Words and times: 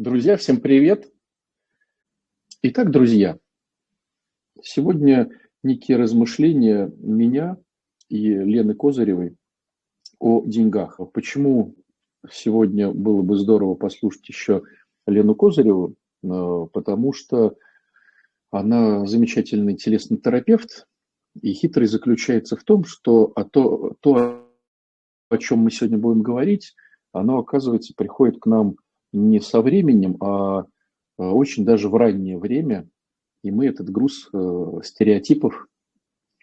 Друзья, 0.00 0.38
всем 0.38 0.62
привет! 0.62 1.12
Итак, 2.62 2.90
друзья, 2.90 3.38
сегодня 4.62 5.28
некие 5.62 5.98
размышления 5.98 6.90
меня 6.96 7.58
и 8.08 8.28
Лены 8.30 8.72
Козыревой 8.72 9.36
о 10.18 10.42
деньгах. 10.46 10.98
А 11.00 11.04
почему 11.04 11.76
сегодня 12.32 12.90
было 12.90 13.20
бы 13.20 13.36
здорово 13.36 13.74
послушать 13.74 14.26
еще 14.26 14.62
Лену 15.06 15.34
Козыреву? 15.34 15.96
Э, 16.24 16.66
потому 16.72 17.12
что 17.12 17.58
она 18.50 19.04
замечательный 19.04 19.76
телесный 19.76 20.16
терапевт, 20.16 20.88
и 21.42 21.52
хитрость 21.52 21.92
заключается 21.92 22.56
в 22.56 22.64
том, 22.64 22.84
что 22.84 23.32
а 23.36 23.44
то, 23.44 23.98
то, 24.00 24.50
о 25.28 25.36
чем 25.36 25.58
мы 25.58 25.70
сегодня 25.70 25.98
будем 25.98 26.22
говорить, 26.22 26.74
оно, 27.12 27.36
оказывается, 27.38 27.92
приходит 27.94 28.40
к 28.40 28.46
нам 28.46 28.76
не 29.12 29.40
со 29.40 29.60
временем, 29.60 30.16
а, 30.20 30.66
а 31.18 31.32
очень 31.32 31.64
даже 31.64 31.88
в 31.88 31.94
раннее 31.94 32.38
время, 32.38 32.88
и 33.42 33.50
мы 33.50 33.66
этот 33.66 33.90
груз 33.90 34.28
э, 34.32 34.80
стереотипов, 34.84 35.66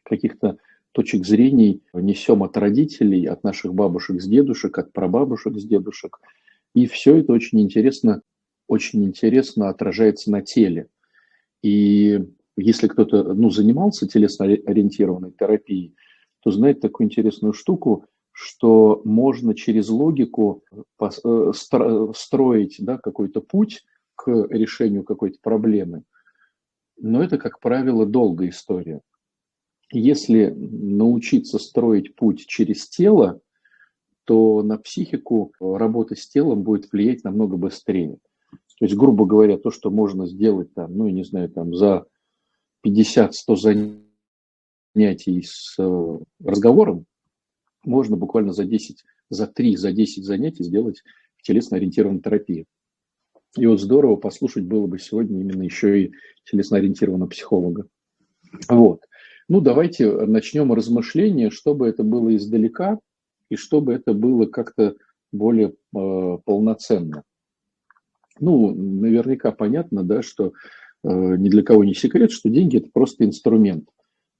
каких-то 0.03 0.57
точек 0.93 1.25
зрений 1.25 1.83
несем 1.93 2.43
от 2.43 2.57
родителей, 2.57 3.25
от 3.25 3.43
наших 3.43 3.73
бабушек 3.73 4.21
с 4.21 4.25
дедушек, 4.25 4.77
от 4.77 4.93
прабабушек 4.93 5.57
с 5.57 5.63
дедушек. 5.63 6.19
И 6.73 6.87
все 6.87 7.17
это 7.17 7.33
очень 7.33 7.61
интересно, 7.61 8.21
очень 8.67 9.03
интересно 9.03 9.69
отражается 9.69 10.31
на 10.31 10.41
теле. 10.41 10.87
И 11.61 12.25
если 12.55 12.87
кто-то 12.87 13.33
ну, 13.33 13.49
занимался 13.49 14.07
телесно-ориентированной 14.07 15.33
терапией, 15.37 15.95
то 16.41 16.51
знает 16.51 16.79
такую 16.79 17.05
интересную 17.07 17.53
штуку– 17.53 18.05
что 18.39 19.01
можно 19.03 19.55
через 19.55 19.89
логику 19.89 20.63
э, 20.99 21.51
строить 22.13 22.75
да, 22.77 22.99
какой-то 22.99 23.41
путь 23.41 23.83
к 24.13 24.29
решению 24.51 25.03
какой-то 25.03 25.39
проблемы. 25.41 26.03
Но 26.97 27.23
это, 27.23 27.39
как 27.39 27.59
правило, 27.59 28.05
долгая 28.05 28.49
история. 28.49 29.01
Если 29.91 30.51
научиться 30.55 31.57
строить 31.57 32.13
путь 32.13 32.45
через 32.45 32.87
тело, 32.87 33.41
то 34.23 34.61
на 34.61 34.77
психику 34.77 35.51
работа 35.59 36.15
с 36.15 36.27
телом 36.27 36.61
будет 36.61 36.91
влиять 36.91 37.23
намного 37.23 37.57
быстрее. 37.57 38.19
То 38.51 38.85
есть, 38.85 38.95
грубо 38.95 39.25
говоря, 39.25 39.57
то, 39.57 39.71
что 39.71 39.89
можно 39.89 40.27
сделать 40.27 40.71
там, 40.75 40.95
ну, 40.95 41.07
не 41.09 41.23
знаю, 41.23 41.49
там 41.49 41.73
за 41.73 42.05
50-100 42.85 43.89
занятий 44.93 45.41
с 45.41 45.73
э, 45.79 46.19
разговором, 46.43 47.07
можно 47.87 48.17
буквально 48.17 48.53
за 48.53 48.65
10, 48.65 49.03
за 49.29 49.47
3, 49.47 49.75
за 49.75 49.91
10 49.91 50.23
занятий 50.25 50.63
сделать 50.63 51.03
телесно-ориентированную 51.43 52.21
терапию. 52.21 52.65
И 53.57 53.65
вот 53.65 53.81
здорово 53.81 54.17
послушать 54.17 54.65
было 54.65 54.85
бы 54.87 54.99
сегодня 54.99 55.41
именно 55.41 55.63
еще 55.63 56.03
и 56.03 56.11
телесно-ориентированного 56.45 57.29
психолога. 57.29 57.87
Вот. 58.69 59.01
Ну, 59.49 59.61
давайте 59.61 60.11
начнем 60.25 60.73
размышления, 60.73 61.49
чтобы 61.49 61.87
это 61.87 62.03
было 62.03 62.35
издалека 62.35 62.99
и 63.49 63.55
чтобы 63.55 63.93
это 63.93 64.13
было 64.13 64.45
как-то 64.45 64.95
более 65.31 65.69
э, 65.69 66.37
полноценно. 66.45 67.23
Ну, 68.39 68.73
наверняка 68.75 69.51
понятно, 69.51 70.03
да, 70.03 70.21
что 70.21 70.53
э, 71.03 71.09
ни 71.37 71.49
для 71.49 71.63
кого 71.63 71.83
не 71.83 71.93
секрет, 71.93 72.31
что 72.31 72.49
деньги– 72.49 72.77
это 72.79 72.89
просто 72.91 73.23
инструмент, 73.25 73.89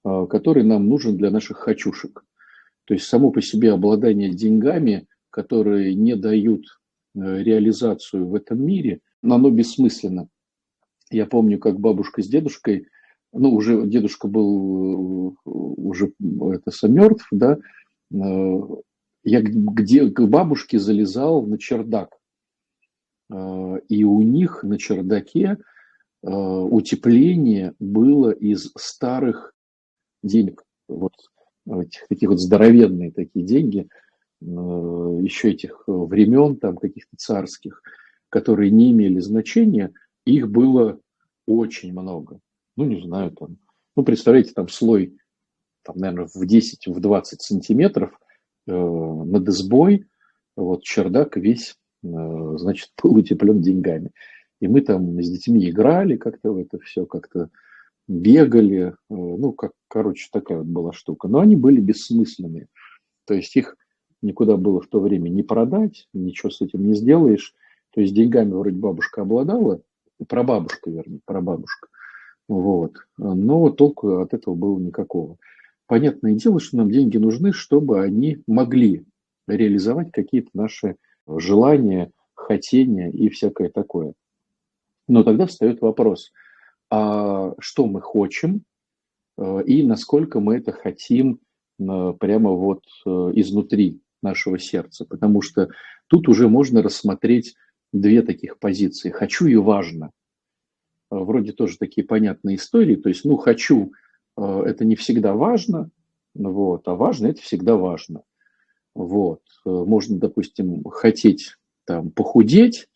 э, 0.06 0.28
который 0.30 0.64
нам 0.64 0.88
нужен 0.88 1.18
для 1.18 1.32
наших 1.32 1.58
хочушек. 1.58 2.24
То 2.88 2.94
есть 2.94 3.06
само 3.06 3.32
по 3.32 3.42
себе 3.42 3.74
обладание 3.74 4.34
деньгами, 4.34 5.08
которые 5.30 5.94
не 5.94 6.16
дают 6.16 6.64
э, 7.16 7.44
реализацию 7.44 8.26
в 8.26 8.34
этом 8.34 8.66
мире, 8.66 9.02
оно 9.22 9.50
бессмысленно. 9.50 10.30
Я 11.12 11.26
помню, 11.26 11.60
как 11.60 11.80
бабушка 11.82 12.22
с 12.22 12.28
дедушкой, 12.28 12.88
ну, 13.34 13.54
уже 13.54 13.86
дедушка 13.86 14.30
был 14.30 15.32
э, 15.32 15.50
уже 15.50 16.14
это 16.20 16.88
мертв, 16.88 17.28
да, 17.30 17.58
э, 18.14 18.60
я 19.24 19.42
где 19.42 20.10
к 20.10 20.22
бабушке 20.22 20.80
залезал 20.80 21.46
на 21.46 21.60
чердак. 21.60 22.18
И 23.30 24.06
у 24.06 24.22
них 24.22 24.64
на 24.64 24.78
чердаке 24.78 25.58
утепление 26.22 27.74
было 27.78 28.32
из 28.32 28.72
старых 28.78 29.54
денег. 30.24 30.64
Вот 30.88 31.12
такие 32.10 32.30
вот 32.30 32.40
здоровенные 32.40 33.12
такие 33.12 33.46
деньги, 33.46 33.88
э, 34.42 34.46
еще 34.46 35.52
этих 35.52 35.84
времен, 35.88 36.58
там 36.58 36.78
каких-то 36.78 37.16
царских, 37.18 37.82
которые 38.30 38.72
не 38.72 38.92
имели 38.92 39.20
значения, 39.20 39.94
их 40.26 40.50
было 40.50 41.00
очень 41.46 41.92
много. 41.92 42.40
Ну, 42.76 42.86
не 42.86 43.02
знаю, 43.02 43.32
там, 43.32 43.58
ну, 43.96 44.04
представляете, 44.04 44.52
там 44.54 44.68
слой, 44.68 45.18
там, 45.84 45.98
наверное, 45.98 46.30
в 46.34 46.46
10, 46.46 46.88
в 46.88 47.00
20 47.00 47.42
сантиметров 47.42 48.12
э, 48.68 48.72
над 48.72 49.48
избой, 49.48 50.06
вот 50.56 50.84
чердак 50.84 51.38
весь, 51.38 51.76
э, 52.04 52.08
значит, 52.58 52.92
был 53.02 53.16
утеплен 53.16 53.62
деньгами. 53.62 54.12
И 54.60 54.68
мы 54.68 54.82
там 54.82 55.22
с 55.22 55.30
детьми 55.30 55.70
играли 55.70 56.18
как-то 56.18 56.52
в 56.52 56.58
это 56.58 56.80
все, 56.80 57.06
как-то 57.06 57.50
бегали, 58.08 58.88
э, 58.88 58.94
ну, 59.10 59.52
как, 59.52 59.72
короче, 59.88 60.30
такая 60.32 60.60
вот 60.60 60.68
была 60.68 60.94
штука. 60.94 61.28
Но 61.28 61.40
они 61.40 61.56
были 61.56 61.80
бессмысленные. 61.80 62.68
То 63.26 63.34
есть 63.34 63.56
их 63.56 63.76
никуда 64.22 64.58
было 64.58 64.82
в 64.82 64.88
то 64.88 65.00
время 65.00 65.30
не 65.30 65.44
продать, 65.44 66.08
ничего 66.14 66.50
с 66.50 66.62
этим 66.62 66.86
не 66.88 66.94
сделаешь. 66.94 67.54
То 67.94 68.02
есть 68.02 68.14
деньгами 68.14 68.52
вроде 68.52 68.78
бабушка 68.78 69.22
обладала, 69.22 69.82
прабабушка, 70.28 70.90
вернее, 70.90 71.20
прабабушка. 71.26 71.90
Вот. 72.48 72.94
Но 73.18 73.70
толку 73.72 74.20
от 74.20 74.34
этого 74.34 74.56
было 74.56 74.80
никакого. 74.80 75.38
Понятное 75.86 76.34
дело, 76.34 76.60
что 76.60 76.78
нам 76.78 76.92
деньги 76.92 77.18
нужны, 77.18 77.52
чтобы 77.52 78.02
они 78.02 78.42
могли 78.48 79.06
реализовать 79.48 80.12
какие-то 80.12 80.50
наши 80.54 80.96
желания, 81.28 82.12
хотения 82.36 83.10
и 83.10 83.30
всякое 83.30 83.70
такое. 83.70 84.14
Но 85.08 85.24
тогда 85.24 85.46
встает 85.46 85.82
вопрос– 85.82 86.32
а 86.90 87.54
что 87.60 87.86
мы 87.86 88.02
хотим 88.02 88.64
э, 89.38 89.64
и 89.66 89.84
насколько 89.84 90.40
мы 90.40 90.58
это 90.58 90.72
хотим 90.72 91.40
э, 91.80 92.14
прямо 92.20 92.52
вот 92.52 92.84
э, 93.06 93.10
изнутри 93.36 94.02
нашего 94.22 94.58
сердца. 94.58 95.06
Потому 95.06 95.42
что 95.42 95.70
тут 96.08 96.28
уже 96.28 96.48
можно 96.48 96.82
рассмотреть 96.82 97.56
две 97.92 98.22
таких 98.22 98.60
позиции. 98.60 99.10
Хочу 99.10 99.48
и 99.48 99.56
важно. 99.56 100.12
Вроде 101.10 101.54
тоже 101.54 101.78
такие 101.78 102.06
понятные 102.06 102.58
истории. 102.58 102.96
То 102.96 103.10
есть, 103.10 103.24
ну, 103.24 103.38
хочу– 103.38 103.94
это 104.38 104.84
не 104.84 104.96
всегда 104.96 105.34
важно, 105.34 105.90
вот, 106.36 106.88
а 106.88 106.96
важно– 106.96 107.28
это 107.28 107.42
всегда 107.42 107.78
важно. 107.78 108.24
Вот. 108.94 109.42
Можно, 109.64 110.18
допустим, 110.18 110.84
хотеть 110.84 111.56
там, 111.86 112.12
похудеть, 112.12 112.90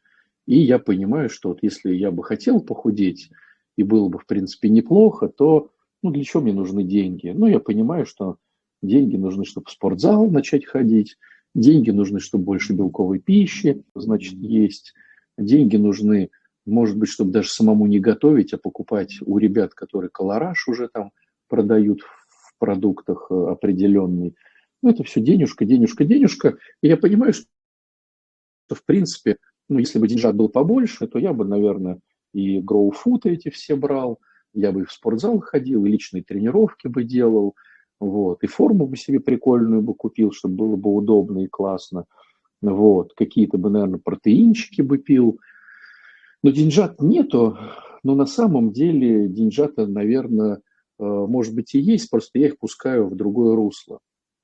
и 0.46 0.58
я 0.58 0.78
понимаю, 0.80 1.30
что 1.30 1.50
вот 1.50 1.60
если 1.62 1.94
я 1.94 2.12
бы 2.12 2.24
хотел 2.24 2.60
похудеть, 2.60 3.30
и 3.82 3.84
было 3.84 4.08
бы, 4.08 4.20
в 4.20 4.26
принципе, 4.26 4.70
неплохо, 4.70 5.28
то 5.28 5.70
ну, 6.02 6.12
для 6.12 6.24
чего 6.24 6.42
мне 6.42 6.54
нужны 6.54 6.84
деньги? 6.84 7.30
Ну, 7.30 7.48
я 7.48 7.60
понимаю, 7.60 8.06
что 8.06 8.38
деньги 8.82 9.16
нужны, 9.18 9.46
чтобы 9.46 9.68
в 9.68 9.72
спортзал 9.72 10.30
начать 10.30 10.66
ходить, 10.66 11.18
деньги 11.54 11.92
нужны, 11.92 12.20
чтобы 12.20 12.46
больше 12.46 12.74
белковой 12.74 13.20
пищи, 13.20 13.84
значит, 13.94 14.34
есть, 14.34 14.94
деньги 15.38 15.78
нужны, 15.78 16.30
может 16.66 16.98
быть, 16.98 17.10
чтобы 17.10 17.32
даже 17.32 17.50
самому 17.50 17.88
не 17.88 18.00
готовить, 18.00 18.54
а 18.54 18.58
покупать 18.58 19.18
у 19.26 19.38
ребят, 19.38 19.74
которые 19.74 20.10
колораж 20.10 20.68
уже 20.68 20.88
там 20.88 21.12
продают 21.48 22.02
в 22.02 22.58
продуктах 22.60 23.28
э, 23.30 23.34
определенный. 23.50 24.36
Ну, 24.82 24.90
это 24.90 25.04
все 25.04 25.22
денежка, 25.22 25.66
денежка, 25.66 26.06
денежка. 26.06 26.58
И 26.82 26.88
я 26.88 26.98
понимаю, 26.98 27.34
что, 27.34 27.46
в 28.70 28.84
принципе, 28.86 29.38
ну, 29.70 29.80
если 29.80 30.00
бы 30.00 30.08
деньжат 30.08 30.36
был 30.36 30.50
побольше, 30.50 31.08
то 31.08 31.20
я 31.20 31.34
бы, 31.34 31.46
наверное, 31.46 32.00
и 32.34 32.60
гроуфуты 32.60 33.32
эти 33.32 33.50
все 33.50 33.76
брал, 33.76 34.20
я 34.54 34.72
бы 34.72 34.82
и 34.82 34.86
в 34.86 34.92
спортзал 34.92 35.40
ходил, 35.40 35.86
и 35.86 35.90
личные 35.90 36.24
тренировки 36.24 36.88
бы 36.88 37.04
делал, 37.04 37.56
вот, 38.00 38.44
и 38.44 38.48
форму 38.48 38.88
бы 38.88 38.98
себе 38.98 39.20
прикольную 39.20 39.82
бы 39.82 39.94
купил, 39.94 40.32
чтобы 40.32 40.56
было 40.56 40.76
бы 40.76 40.94
удобно 40.96 41.44
и 41.44 41.48
классно, 41.48 42.06
вот, 42.62 43.14
какие-то 43.16 43.58
бы, 43.58 43.70
наверное, 43.70 44.00
протеинчики 44.04 44.82
бы 44.82 44.98
пил, 44.98 45.40
но 46.44 46.52
деньжат 46.52 47.02
нету, 47.02 47.58
но 48.04 48.16
на 48.16 48.26
самом 48.26 48.72
деле 48.72 49.28
деньжата, 49.28 49.86
наверное, 49.86 50.56
э, 50.56 50.60
может 51.00 51.54
быть 51.54 51.76
и 51.76 51.80
есть, 51.80 52.10
просто 52.10 52.40
я 52.40 52.48
их 52.48 52.58
пускаю 52.58 53.08
в 53.08 53.16
другое 53.16 53.56
русло. 53.56 54.00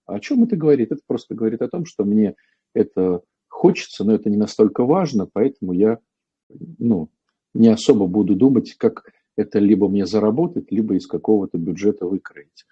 А 0.05 0.15
о 0.15 0.19
чем 0.19 0.43
это 0.43 0.55
говорит? 0.55 0.91
Это 0.91 1.01
просто 1.05 1.35
говорит 1.35 1.61
о 1.61 1.67
том, 1.67 1.85
что 1.85 2.05
мне 2.05 2.35
это 2.73 3.21
хочется, 3.49 4.03
но 4.03 4.13
это 4.13 4.29
не 4.29 4.37
настолько 4.37 4.85
важно, 4.85 5.27
поэтому 5.31 5.73
я 5.73 5.99
ну, 6.79 7.09
не 7.57 7.69
особо 7.69 8.07
буду 8.07 8.35
думать, 8.35 8.75
как 8.77 9.11
это 9.35 9.59
либо 9.59 9.87
мне 9.87 10.05
заработать, 10.05 10.71
либо 10.71 10.95
из 10.95 11.07
какого-то 11.07 11.57
бюджета 11.57 12.05
выкроить. 12.05 12.65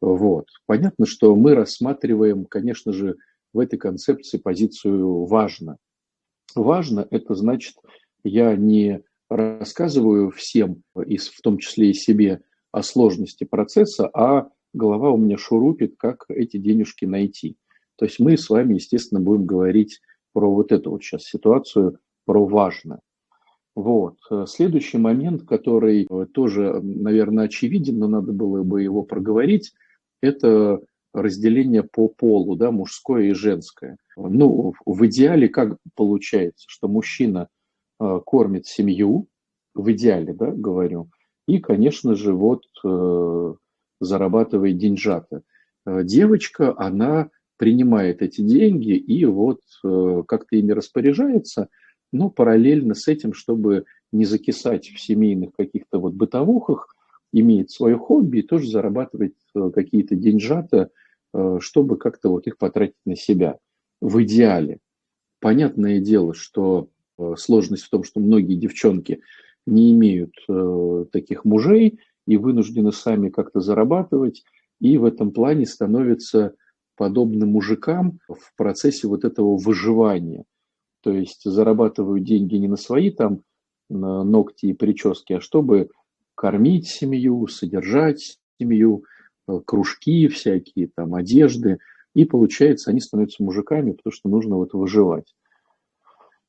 Вот. 0.00 0.48
Понятно, 0.66 1.06
что 1.06 1.34
мы 1.36 1.54
рассматриваем, 1.54 2.44
конечно 2.44 2.92
же, 2.92 3.16
в 3.52 3.58
этой 3.58 3.78
концепции 3.78 4.38
позицию 4.38 5.24
«важно». 5.24 5.76
Важно– 6.54 7.06
это 7.10 7.34
значит 7.34 7.74
Я 8.24 8.56
не 8.56 9.02
рассказываю 9.28 10.30
всем, 10.30 10.82
в 10.94 11.42
том 11.42 11.58
числе 11.58 11.90
и 11.90 11.94
себе, 11.94 12.42
о 12.72 12.82
сложности 12.82 13.44
процесса, 13.44 14.08
а 14.14 14.48
голова 14.72 15.10
у 15.10 15.18
меня 15.18 15.36
шурупит, 15.36 15.96
как 15.98 16.24
эти 16.28 16.56
денежки 16.56 17.04
найти. 17.04 17.56
То 17.96 18.06
есть 18.06 18.18
мы 18.18 18.36
с 18.36 18.48
вами, 18.48 18.74
естественно, 18.74 19.20
будем 19.20 19.44
говорить 19.44 20.00
про 20.32 20.52
вот 20.52 20.72
эту 20.72 20.90
вот 20.90 21.02
сейчас 21.02 21.24
ситуацию, 21.24 21.98
про 22.24 22.46
важное. 22.46 23.00
Вот. 23.74 24.18
Следующий 24.46 24.98
момент, 24.98 25.44
который 25.44 26.06
тоже, 26.34 26.80
наверное, 26.82 27.46
очевиден, 27.46 27.98
но 27.98 28.08
надо 28.08 28.32
было 28.32 28.62
бы 28.62 28.82
его 28.82 29.02
проговорить, 29.02 29.72
это 30.20 30.80
разделение 31.14 31.82
по 31.82 32.08
полу, 32.08 32.56
да, 32.56 32.70
мужское 32.70 33.24
и 33.24 33.32
женское. 33.32 33.96
Ну, 34.16 34.74
в 34.86 35.06
идеале 35.06 35.48
как 35.48 35.76
получается, 35.94 36.64
что 36.68 36.88
мужчина 36.88 37.48
э, 38.00 38.20
кормит 38.24 38.66
семью, 38.66 39.28
в 39.74 39.90
идеале, 39.92 40.32
да, 40.34 40.50
говорю, 40.50 41.08
и, 41.46 41.58
конечно 41.58 42.14
же, 42.14 42.32
вот 42.32 42.62
э, 42.84 43.54
зарабатывает 44.00 44.78
деньжата. 44.78 45.42
Э, 45.84 46.02
девочка, 46.04 46.74
она 46.78 47.30
принимает 47.56 48.22
эти 48.22 48.40
деньги 48.40 48.92
и 48.92 49.24
вот 49.24 49.60
э, 49.84 50.22
как-то 50.26 50.56
ими 50.56 50.72
распоряжается, 50.72 51.68
но 52.12 52.30
параллельно 52.30 52.94
с 52.94 53.08
этим, 53.08 53.32
чтобы 53.32 53.86
не 54.12 54.24
закисать 54.24 54.88
в 54.88 55.00
семейных 55.00 55.52
каких-то 55.56 55.98
вот 55.98 56.12
бытовухах, 56.12 56.94
имеет 57.32 57.70
свое 57.70 57.96
хобби 57.96 58.38
и 58.38 58.42
тоже 58.42 58.70
зарабатывает 58.70 59.34
э, 59.54 59.70
какие-то 59.74 60.14
деньжата, 60.14 60.90
э, 61.32 61.58
чтобы 61.60 61.96
как-то 61.96 62.28
вот 62.28 62.46
их 62.46 62.58
потратить 62.58 63.00
на 63.06 63.16
себя. 63.16 63.58
В 64.00 64.22
идеале. 64.22 64.78
Понятное 65.40 65.98
дело, 65.98 66.34
что 66.34 66.90
э, 67.18 67.34
сложность 67.38 67.84
в 67.84 67.90
том, 67.90 68.04
что 68.04 68.20
многие 68.20 68.56
девчонки 68.56 69.20
не 69.64 69.92
имеют 69.92 70.34
таких 71.12 71.44
мужей 71.44 72.00
и 72.26 72.36
вынуждены 72.36 72.90
сами 72.90 73.28
как-то 73.28 73.60
зарабатывать, 73.60 74.42
и 74.80 74.98
в 74.98 75.04
этом 75.04 75.30
плане 75.30 75.66
становятся 75.66 76.56
подобны 76.96 77.46
мужикам 77.46 78.18
в 78.26 78.56
процессе 78.56 79.06
вот 79.06 79.24
этого 79.24 79.56
выживания. 79.56 80.44
То 81.02 81.12
есть 81.12 81.42
зарабатывают 81.44 82.24
деньги 82.24 82.56
не 82.56 82.68
на 82.68 82.76
свои 82.76 83.10
там 83.10 83.42
ногти 83.88 84.66
и 84.66 84.72
прически, 84.72 85.34
а 85.34 85.40
чтобы 85.40 85.90
кормить 86.34 86.88
семью, 86.88 87.46
содержать 87.46 88.38
семью, 88.58 89.04
э, 89.48 89.60
кружки 89.64 90.28
всякие, 90.28 90.88
там, 90.94 91.14
одежды. 91.14 91.78
И 92.14 92.24
получается, 92.24 92.90
они 92.90 93.00
становятся 93.00 93.42
мужиками, 93.42 93.92
потому 93.92 94.12
что 94.12 94.28
нужно 94.28 94.56
вот 94.56 94.72
выживать. 94.72 95.34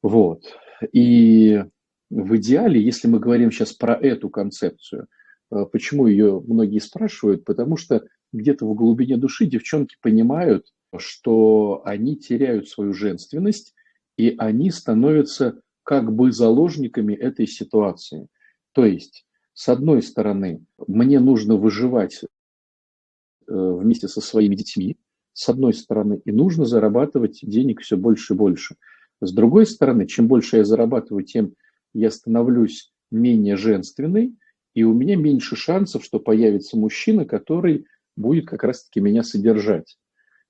Вот. 0.02 0.44
И 0.92 1.64
в 2.10 2.36
идеале, 2.38 2.82
если 2.82 3.08
мы 3.08 3.20
говорим 3.20 3.52
сейчас 3.52 3.74
про 3.74 3.94
эту 3.96 4.30
концепцию, 4.30 5.08
э, 5.52 5.66
почему 5.72 6.08
ее 6.08 6.42
многие 6.46 6.80
спрашивают? 6.80 7.46
Потому 7.46 7.78
что 7.78 8.04
где-то 8.32 8.66
в 8.66 8.76
глубине 8.76 9.18
души 9.18 9.46
девчонки 9.46 9.98
понимают, 10.02 10.68
что 10.98 11.82
они 11.86 12.16
теряют 12.16 12.70
свою 12.70 12.94
женственность, 12.94 13.74
и 14.18 14.36
они 14.38 14.72
становятся 14.72 15.62
как 15.84 16.14
бы 16.14 16.32
заложниками 16.32 17.14
этой 17.14 17.48
ситуации. 17.48 18.28
То 18.74 18.86
есть 18.86 19.26
с 19.54 19.70
одной 19.70 20.02
стороны, 20.02 20.66
мне 20.88 21.20
нужно 21.20 21.56
выживать 21.56 22.24
э, 22.24 22.28
вместе 23.48 24.08
со 24.08 24.20
своими 24.20 24.56
детьми, 24.56 24.98
с 25.34 25.48
одной 25.48 25.74
стороны, 25.74 26.22
и 26.26 26.32
нужно 26.32 26.66
зарабатывать 26.66 27.40
денег 27.44 27.82
все 27.82 27.96
больше 27.96 28.34
и 28.34 28.38
больше. 28.38 28.76
С 29.22 29.32
другой 29.32 29.68
стороны, 29.68 30.08
чем 30.08 30.28
больше 30.28 30.58
я 30.58 30.66
зарабатываю, 30.66 31.24
тем 31.24 31.54
я 31.94 32.10
становлюсь 32.10 32.92
менее 33.12 33.56
женственной, 33.56 34.36
и 34.74 34.84
у 34.84 34.94
меня 34.94 35.16
меньше 35.16 35.56
шансов, 35.56 36.04
что 36.04 36.20
появится 36.20 36.76
мужчина, 36.76 37.26
который 37.26 37.86
будет 38.16 38.48
как 38.48 38.64
раз-таки 38.64 39.02
меня 39.02 39.24
содержать. 39.24 40.00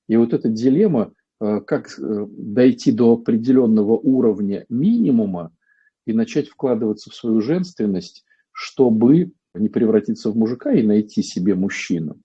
И 0.07 0.15
вот 0.15 0.33
эта 0.33 0.47
дилемма, 0.47 1.13
как 1.61 1.99
э, 1.99 2.25
дойти 2.29 2.91
до 2.91 3.13
определенного 3.13 3.93
уровня 3.93 4.65
минимума 4.69 5.51
и 6.05 6.13
начать 6.13 6.47
вкладываться 6.47 7.09
в 7.09 7.15
свою 7.15 7.41
женственность, 7.41 8.23
чтобы 8.51 9.31
не 9.53 9.69
превратиться 9.69 10.29
в 10.29 10.37
мужика 10.37 10.71
и 10.73 10.83
найти 10.83 11.21
себе 11.21 11.55
мужчину. 11.55 12.19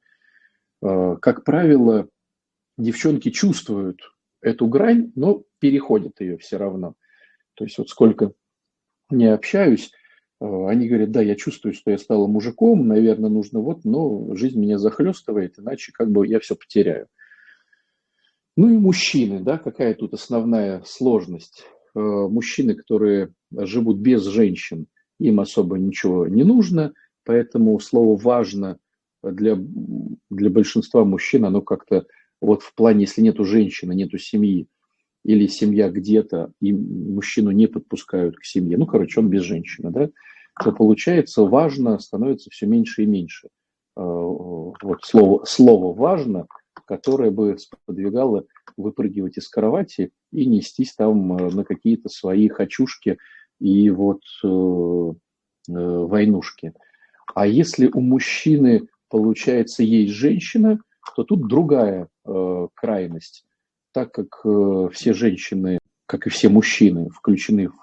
А, 0.83 1.17
как 1.17 1.45
правило, 1.45 2.09
девчонки 2.77 3.31
чувствуют 3.31 4.01
эту 4.41 4.67
грань, 4.67 5.13
но 5.15 5.43
переходят 5.59 6.21
ее 6.21 6.39
все 6.39 6.57
равно. 6.57 6.95
То 7.55 7.65
есть 7.65 7.79
вот 7.79 7.89
сколько 7.89 8.33
не 9.11 9.27
общаюсь, 9.27 9.91
они 10.41 10.87
говорят, 10.87 11.11
да, 11.11 11.23
я 11.23 11.35
чувствую, 11.35 11.73
что 11.73 11.91
я 11.91 11.99
стала 11.99 12.29
мужиком, 12.29 12.87
наверное, 12.87 13.31
нужно 13.31 13.61
вот, 13.61 13.85
но 13.85 14.35
жизнь 14.37 14.61
меня 14.61 14.79
захлестывает, 14.79 15.59
иначе 15.59 15.91
как 15.93 16.11
бы 16.11 16.25
я 16.27 16.39
все 16.39 16.55
потеряю. 16.55 17.09
Ну 18.59 18.69
и 18.71 18.77
мужчины, 18.77 19.41
да, 19.41 19.57
какая 19.57 19.95
тут 19.95 20.15
основная 20.15 20.83
сложность? 20.85 21.65
А, 21.95 22.01
мужчины, 22.01 22.75
которые 22.75 23.33
живут 23.51 23.99
без 23.99 24.25
женщин– 24.25 24.87
им 25.19 25.41
особо 25.41 25.79
ничего 25.79 26.27
не 26.27 26.45
нужно, 26.45 26.93
поэтому 27.25 27.79
слово 27.81 28.17
«важно» 28.17 28.79
для, 29.23 29.59
для 30.31 30.51
большинства 30.51 31.05
мужчин, 31.05 31.45
оно 31.45 31.61
как-то 31.61 32.07
вот 32.41 32.63
в 32.63 32.75
плане, 32.75 33.03
если 33.03 33.21
нету 33.21 33.45
женщины, 33.45 33.95
нету 33.95 34.19
семьи, 34.19 34.69
или 35.25 35.49
семья 35.49 35.91
где-то, 35.91 36.53
и 36.61 36.73
мужчину 36.73 37.51
не 37.51 37.67
подпускают 37.67 38.37
к 38.37 38.45
семье, 38.45 38.79
ну, 38.79 38.87
короче, 38.87 39.19
он 39.21 39.29
без 39.29 39.43
женщины, 39.43 39.91
да, 39.91 40.09
то 40.63 40.73
получается 40.73 41.43
важно 41.43 41.99
становится 41.99 42.51
все 42.51 42.67
меньше 42.67 43.03
и 43.03 43.07
меньше. 43.07 43.49
А, 43.97 44.03
вот 44.03 45.03
слово, 45.03 45.45
слово 45.45 45.93
«важно», 45.93 46.47
которое 46.85 47.31
бы 47.31 47.59
сподвигало 47.59 48.45
выпрыгивать 48.77 49.39
из 49.39 49.49
кровати 49.49 50.11
и 50.33 50.47
нестись 50.47 50.95
там 50.95 51.37
э, 51.37 51.51
на 51.51 51.65
какие-то 51.65 52.09
свои 52.09 52.49
хочушки 52.49 53.19
и 53.61 53.91
вот 53.91 54.23
э, 54.43 54.47
э, 54.47 55.13
войнушки. 55.69 56.73
А 57.35 57.47
если 57.47 57.91
у 57.93 58.01
мужчины, 58.01 58.89
получается, 59.09 59.83
есть 59.83 60.13
женщина, 60.13 60.81
то 61.15 61.25
тут 61.25 61.49
другая 61.49 62.09
э, 62.25 62.69
крайность. 62.75 63.45
Так 63.93 64.13
как 64.13 64.41
э, 64.45 64.89
все 64.93 65.13
женщины, 65.13 65.79
как 66.07 66.27
и 66.27 66.31
все 66.31 66.49
мужчины, 66.49 67.09
включены 67.11 67.69
в 67.69 67.75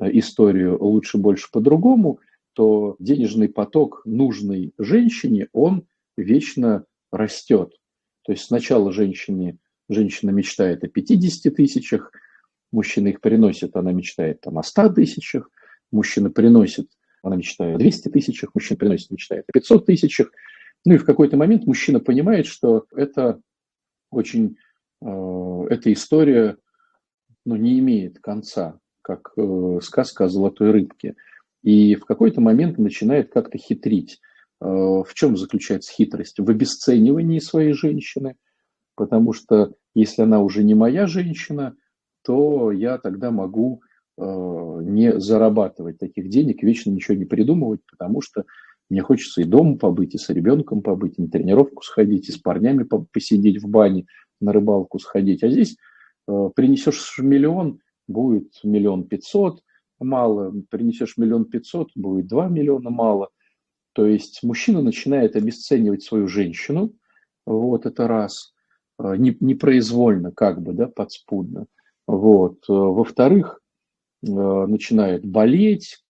э, 0.00 0.18
историю 0.18 0.82
лучше, 0.82 1.18
больше, 1.18 1.48
по-другому, 1.50 2.20
то 2.52 2.96
денежный 2.98 3.48
поток 3.48 4.02
нужной 4.04 4.72
женщине, 4.78 5.48
он 5.52 5.86
вечно 6.16 6.84
растет. 7.12 7.72
То 8.28 8.32
есть 8.32 8.44
сначала 8.44 8.92
женщине, 8.92 9.56
женщина 9.88 10.28
мечтает 10.28 10.84
о 10.84 10.88
50 10.88 11.54
тысячах, 11.54 12.12
мужчина 12.70 13.08
их 13.08 13.22
приносит, 13.22 13.74
она 13.74 13.90
мечтает 13.92 14.42
там 14.42 14.58
о 14.58 14.62
100 14.62 14.90
тысячах, 14.90 15.50
мужчина 15.90 16.28
приносит, 16.28 16.90
она 17.22 17.36
мечтает 17.36 17.76
о 17.76 17.78
200 17.78 18.10
тысячах, 18.10 18.50
мужчина 18.54 18.76
приносит, 18.76 19.10
мечтает 19.10 19.44
о 19.48 19.52
500 19.52 19.86
тысячах. 19.86 20.30
Ну 20.84 20.92
и 20.92 20.98
в 20.98 21.06
какой-то 21.06 21.38
момент 21.38 21.64
мужчина 21.64 22.00
понимает, 22.00 22.44
что 22.44 22.84
это 22.94 23.40
очень, 24.10 24.58
э, 25.00 25.66
эта 25.70 25.90
история 25.90 26.58
ну, 27.46 27.56
не 27.56 27.78
имеет 27.78 28.18
конца, 28.18 28.78
как 29.00 29.32
э, 29.38 29.78
сказка 29.80 30.26
о 30.26 30.28
золотой 30.28 30.70
рыбке. 30.70 31.14
И 31.62 31.94
в 31.94 32.04
какой-то 32.04 32.42
момент 32.42 32.76
начинает 32.76 33.32
как-то 33.32 33.56
хитрить. 33.56 34.20
Э, 34.60 34.66
в 34.66 35.12
чем 35.14 35.36
заключается 35.36 35.92
хитрость? 35.92 36.38
В 36.38 36.48
обесценивании 36.48 37.38
своей 37.38 37.72
женщины, 37.72 38.36
потому 38.94 39.32
что 39.32 39.74
если 39.94 40.22
она 40.22 40.40
уже 40.40 40.64
не 40.64 40.74
моя 40.74 41.06
женщина– 41.06 41.74
то 42.28 42.72
я 42.72 42.98
тогда 42.98 43.30
могу 43.30 43.80
э, 44.18 44.22
не 44.82 45.18
зарабатывать 45.18 45.98
таких 45.98 46.28
денег, 46.28 46.62
вечно 46.62 46.90
ничего 46.90 47.16
не 47.16 47.24
придумывать, 47.24 47.80
потому 47.90 48.20
что 48.20 48.44
мне 48.90 49.00
хочется 49.00 49.40
и 49.40 49.44
дома 49.44 49.78
побыть, 49.78 50.14
и 50.14 50.18
с 50.18 50.28
ребенком 50.28 50.82
побыть, 50.82 51.18
и 51.18 51.22
на 51.22 51.28
тренировку 51.28 51.82
сходить, 51.82 52.28
и 52.28 52.32
с 52.32 52.36
парнями 52.36 52.86
посидеть 53.12 53.62
в 53.62 53.68
бане, 53.68 54.06
на 54.40 54.52
рыбалку 54.52 54.98
сходить. 54.98 55.42
А 55.42 55.48
здесь 55.48 55.78
э, 56.28 56.50
принесешь 56.54 57.18
миллион, 57.18 57.80
будет 58.06 58.52
миллион 58.62 59.04
пятьсот, 59.04 59.62
мало, 59.98 60.52
принесешь 60.68 61.16
миллион 61.16 61.46
пятьсот, 61.46 61.88
будет 61.94 62.26
два 62.26 62.48
миллиона, 62.48 62.90
мало. 62.90 63.30
То 63.92 64.06
есть 64.06 64.42
мужчина 64.42 64.82
начинает 64.82 65.36
обесценивать 65.36 66.02
свою 66.02 66.28
женщину, 66.28 66.92
вот 67.46 67.86
это 67.86 68.06
раз, 68.06 68.54
э, 68.98 69.14
непроизвольно, 69.16 70.32
как 70.32 70.60
бы, 70.60 70.72
да, 70.72 70.86
подспудно. 70.86 71.66
Вот. 72.06 72.58
Э, 72.68 72.72
во-вторых, 72.72 73.60
э, 74.22 74.26
начинает 74.26 75.24
болеть, 75.24 76.04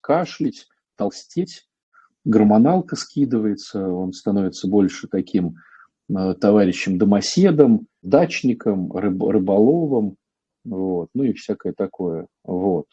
кашлять, 0.00 0.66
толстеть, 0.96 1.68
гормоналка 2.24 2.96
скидывается, 2.96 3.88
он 3.88 4.12
становится 4.12 4.68
больше 4.68 5.08
таким 5.08 5.56
э, 6.08 6.34
товарищем-домоседом, 6.34 7.86
дачником, 8.02 8.92
рыб, 8.92 9.22
рыболовом, 9.22 10.16
вот, 10.64 11.10
ну 11.14 11.24
и 11.24 11.32
всякое 11.32 11.72
такое. 11.72 12.26
Вот. 12.42 12.86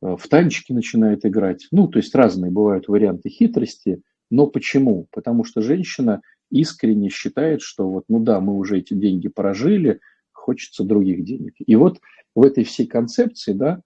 В 0.00 0.28
танчики 0.28 0.72
начинает 0.72 1.24
играть. 1.24 1.66
Ну, 1.70 1.88
то 1.88 1.98
есть 1.98 2.14
разные 2.14 2.50
бывают 2.50 2.88
варианты 2.88 3.28
хитрости. 3.28 4.02
Но 4.30 4.46
почему? 4.46 5.06
Потому 5.10 5.44
что 5.44 5.62
женщина 5.62 6.20
искренне 6.50 7.08
считает, 7.08 7.62
что 7.62 7.88
вот, 7.88 8.04
ну 8.08 8.20
да, 8.20 8.40
мы 8.40 8.56
уже 8.56 8.78
эти 8.78 8.94
деньги 8.94 9.28
прожили, 9.28 10.00
хочется 10.32 10.84
других 10.84 11.24
денег. 11.24 11.54
И 11.64 11.76
вот 11.76 12.00
в 12.34 12.42
этой 12.42 12.64
всей 12.64 12.86
концепции, 12.86 13.52
да, 13.52 13.80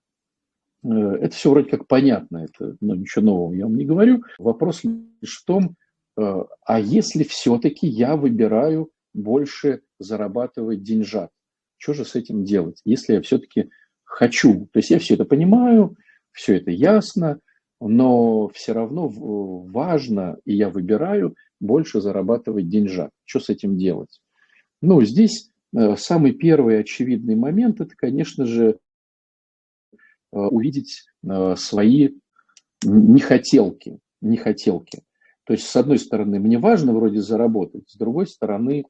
э, 0.85 0.89
это 0.89 1.35
все 1.35 1.51
вроде 1.51 1.71
как 1.71 1.87
понятно, 1.87 2.45
это 2.45 2.77
ну, 2.81 2.95
ничего 2.95 3.25
нового 3.25 3.55
я 3.55 3.65
вам 3.65 3.77
не 3.77 3.85
говорю. 3.85 4.25
Вопрос 4.39 4.83
лишь 4.85 5.39
в 5.39 5.45
том, 5.45 5.77
э, 6.19 6.45
а 6.65 6.81
если 6.81 7.25
все-таки 7.25 7.87
я 7.87 8.17
выбираю 8.17 8.91
больше 9.15 9.83
зарабатывать 9.99 10.83
деньжат, 10.83 11.31
что 11.79 11.95
же 11.95 12.05
с 12.05 12.15
этим 12.15 12.45
делать, 12.45 12.81
если 12.85 13.15
я 13.15 13.23
все-таки 13.23 13.71
хочу? 14.11 14.69
То 14.73 14.79
есть 14.81 14.91
я 14.91 14.99
все 14.99 15.15
это 15.15 15.25
понимаю, 15.25 15.97
все 16.33 16.57
это 16.57 16.71
ясно, 16.71 17.39
но 17.81 18.49
все 18.49 18.73
равно 18.73 19.09
важно, 19.09 20.37
и 20.45 20.55
я 20.55 20.69
выбираю 20.69 21.35
больше 21.61 22.01
зарабатывать 22.01 22.69
деньжат. 22.69 23.11
Что 23.25 23.41
с 23.41 23.49
этим 23.49 23.79
делать? 23.79 24.21
Ну, 24.83 25.03
здесь 25.03 25.51
э, 25.77 25.97
самый 25.97 26.33
первый 26.33 26.81
очевидный 26.81 27.37
момент– 27.37 27.81
это, 27.83 27.95
конечно 27.97 28.47
же, 28.47 28.79
э, 29.93 29.97
увидеть 30.33 31.07
э, 31.23 31.55
свои 31.57 32.11
нехотелки, 32.83 33.99
нехотелки. 34.21 35.03
То 35.45 35.53
есть, 35.53 35.67
с 35.67 35.77
одной 35.77 35.99
стороны, 35.99 36.39
мне 36.41 36.59
важно 36.59 36.93
вроде 36.93 37.21
заработать, 37.21 37.89
с 37.89 37.97
другой 37.97 38.27
стороны, 38.27 38.85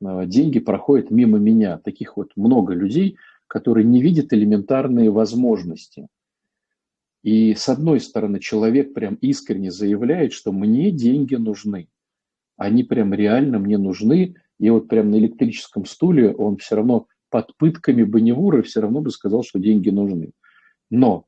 деньги 0.00 0.60
проходят 0.60 1.10
мимо 1.10 1.38
меня. 1.38 1.78
Таких 1.78 2.16
вот 2.16 2.30
много 2.36 2.74
людей, 2.74 3.16
которые 3.46 3.84
не 3.84 4.02
видят 4.02 4.32
элементарные 4.32 5.10
возможности. 5.10 6.08
И 7.22 7.54
с 7.54 7.68
одной 7.68 8.00
стороны, 8.00 8.38
человек 8.38 8.94
прям 8.94 9.16
искренне 9.16 9.70
заявляет, 9.70 10.32
что 10.32 10.52
мне 10.52 10.90
деньги 10.90 11.34
нужны. 11.34 11.88
Они 12.56 12.84
прям 12.84 13.12
реально 13.12 13.58
мне 13.58 13.78
нужны. 13.78 14.36
И 14.58 14.70
вот 14.70 14.88
прям 14.88 15.10
на 15.10 15.16
электрическом 15.16 15.84
стуле 15.86 16.32
он 16.32 16.56
все 16.56 16.76
равно 16.76 17.08
под 17.28 17.56
пытками 17.56 18.04
Бонневура 18.04 18.62
все 18.62 18.80
равно 18.80 19.00
бы 19.00 19.10
сказал, 19.10 19.42
что 19.42 19.58
деньги 19.58 19.90
нужны. 19.90 20.30
Но 20.88 21.26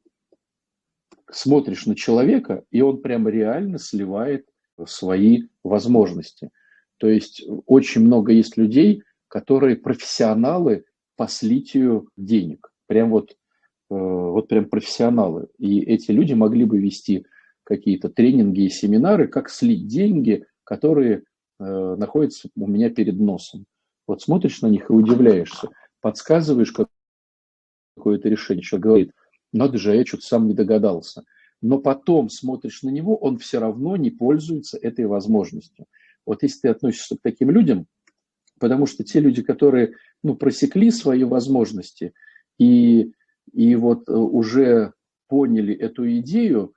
смотришь 1.30 1.86
на 1.86 1.94
человека, 1.94 2.64
и 2.70 2.80
он 2.80 3.02
прям 3.02 3.28
реально 3.28 3.78
сливает 3.78 4.46
свои 4.86 5.48
возможности. 5.64 6.50
То 6.98 7.08
есть 7.08 7.44
очень 7.66 8.02
много 8.02 8.32
есть 8.32 8.56
людей, 8.56 9.02
которые 9.28 9.76
профессионалы 9.76 10.84
по 11.18 11.28
слитию 11.28 12.08
денег. 12.16 12.72
Прям 12.86 13.10
вот 13.10 13.36
Э, 13.90 13.94
вот 13.94 14.48
прям 14.48 14.66
профессионалы. 14.66 15.48
И 15.58 15.80
эти 15.80 16.10
люди 16.10 16.34
могли 16.34 16.64
бы 16.64 16.78
вести 16.78 17.26
какие-то 17.64 18.08
тренинги 18.08 18.62
и 18.62 18.68
семинары, 18.68 19.28
как 19.28 19.50
слить 19.50 19.86
деньги, 19.86 20.46
которые 20.64 21.24
э, 21.58 21.94
находятся 21.96 22.48
у 22.56 22.66
меня 22.66 22.90
перед 22.90 23.18
носом. 23.18 23.64
Вот 24.06 24.22
смотришь 24.22 24.62
на 24.62 24.68
них 24.68 24.90
и 24.90 24.92
удивляешься, 24.92 25.68
подсказываешь 26.00 26.74
какое-то 27.96 28.28
решение. 28.28 28.62
Человек 28.62 28.84
говорит, 28.84 29.12
надо 29.52 29.78
же, 29.78 29.94
я 29.94 30.04
что-то 30.04 30.24
сам 30.24 30.48
не 30.48 30.54
догадался. 30.54 31.24
Но 31.60 31.78
потом 31.78 32.30
смотришь 32.30 32.82
на 32.82 32.90
него, 32.90 33.16
он 33.16 33.38
все 33.38 33.58
равно 33.58 33.96
не 33.96 34.10
пользуется 34.10 34.78
этой 34.78 35.06
возможностью. 35.06 35.86
Вот 36.24 36.42
если 36.42 36.60
ты 36.60 36.68
относишься 36.68 37.16
к 37.16 37.22
таким 37.22 37.50
людям, 37.50 37.86
потому 38.58 38.86
что 38.86 39.04
те 39.04 39.20
люди, 39.20 39.42
которые 39.42 39.94
ну, 40.22 40.34
просекли 40.34 40.90
свои 40.90 41.24
возможности 41.24 42.12
и 42.58 43.12
и 43.52 43.74
вот 43.76 44.08
э, 44.08 44.12
уже 44.12 44.92
поняли 45.28 45.74
эту 45.74 46.10
идею, 46.18 46.74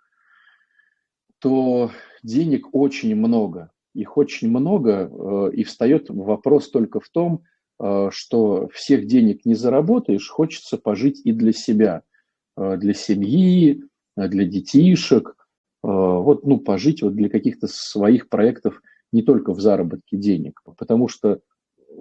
то 1.39 1.91
денег 2.23 2.73
очень 2.73 3.15
много. 3.15 3.71
Их 3.93 4.17
очень 4.17 4.49
много, 4.49 5.09
э, 5.11 5.51
и 5.53 5.63
встает 5.63 6.09
вопрос 6.09 6.69
только 6.69 6.99
в 6.99 7.09
том, 7.09 7.43
э, 7.79 8.09
что 8.11 8.69
всех 8.69 9.07
денег 9.07 9.45
не 9.45 9.55
заработаешь, 9.55 10.29
хочется 10.29 10.77
пожить 10.77 11.21
и 11.23 11.31
для 11.31 11.53
себя, 11.53 12.03
для 12.57 12.93
семьи, 12.93 13.81
для 14.17 14.45
детишек, 14.45 15.35
вот, 15.81 16.45
ну, 16.45 16.59
пожить 16.59 17.01
вот 17.01 17.15
для 17.15 17.29
каких-то 17.29 17.67
своих 17.67 18.27
проектов 18.27 18.81
не 19.13 19.23
только 19.23 19.53
в 19.53 19.61
заработке 19.61 20.17
денег, 20.17 20.61
потому 20.77 21.07
что 21.07 21.39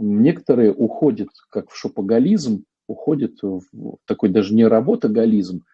некоторые 0.01 0.73
уходят 0.73 1.29
как 1.51 1.71
в 1.71 1.77
шопоголизм, 1.77 2.65
уходит 2.87 3.39
в 3.43 3.63
такой 4.07 4.31
даже 4.31 4.55
не 4.55 4.67
работоголизм, 4.67 5.65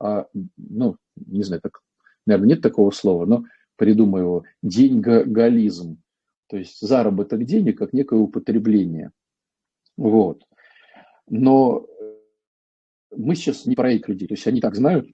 а, 0.00 0.26
ну, 0.56 0.96
не 1.16 1.42
знаю, 1.42 1.62
так, 1.62 1.80
наверное, 2.26 2.50
нет 2.50 2.62
такого 2.62 2.90
слова, 2.90 3.26
но 3.26 3.44
придумаю 3.76 4.24
его, 4.24 4.44
деньгоголизм. 4.62 5.98
То 6.48 6.56
есть 6.56 6.80
заработок 6.80 7.44
денег 7.44 7.78
как 7.78 7.92
некое 7.92 8.18
употребление. 8.18 9.12
Вот. 9.96 10.42
Но 11.28 11.86
мы 13.10 13.34
сейчас 13.34 13.66
не 13.66 13.76
про 13.76 13.92
этих 13.92 14.08
людей. 14.08 14.28
То 14.28 14.34
есть 14.34 14.46
они 14.46 14.60
так 14.60 14.74
знают, 14.74 15.08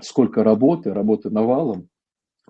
сколько 0.00 0.44
работы, 0.44 0.92
работы 0.92 1.30
навалом. 1.30 1.88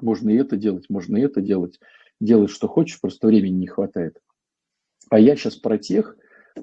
Можно 0.00 0.30
и 0.30 0.37
это 0.37 0.57
делать, 0.57 0.87
можно 0.88 1.16
и 1.16 1.23
это 1.23 1.40
делать. 1.40 1.78
Делай, 2.21 2.49
что 2.49 2.69
хочешь, 2.69 3.00
просто 3.00 3.26
времени 3.26 3.59
не 3.59 3.66
хватает. 3.66 4.21
А 5.09 5.19
я 5.19 5.37
сейчас 5.37 5.57
про 5.57 5.78
тех, 5.78 6.16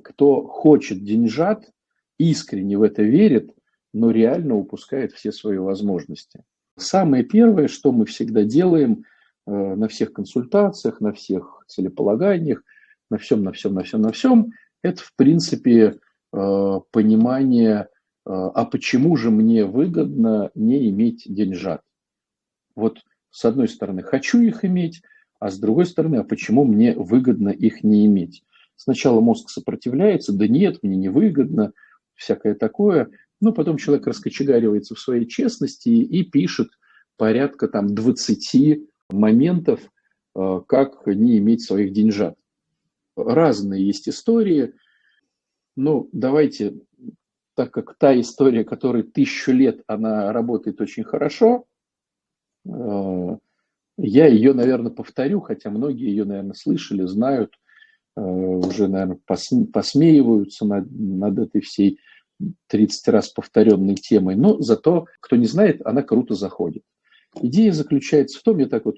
кто 0.03 0.45
хочет 0.47 1.03
деньжат, 1.03 1.69
искренне 2.17 2.77
в 2.77 2.83
это 2.83 3.03
верит, 3.03 3.51
но 3.93 4.11
реально 4.11 4.55
упускает 4.55 5.11
все 5.13 5.31
свои 5.31 5.57
возможности. 5.57 6.43
Самое 6.77 7.23
первое, 7.23 7.67
что 7.67 7.91
мы 7.91 8.05
всегда 8.05 8.43
делаем 8.43 9.03
э, 9.45 9.51
на 9.51 9.87
всех 9.87 10.13
консультациях, 10.13 11.01
на 11.01 11.13
всех 11.13 11.63
целеполаганиях, 11.67 12.63
на 13.09 13.17
всем, 13.17 13.43
на 13.43 13.51
всем, 13.51 13.73
на 13.73 13.83
всем, 13.83 14.01
на 14.01 14.11
всем, 14.11 14.51
это, 14.83 15.01
в 15.01 15.13
принципе, 15.15 15.99
э, 16.33 16.79
понимание, 16.91 17.79
э, 17.79 17.85
а 18.25 18.65
почему 18.65 19.15
же 19.15 19.31
мне 19.31 19.65
выгодно 19.65 20.51
не 20.53 20.89
иметь 20.89 21.23
деньжат. 21.25 21.81
Вот 22.75 22.99
с 23.31 23.45
одной 23.45 23.67
стороны, 23.67 24.03
хочу 24.03 24.39
их 24.41 24.65
иметь, 24.65 25.01
а 25.39 25.49
с 25.51 25.59
другой 25.59 25.85
стороны, 25.85 26.17
а 26.17 26.23
почему 26.23 26.63
мне 26.65 26.93
выгодно 26.95 27.49
их 27.49 27.83
не 27.83 28.05
иметь. 28.05 28.43
Сначала 28.75 29.21
мозг 29.21 29.49
сопротивляется, 29.49 30.33
да 30.33 30.47
нет, 30.47 30.83
мне 30.83 30.95
не 30.95 31.09
выгодно, 31.09 31.73
всякое 32.15 32.55
такое. 32.55 33.09
Но 33.39 33.51
потом 33.51 33.77
человек 33.77 34.07
раскочегаривается 34.07 34.95
в 34.95 34.99
своей 34.99 35.27
честности 35.27 35.89
и 35.89 36.23
пишет 36.23 36.69
порядка 37.17 37.67
там 37.67 37.93
20 37.93 38.79
моментов, 39.11 39.81
э, 40.35 40.61
как 40.67 41.05
не 41.07 41.37
иметь 41.37 41.63
своих 41.63 41.93
деньжат. 41.93 42.35
Разные 43.15 43.85
есть 43.85 44.09
истории. 44.09 44.73
Ну, 45.75 46.09
давайте, 46.11 46.79
так 47.55 47.71
как 47.71 47.95
та 47.97 48.19
история, 48.19 48.63
которая 48.63 49.03
тысячу 49.03 49.51
лет, 49.51 49.81
она 49.87 50.31
работает 50.31 50.81
очень 50.81 51.03
хорошо, 51.03 51.65
э, 52.65 53.37
я 53.97 54.27
ее, 54.27 54.53
наверное, 54.53 54.91
повторю, 54.91 55.41
хотя 55.41 55.69
многие 55.69 56.09
ее, 56.09 56.25
наверное, 56.25 56.53
слышали, 56.53 57.03
знают– 57.03 57.53
Э, 58.17 58.21
уже, 58.21 58.87
наверное, 58.87 59.19
посмеиваются 59.71 60.65
над, 60.65 60.89
над 60.91 61.37
этой 61.37 61.61
всей 61.61 61.99
30 62.67 63.07
раз 63.09 63.29
повторенной 63.29 63.95
темой, 63.95 64.35
но 64.35 64.59
зато, 64.59 65.05
кто 65.19 65.35
не 65.35 65.45
знает, 65.45 65.85
она 65.85 66.01
круто 66.01 66.33
заходит. 66.33 66.83
Идея 67.39 67.71
заключается 67.71 68.39
в 68.39 68.41
том, 68.41 68.57
я 68.57 68.67
так 68.67 68.85
вот 68.85 68.95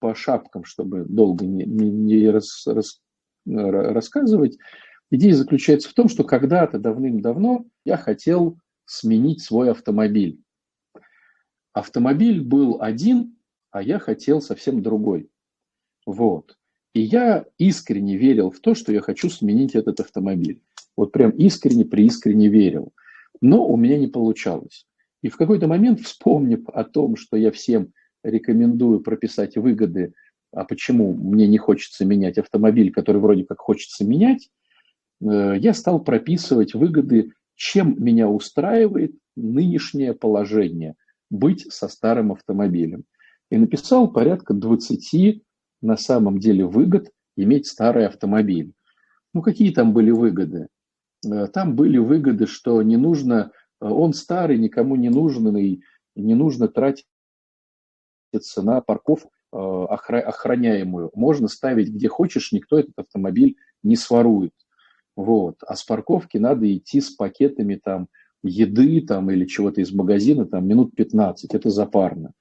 по 0.00 0.14
шапкам, 0.14 0.64
чтобы 0.64 1.06
долго 1.06 1.46
не, 1.46 1.64
не, 1.64 1.90
не 1.90 2.28
рас, 2.28 2.66
рас, 2.66 3.00
рассказывать, 3.46 4.58
идея 5.10 5.32
заключается 5.32 5.88
в 5.88 5.94
том, 5.94 6.10
что 6.10 6.22
когда-то 6.24 6.78
давным-давно 6.78 7.64
я 7.86 7.96
хотел 7.96 8.58
сменить 8.84 9.42
свой 9.42 9.70
автомобиль. 9.70 10.40
Автомобиль 11.72 12.42
был 12.42 12.82
один, 12.82 13.37
а 13.70 13.82
я 13.82 13.98
хотел 13.98 14.40
совсем 14.40 14.82
другой. 14.82 15.30
Вот. 16.06 16.56
И 16.94 17.00
я 17.00 17.44
искренне 17.58 18.16
верил 18.16 18.50
в 18.50 18.60
то, 18.60 18.74
что 18.74 18.92
я 18.92 19.00
хочу 19.00 19.28
сменить 19.28 19.74
этот 19.74 20.00
автомобиль. 20.00 20.62
Вот 20.96 21.12
прям 21.12 21.30
искренне, 21.30 21.84
преискренне 21.84 22.48
верил. 22.48 22.92
Но 23.40 23.66
у 23.66 23.76
меня 23.76 23.98
не 23.98 24.08
получалось. 24.08 24.86
И 25.22 25.28
в 25.28 25.36
какой-то 25.36 25.66
момент, 25.66 26.00
вспомнив 26.00 26.68
о 26.68 26.84
том, 26.84 27.16
что 27.16 27.36
я 27.36 27.50
всем 27.52 27.92
рекомендую 28.22 29.00
прописать 29.00 29.56
выгоды, 29.56 30.14
а 30.52 30.64
почему 30.64 31.12
мне 31.12 31.46
не 31.46 31.58
хочется 31.58 32.04
менять 32.04 32.38
автомобиль, 32.38 32.90
который 32.90 33.20
вроде 33.20 33.44
как 33.44 33.60
хочется 33.60 34.04
менять, 34.04 34.48
э, 35.20 35.54
я 35.58 35.74
стал 35.74 36.02
прописывать 36.02 36.74
выгоды, 36.74 37.32
чем 37.54 38.02
меня 38.02 38.28
устраивает 38.28 39.12
нынешнее 39.36 40.14
положение 40.14 40.94
быть 41.30 41.72
со 41.72 41.88
старым 41.88 42.32
автомобилем. 42.32 43.04
И 43.50 43.56
написал 43.56 44.12
порядка 44.12 44.54
20 44.54 45.42
на 45.80 45.96
самом 45.96 46.38
деле 46.38 46.66
выгод 46.66 47.10
иметь 47.36 47.66
старый 47.66 48.06
автомобиль. 48.06 48.72
Ну, 49.32 49.42
какие 49.42 49.72
там 49.72 49.92
были 49.92 50.10
выгоды? 50.10 50.68
Э, 51.24 51.46
там 51.46 51.76
были 51.76 51.98
выгоды, 51.98 52.46
что 52.46 52.82
не 52.82 52.96
нужно 52.96 53.52
он 53.80 54.12
старый, 54.12 54.58
никому 54.58 54.96
не 54.96 55.08
нужный, 55.08 55.82
не 56.16 56.34
нужно 56.34 56.68
тратиться 56.68 57.06
на 58.56 58.80
парковку 58.80 59.30
охраняемую. 59.50 61.10
Можно 61.14 61.48
ставить 61.48 61.88
где 61.88 62.08
хочешь, 62.08 62.52
никто 62.52 62.78
этот 62.78 62.98
автомобиль 62.98 63.56
не 63.82 63.96
сворует. 63.96 64.52
Вот. 65.16 65.56
А 65.66 65.74
с 65.74 65.84
парковки 65.84 66.36
надо 66.36 66.70
идти 66.76 67.00
с 67.00 67.10
пакетами 67.10 67.76
там 67.76 68.08
еды 68.42 69.00
там, 69.00 69.30
или 69.30 69.46
чего-то 69.46 69.80
из 69.80 69.90
магазина 69.92 70.44
там, 70.44 70.66
минут 70.66 70.94
15. 70.94 71.54
Это 71.54 71.70
запарно. 71.70 72.32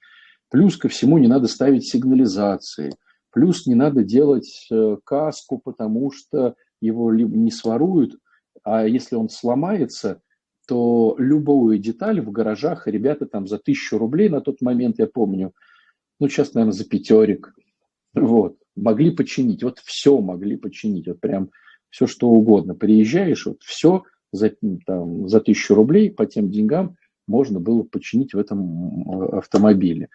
Плюс 0.50 0.77
ко 0.77 0.88
всему 0.88 1.18
не 1.18 1.27
надо 1.27 1.48
ставить 1.48 1.88
сигнализации. 1.88 2.92
Плюс 3.32 3.68
не 3.68 3.75
надо 3.75 4.04
делать 4.04 4.68
э, 4.72 4.98
каску, 5.04 5.58
потому 5.58 6.12
что 6.12 6.56
его 6.80 7.13
не 7.13 7.51
своруют, 7.51 8.18
а 8.63 8.88
если 8.88 9.16
он 9.16 9.30
сломается, 9.30 10.22
то 10.68 11.16
любую 11.18 11.80
деталь 11.80 12.22
в 12.22 12.32
гаражах 12.32 12.88
ребята 12.88 13.25
там 13.25 13.48
за 13.48 13.58
тысячу 13.58 13.98
рублей 13.98 14.30
на 14.30 14.42
тот 14.42 14.62
момент, 14.62 15.00
я 15.00 15.08
помню, 15.08 15.54
ну, 16.20 16.27
сейчас, 16.27 16.54
наверное, 16.54 16.74
за 16.74 16.86
пятерик, 16.86 17.54
вот, 18.13 18.58
могли 18.75 19.12
починить. 19.12 19.63
Вот 19.63 19.80
все 19.80 20.20
могли 20.20 20.58
починить. 20.58 21.08
Вот 21.08 21.20
прям 21.20 21.51
все, 21.89 22.08
что 22.08 22.30
угодно. 22.30 22.75
Приезжаешь, 22.75 23.46
вот 23.46 23.62
все 23.62 24.04
за, 24.32 24.51
там, 24.86 25.27
за 25.27 25.39
тысячу 25.39 25.75
рублей 25.75 26.12
по 26.12 26.25
тем 26.25 26.50
деньгам 26.50 26.98
можно 27.27 27.60
было 27.60 27.84
починить 27.84 28.34
в 28.34 28.39
этом 28.39 29.10
автомобиле. 29.38 30.10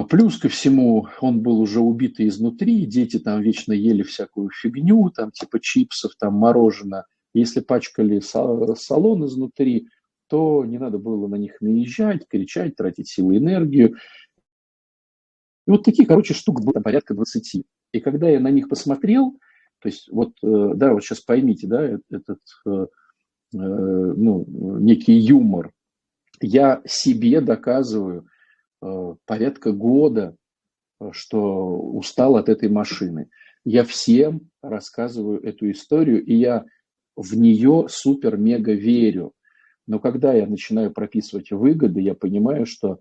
А 0.00 0.04
плюс 0.04 0.38
ко 0.38 0.48
всему, 0.48 1.08
он 1.20 1.42
был 1.42 1.60
уже 1.60 1.80
убитый 1.80 2.26
изнутри, 2.28 2.86
дети 2.86 3.18
там 3.18 3.42
вечно 3.42 3.74
ели 3.74 4.02
всякую 4.02 4.48
фигню, 4.48 5.10
там 5.10 5.30
типа 5.30 5.60
чипсов, 5.60 6.12
там 6.18 6.32
мороженое. 6.32 7.04
Если 7.34 7.60
пачкали 7.60 8.20
салон 8.20 9.26
изнутри, 9.26 9.88
то 10.26 10.64
не 10.64 10.78
надо 10.78 10.96
было 10.96 11.28
на 11.28 11.34
них 11.34 11.60
наезжать, 11.60 12.26
кричать, 12.26 12.76
тратить 12.76 13.10
силы 13.10 13.34
и 13.34 13.38
энергию. 13.40 13.96
И 15.66 15.70
вот 15.70 15.84
таких, 15.84 16.08
короче, 16.08 16.32
штук 16.32 16.64
было 16.64 16.80
порядка 16.80 17.12
20. 17.12 17.62
И 17.92 18.00
когда 18.00 18.30
я 18.30 18.40
на 18.40 18.48
них 18.48 18.70
посмотрел, 18.70 19.38
то 19.80 19.88
есть 19.90 20.08
вот, 20.10 20.32
э, 20.42 20.72
да, 20.76 20.94
вот 20.94 21.04
сейчас 21.04 21.20
поймите, 21.20 21.66
да, 21.66 21.84
э, 21.84 21.98
этот, 22.10 22.40
э, 22.64 22.86
ну, 23.52 24.46
некий 24.80 25.18
юмор. 25.18 25.74
Я 26.40 26.80
себе 26.86 27.42
доказываю 27.42 28.29
порядка 29.26 29.72
года, 29.72 30.36
что 31.12 31.78
устал 31.78 32.36
от 32.36 32.48
этой 32.48 32.68
машины. 32.68 33.30
Я 33.64 33.84
всем 33.84 34.50
рассказываю 34.62 35.42
эту 35.42 35.70
историю, 35.70 36.24
и 36.24 36.34
я 36.34 36.64
в 37.16 37.36
нее 37.36 37.86
супер-мега 37.88 38.72
верю. 38.72 39.32
Но 39.86 39.98
когда 39.98 40.32
я 40.32 40.46
начинаю 40.46 40.92
прописывать 40.92 41.50
выгоды, 41.50 42.00
я 42.00 42.14
понимаю, 42.14 42.64
что 42.64 43.00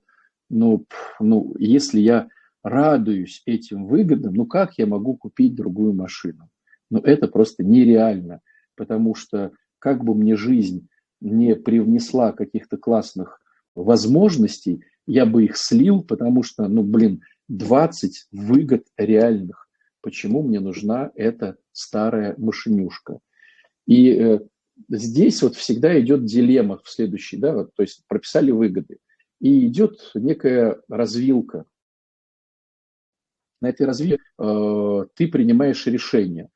ну, 0.50 0.86
ну, 1.20 1.54
если 1.60 2.00
я 2.00 2.28
радуюсь 2.64 3.44
этим 3.46 3.86
выгодам, 3.86 4.34
ну 4.34 4.46
как 4.46 4.78
я 4.78 4.88
могу 4.88 5.16
купить 5.16 5.56
другую 5.56 5.94
машину? 5.94 6.50
Ну 6.90 7.00
это 7.00 7.28
просто 7.28 7.64
нереально, 7.64 8.42
потому 8.76 9.16
что 9.16 9.52
как 9.78 10.04
бы 10.04 10.16
мне 10.16 10.36
жизнь 10.36 10.88
не 11.22 11.56
привнесла 11.56 12.32
каких-то 12.32 12.78
классных 12.78 13.42
возможностей, 13.76 14.84
я 15.10 15.26
бы 15.26 15.46
их 15.46 15.58
слил, 15.58 16.04
потому 16.04 16.44
что, 16.44 16.68
ну 16.68 16.84
блин, 16.84 17.24
20 17.48 18.28
выгод 18.32 18.86
реальных. 18.96 19.68
Почему 20.02 20.44
мне 20.44 20.60
нужна 20.60 21.12
эта 21.16 21.58
старая 21.72 22.36
машинюшка? 22.38 23.20
И 23.88 24.12
э, 24.12 24.40
здесь 24.88 25.42
вот 25.42 25.56
всегда 25.56 26.00
идет 26.00 26.26
дилемма 26.26 26.80
в 26.84 26.90
следующей, 26.90 27.38
да, 27.38 27.54
вот, 27.54 27.74
то 27.74 27.82
есть 27.82 28.04
прописали 28.08 28.52
выгоды. 28.52 29.00
И 29.42 29.66
идет 29.66 30.12
некая 30.14 30.80
развилка 30.88 31.66
на 33.62 33.70
этой 33.70 33.88
развилке 33.88 34.24
э, 34.38 35.06
ты 35.16 35.28
принимаешь 35.28 35.86
решение. 35.88 36.50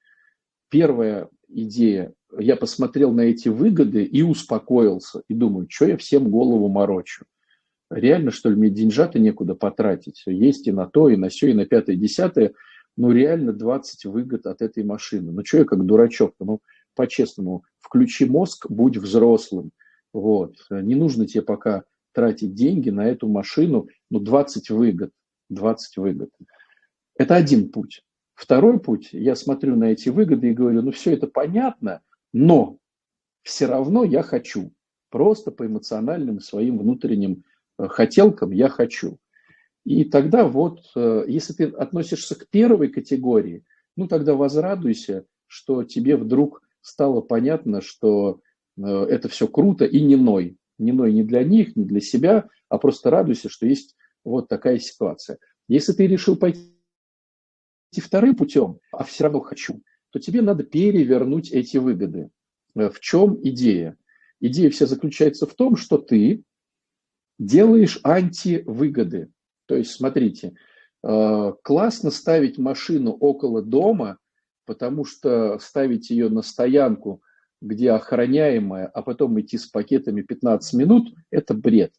Первая 0.70 1.28
идея, 1.50 2.14
я 2.38 2.56
посмотрел 2.56 3.12
на 3.12 3.22
эти 3.22 3.50
выгоды 3.50 4.04
и 4.04 4.22
успокоился, 4.22 5.24
и 5.28 5.34
думаю, 5.34 5.68
что 5.70 5.86
я 5.86 5.98
всем 5.98 6.30
голову 6.30 6.68
морочу. 6.70 7.26
Реально, 7.90 8.32
что 8.32 8.50
ли, 8.50 8.56
мне 8.56 8.70
деньжата 8.70 9.20
некуда 9.20 9.56
потратить? 9.56 10.24
Есть 10.26 10.68
и 10.68 10.72
на 10.72 10.88
то, 10.88 11.10
и 11.10 11.16
на 11.16 11.30
все, 11.30 11.52
и 11.52 11.54
на 11.54 11.66
пятое, 11.66 11.96
и 11.96 12.00
десятое. 12.00 12.54
Ну, 12.98 13.12
реально 13.12 13.54
20 13.54 14.06
выгод 14.06 14.46
от 14.46 14.62
этой 14.62 14.84
машины. 14.84 15.32
Ну, 15.32 15.44
что 15.46 15.60
я 15.60 15.66
как 15.66 15.86
дурачок? 15.86 16.34
Ну, 16.40 16.62
по-честному, 16.96 17.64
включи 17.80 18.26
мозг, 18.26 18.68
будь 18.70 18.98
взрослым. 18.98 19.72
Вот. 20.12 20.56
Не 20.70 20.96
нужно 20.96 21.28
тебе 21.28 21.42
пока 21.42 21.84
тратить 22.14 22.54
деньги 22.54 22.90
на 22.90 23.08
эту 23.08 23.28
машину. 23.28 23.88
Ну, 24.10 24.20
20 24.20 24.70
выгод. 24.70 25.12
20 25.50 25.98
выгод. 25.98 26.30
Это 27.18 27.36
один 27.36 27.70
путь. 27.70 28.02
Второй 28.34 28.80
путь, 28.80 29.10
я 29.12 29.36
смотрю 29.36 29.76
на 29.76 29.86
эти 29.86 30.10
выгоды 30.10 30.50
и 30.50 30.54
говорю, 30.54 30.82
ну 30.82 30.92
все 30.92 31.14
это 31.14 31.28
понятно, 31.28 32.02
но 32.34 32.78
все 33.44 33.68
равно 33.68 34.04
я 34.04 34.24
хочу. 34.24 34.74
Просто 35.10 35.52
по 35.52 35.68
эмоциональным 35.68 36.40
своим 36.40 36.80
внутренним 36.80 37.44
хотелкам 37.78 38.52
я 38.52 38.70
хочу. 38.70 39.18
И 39.86 40.06
тогда 40.06 40.48
вот, 40.48 40.80
э, 40.96 41.26
если 41.28 41.54
ты 41.54 41.64
относишься 41.66 42.36
к 42.36 42.48
первой 42.48 42.88
категории, 42.88 43.64
ну 43.96 44.08
тогда 44.08 44.34
возрадуйся, 44.34 45.26
что 45.48 45.84
тебе 45.84 46.16
вдруг 46.16 46.62
стало 46.82 47.22
понятно, 47.22 47.82
что 47.82 48.40
э, 48.78 48.82
это 48.82 49.28
все 49.28 49.48
круто 49.48 49.86
и 49.86 50.02
не 50.02 50.16
ной. 50.16 50.58
Не 50.78 50.92
ной 50.92 51.14
не 51.14 51.24
для 51.24 51.44
них, 51.44 51.76
не 51.76 51.86
для 51.86 52.00
себя, 52.00 52.50
а 52.70 52.78
просто 52.78 53.10
радуйся, 53.10 53.50
что 53.50 53.66
есть 53.66 53.96
вот 54.24 54.48
такая 54.48 54.80
ситуация. 54.80 55.38
Если 55.68 55.94
ты 55.94 56.08
решил 56.08 56.36
пойти 56.36 56.72
вторым 57.92 58.36
путем, 58.36 58.80
а 58.92 59.04
все 59.04 59.26
равно 59.26 59.42
хочу, 59.42 59.82
то 60.12 60.20
тебе 60.20 60.42
надо 60.42 60.64
перевернуть 60.64 61.52
эти 61.52 61.78
выгоды. 61.78 62.30
Э, 62.76 62.90
в 62.90 63.00
чем 63.02 63.38
идея? 63.44 63.98
Идея 64.40 64.70
вся 64.70 64.86
заключается 64.86 65.46
в 65.46 65.54
том, 65.56 65.76
что 65.76 65.98
ты 65.98 66.44
делаешь 67.40 68.00
антивыгоды. 68.04 69.32
То 69.66 69.76
есть, 69.76 69.92
смотрите, 69.92 70.54
э, 71.04 71.54
классно 71.64 72.12
ставить 72.12 72.58
машину 72.58 73.12
около 73.12 73.62
дома, 73.62 74.18
потому 74.66 75.06
что 75.06 75.58
ставить 75.60 76.10
ее 76.10 76.30
на 76.30 76.42
стоянку, 76.42 77.22
где 77.62 77.92
охраняемая, 77.92 78.88
а 78.88 79.02
потом 79.02 79.40
идти 79.40 79.58
с 79.58 79.68
пакетами 79.68 80.22
15 80.22 80.74
минут– 80.74 81.14
это 81.32 81.54
бред. 81.54 81.94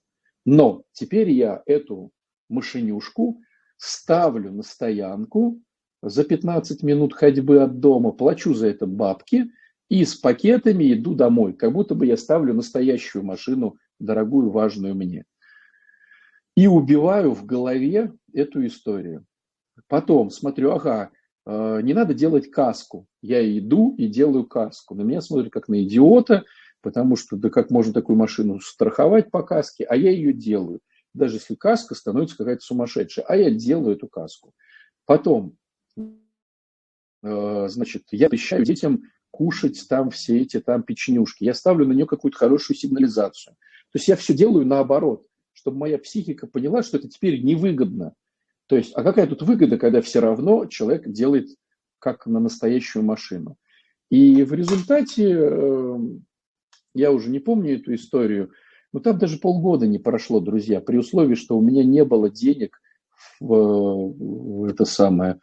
Но 0.44 0.82
теперь 0.92 1.30
я 1.30 1.62
эту 1.66 2.10
машинюшку 2.48 3.40
ставлю 3.76 4.52
на 4.52 4.62
стоянку, 4.62 5.60
за 6.02 6.24
15 6.24 6.82
минут 6.82 7.14
ходьбы 7.14 7.62
от 7.62 7.80
дома, 7.80 8.12
плачу 8.12 8.52
за 8.52 8.68
это 8.68 8.86
бабки 8.86 9.50
и 9.88 10.04
с 10.04 10.14
пакетами 10.14 10.92
иду 10.92 11.14
домой, 11.14 11.54
как 11.54 11.72
будто 11.72 11.94
бы 11.94 12.04
я 12.06 12.16
ставлю 12.16 12.52
настоящую 12.52 13.24
машину, 13.24 13.76
дорогую, 13.98 14.50
важную 14.50 14.94
мне. 14.94 15.24
И 16.56 16.66
убиваю 16.66 17.32
в 17.32 17.44
голове 17.44 18.12
эту 18.32 18.66
историю. 18.66 19.24
Потом 19.88 20.30
смотрю, 20.30 20.72
ага, 20.72 21.10
э, 21.46 21.80
не 21.82 21.94
надо 21.94 22.14
делать 22.14 22.50
каску. 22.50 23.06
Я 23.22 23.42
иду 23.58 23.94
и 23.96 24.06
делаю 24.06 24.46
каску. 24.46 24.94
На 24.94 25.02
меня 25.02 25.20
смотрят 25.20 25.52
как 25.52 25.68
на 25.68 25.82
идиота, 25.82 26.44
потому 26.80 27.16
что 27.16 27.36
да 27.36 27.50
как 27.50 27.70
можно 27.70 27.92
такую 27.92 28.16
машину 28.16 28.60
страховать 28.60 29.30
по 29.30 29.42
каске, 29.42 29.84
а 29.84 29.96
я 29.96 30.10
ее 30.10 30.32
делаю. 30.32 30.80
Даже 31.12 31.36
если 31.36 31.54
каска 31.54 31.94
становится 31.94 32.36
какая-то 32.36 32.62
сумасшедшая, 32.62 33.24
а 33.26 33.36
я 33.36 33.50
делаю 33.50 33.96
эту 33.96 34.08
каску. 34.08 34.52
Потом 35.06 35.56
Э, 37.24 37.68
значит, 37.68 38.04
я 38.10 38.26
обещаю 38.26 38.64
детям 38.64 39.02
кушать 39.30 39.86
там 39.88 40.10
все 40.10 40.40
эти 40.40 40.60
там 40.60 40.82
печенюшки. 40.82 41.44
Я 41.44 41.54
ставлю 41.54 41.86
на 41.86 41.92
нее 41.92 42.06
какую-то 42.06 42.38
хорошую 42.38 42.76
сигнализацию. 42.76 43.56
То 43.94 43.98
есть 43.98 44.08
я 44.08 44.16
все 44.16 44.34
делаю 44.34 44.66
наоборот, 44.66 45.24
чтобы 45.52 45.78
моя 45.78 45.98
психика 45.98 46.48
поняла, 46.48 46.82
что 46.82 46.96
это 46.96 47.08
теперь 47.08 47.44
невыгодно. 47.44 48.14
То 48.66 48.76
есть, 48.76 48.92
а 48.96 49.04
какая 49.04 49.28
тут 49.28 49.42
выгода, 49.42 49.78
когда 49.78 50.00
все 50.00 50.18
равно 50.18 50.66
человек 50.66 51.08
делает 51.08 51.50
как 52.00 52.26
на 52.26 52.40
настоящую 52.40 53.04
машину. 53.04 53.56
И 54.10 54.42
в 54.42 54.52
результате, 54.52 55.32
э, 55.32 55.98
я 56.96 57.12
уже 57.12 57.30
не 57.30 57.38
помню 57.38 57.76
эту 57.76 57.94
историю, 57.94 58.50
но 58.92 58.98
там 58.98 59.16
даже 59.16 59.38
полгода 59.38 59.86
не 59.86 60.00
прошло, 60.00 60.40
друзья, 60.40 60.80
при 60.80 60.96
условии, 60.96 61.36
что 61.36 61.56
у 61.56 61.62
меня 61.62 61.84
не 61.84 62.04
было 62.04 62.28
денег 62.28 62.82
в, 63.38 63.46
в 63.46 64.64
это 64.64 64.84
самое, 64.86 65.38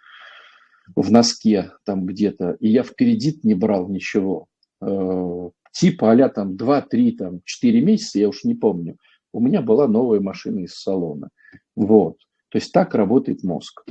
в 0.94 1.10
носке 1.10 1.72
там 1.86 2.06
где-то, 2.06 2.58
и 2.60 2.68
я 2.68 2.84
в 2.84 2.94
кредит 2.96 3.46
не 3.46 3.54
брал 3.54 3.88
ничего. 3.88 4.48
Э, 5.71 5.79
типа 5.79 6.12
а 6.12 6.29
там 6.29 6.55
2-3, 6.55 7.12
там 7.17 7.41
4 7.43 7.81
месяца, 7.81 8.19
я 8.19 8.29
уж 8.29 8.43
не 8.43 8.55
помню, 8.55 8.97
у 9.34 9.39
меня 9.39 9.62
была 9.62 9.88
новая 9.88 10.19
машина 10.19 10.60
из 10.60 10.73
салона. 10.75 11.29
Вот. 11.75 12.17
То 12.49 12.57
есть 12.57 12.71
так 12.71 12.95
работает 12.95 13.43
мозг. 13.43 13.86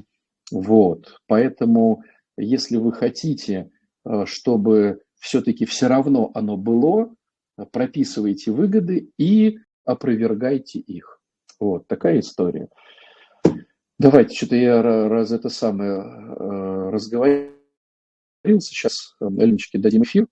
Вот. 0.50 1.20
Поэтому, 1.26 2.02
если 2.36 2.76
вы 2.76 2.92
хотите, 2.92 3.70
э, 4.04 4.24
чтобы 4.26 5.00
все-таки 5.18 5.64
все 5.66 5.86
равно 5.86 6.30
оно 6.34 6.56
было, 6.56 7.14
прописывайте 7.72 8.50
выгоды 8.52 9.10
и 9.18 9.58
опровергайте 9.84 10.78
их. 10.78 11.20
Вот 11.58 11.86
такая 11.86 12.20
история. 12.20 12.68
Давайте, 13.98 14.34
что-то 14.34 14.56
я 14.56 14.82
раз 14.82 15.30
это 15.30 15.50
самое 15.50 16.00
э, 16.00 16.90
разговаривался, 16.90 17.52
сейчас 18.44 19.14
Эленочке 19.20 19.78
дадим 19.78 20.04
эфир. 20.04 20.26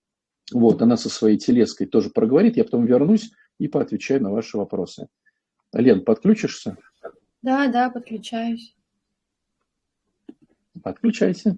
Вот, 0.51 0.81
она 0.81 0.97
со 0.97 1.09
своей 1.09 1.37
телеской 1.37 1.87
тоже 1.87 2.09
проговорит, 2.09 2.57
я 2.57 2.63
потом 2.63 2.85
вернусь 2.85 3.31
и 3.59 3.67
поотвечаю 3.67 4.23
на 4.23 4.31
ваши 4.31 4.57
вопросы. 4.57 5.07
Лен, 5.73 6.03
подключишься? 6.03 6.77
Да, 7.41 7.67
да, 7.67 7.89
подключаюсь. 7.89 8.75
Подключайся. 10.81 11.57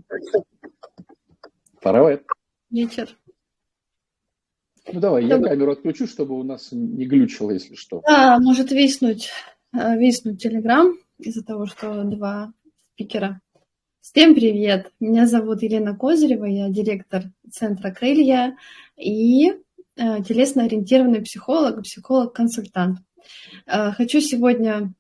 Пора. 1.81 2.19
Вечер. 2.69 3.17
Ну 4.91 4.99
давай, 4.99 5.25
я 5.25 5.39
камеру 5.39 5.71
отключу, 5.71 6.07
чтобы 6.07 6.37
у 6.39 6.43
нас 6.43 6.69
не 6.71 7.05
глючило, 7.05 7.51
если 7.51 7.75
что. 7.75 8.01
Да, 8.05 8.39
может 8.39 8.71
виснуть, 8.71 9.29
э, 9.73 9.97
виснуть 9.97 10.41
Телеграм 10.41 10.97
из-за 11.19 11.43
того, 11.43 11.65
что 11.65 12.03
два 12.03 12.53
спикера. 12.93 13.41
Всем 14.01 14.33
привет! 14.33 14.91
Меня 14.99 15.27
зовут 15.27 15.61
Елена 15.61 15.95
Козырева, 15.95 16.45
я 16.45 16.69
директор 16.69 17.25
Центра 17.51 17.91
Крылья 17.91 18.57
и 18.97 19.51
э, 19.51 19.53
телесно-ориентированный 19.95 21.21
психолог, 21.21 21.83
психолог-консультант. 21.83 22.97
Э, 23.67 23.91
хочу 23.91 24.19
сегодня 24.19 24.91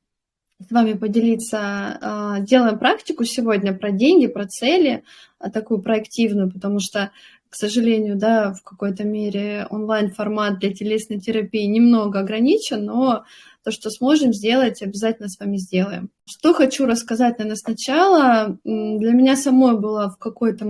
с 0.59 0.71
вами 0.71 0.93
поделиться. 0.93 2.37
Делаем 2.41 2.77
практику 2.77 3.23
сегодня 3.23 3.73
про 3.73 3.89
деньги, 3.89 4.27
про 4.27 4.45
цели, 4.45 5.03
такую 5.51 5.81
проактивную, 5.81 6.51
потому 6.51 6.79
что 6.79 7.11
к 7.51 7.55
сожалению, 7.55 8.15
да, 8.15 8.53
в 8.53 8.63
какой-то 8.63 9.03
мере 9.03 9.67
онлайн-формат 9.69 10.59
для 10.59 10.71
телесной 10.73 11.19
терапии 11.19 11.65
немного 11.65 12.19
ограничен, 12.19 12.85
но 12.85 13.25
то, 13.63 13.71
что 13.71 13.89
сможем 13.89 14.33
сделать, 14.33 14.81
обязательно 14.81 15.29
с 15.29 15.39
вами 15.39 15.57
сделаем. 15.57 16.09
Что 16.25 16.53
хочу 16.53 16.85
рассказать, 16.85 17.37
наверное, 17.37 17.57
сначала. 17.57 18.57
Для 18.63 19.11
меня 19.11 19.35
самой 19.35 19.79
было 19.79 20.09
в 20.09 20.17
какой-то 20.17 20.65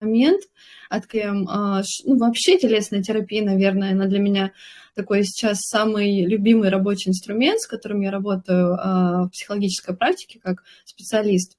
момент 0.00 0.42
открыем, 0.90 1.48
а, 1.48 1.82
ну, 2.04 2.18
вообще 2.18 2.58
телесная 2.58 3.02
терапия, 3.02 3.44
наверное, 3.44 3.92
она 3.92 4.06
для 4.06 4.18
меня 4.18 4.52
такой 4.94 5.24
сейчас 5.24 5.60
самый 5.60 6.26
любимый 6.26 6.68
рабочий 6.68 7.10
инструмент, 7.10 7.60
с 7.60 7.66
которым 7.66 8.00
я 8.00 8.10
работаю 8.10 8.74
а, 8.74 9.24
в 9.24 9.30
психологической 9.30 9.96
практике 9.96 10.40
как 10.42 10.64
специалист. 10.84 11.56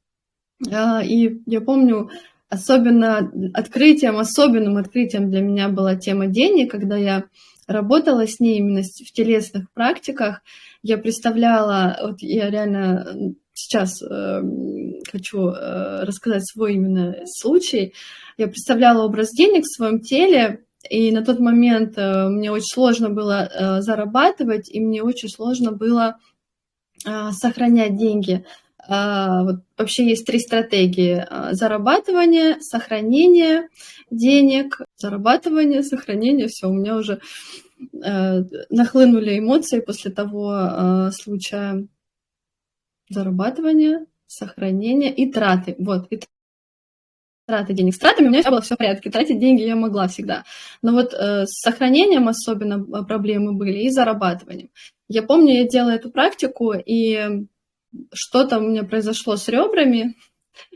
А, 0.72 1.02
и 1.04 1.42
я 1.46 1.62
помню, 1.62 2.10
Особенно 2.54 3.32
открытием, 3.56 4.18
особенным 4.18 4.78
открытием 4.78 5.32
для 5.32 5.42
меня 5.42 5.70
была 5.70 5.96
тема 5.96 6.28
денег, 6.28 6.70
когда 6.70 6.96
я 6.96 7.24
работала 7.68 8.28
с 8.28 8.40
ней 8.40 8.58
именно 8.58 8.82
в 8.82 9.12
телесных 9.12 9.72
практиках. 9.72 10.42
Я 10.82 10.98
представляла, 10.98 11.98
вот 12.02 12.22
я 12.22 12.50
реально 12.50 13.36
сейчас 13.54 14.02
э, 14.02 14.42
хочу 15.12 15.50
э, 15.50 16.04
рассказать 16.04 16.46
свой 16.46 16.74
именно 16.74 17.18
случай. 17.26 17.94
Я 18.38 18.48
представляла 18.48 19.06
образ 19.06 19.32
денег 19.32 19.64
в 19.64 19.76
своем 19.76 20.00
теле, 20.00 20.66
и 20.90 21.12
на 21.12 21.24
тот 21.24 21.40
момент 21.40 21.98
э, 21.98 22.28
мне 22.28 22.52
очень 22.52 22.74
сложно 22.74 23.10
было 23.10 23.48
э, 23.48 23.82
зарабатывать, 23.82 24.70
и 24.70 24.80
мне 24.80 25.02
очень 25.02 25.30
сложно 25.30 25.72
было 25.72 26.18
э, 27.06 27.32
сохранять 27.32 27.98
деньги. 27.98 28.46
А, 28.88 29.44
вот 29.44 29.56
вообще 29.78 30.06
есть 30.06 30.26
три 30.26 30.40
стратегии. 30.40 31.26
А, 31.30 31.54
зарабатывание, 31.54 32.60
сохранение 32.62 33.70
денег, 34.10 34.82
зарабатывание, 34.98 35.84
сохранение. 35.84 36.48
Все, 36.48 36.68
у 36.68 36.74
меня 36.74 36.98
уже 36.98 37.22
э, 38.04 38.44
нахлынули 38.70 39.40
эмоции 39.40 39.80
после 39.80 40.12
того 40.12 40.54
э, 40.54 41.12
случая. 41.12 41.88
Зарабатывание, 43.10 44.06
сохранение 44.28 45.14
и 45.14 45.32
траты. 45.32 45.76
Вот, 45.78 46.08
и 46.10 46.20
траты 47.46 47.74
денег. 47.74 47.94
С 47.94 48.00
тратами 48.00 48.28
у 48.28 48.32
меня 48.32 48.44
было 48.50 48.62
все 48.62 48.76
в 48.76 48.78
порядке, 48.78 49.12
тратить 49.12 49.40
деньги 49.40 49.62
я 49.62 49.76
могла 49.76 50.08
всегда. 50.08 50.44
Но 50.82 50.94
вот 50.94 51.14
э, 51.14 51.46
с 51.46 51.62
сохранением 51.62 52.28
особенно 52.28 53.04
проблемы 53.04 53.54
были 53.54 53.80
и 53.80 53.90
зарабатыванием. 53.90 54.70
Я 55.08 55.24
помню, 55.24 55.54
я 55.54 55.68
делала 55.68 55.92
эту 55.92 56.10
практику, 56.10 56.74
и 56.74 57.46
что-то 58.14 58.60
у 58.60 58.62
меня 58.62 58.84
произошло 58.84 59.36
с 59.36 59.48
ребрами, 59.48 60.16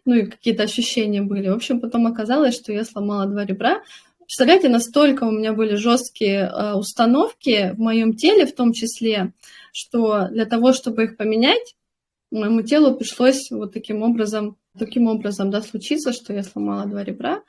ну 0.06 0.16
и 0.16 0.26
какие-то 0.26 0.64
ощущения 0.64 1.22
были. 1.22 1.50
В 1.50 1.56
общем, 1.56 1.80
потом 1.80 2.08
оказалось, 2.08 2.56
что 2.56 2.74
я 2.74 2.86
сломала 2.86 3.26
два 3.26 3.46
ребра. 3.46 3.82
Представляете, 4.20 4.70
настолько 4.70 5.24
у 5.24 5.32
меня 5.32 5.54
были 5.54 5.76
жесткие 5.76 6.52
э, 6.52 6.74
установки 6.74 7.74
в 7.76 7.80
моем 7.80 8.14
теле, 8.14 8.46
в 8.46 8.54
том 8.54 8.74
числе, 8.74 9.34
что 9.72 10.28
для 10.28 10.46
того, 10.46 10.74
чтобы 10.74 11.06
их 11.06 11.18
поменять, 11.18 11.76
моему 12.32 12.62
телу 12.62 12.96
пришлось 12.96 13.50
вот 13.52 13.74
таким 13.74 14.04
образом, 14.04 14.58
таким 14.78 15.08
образом, 15.08 15.50
да, 15.50 15.62
случиться, 15.62 16.12
что 16.12 16.34
я 16.34 16.44
сломала 16.44 16.86
два 16.86 17.04
ребра. 17.04 17.42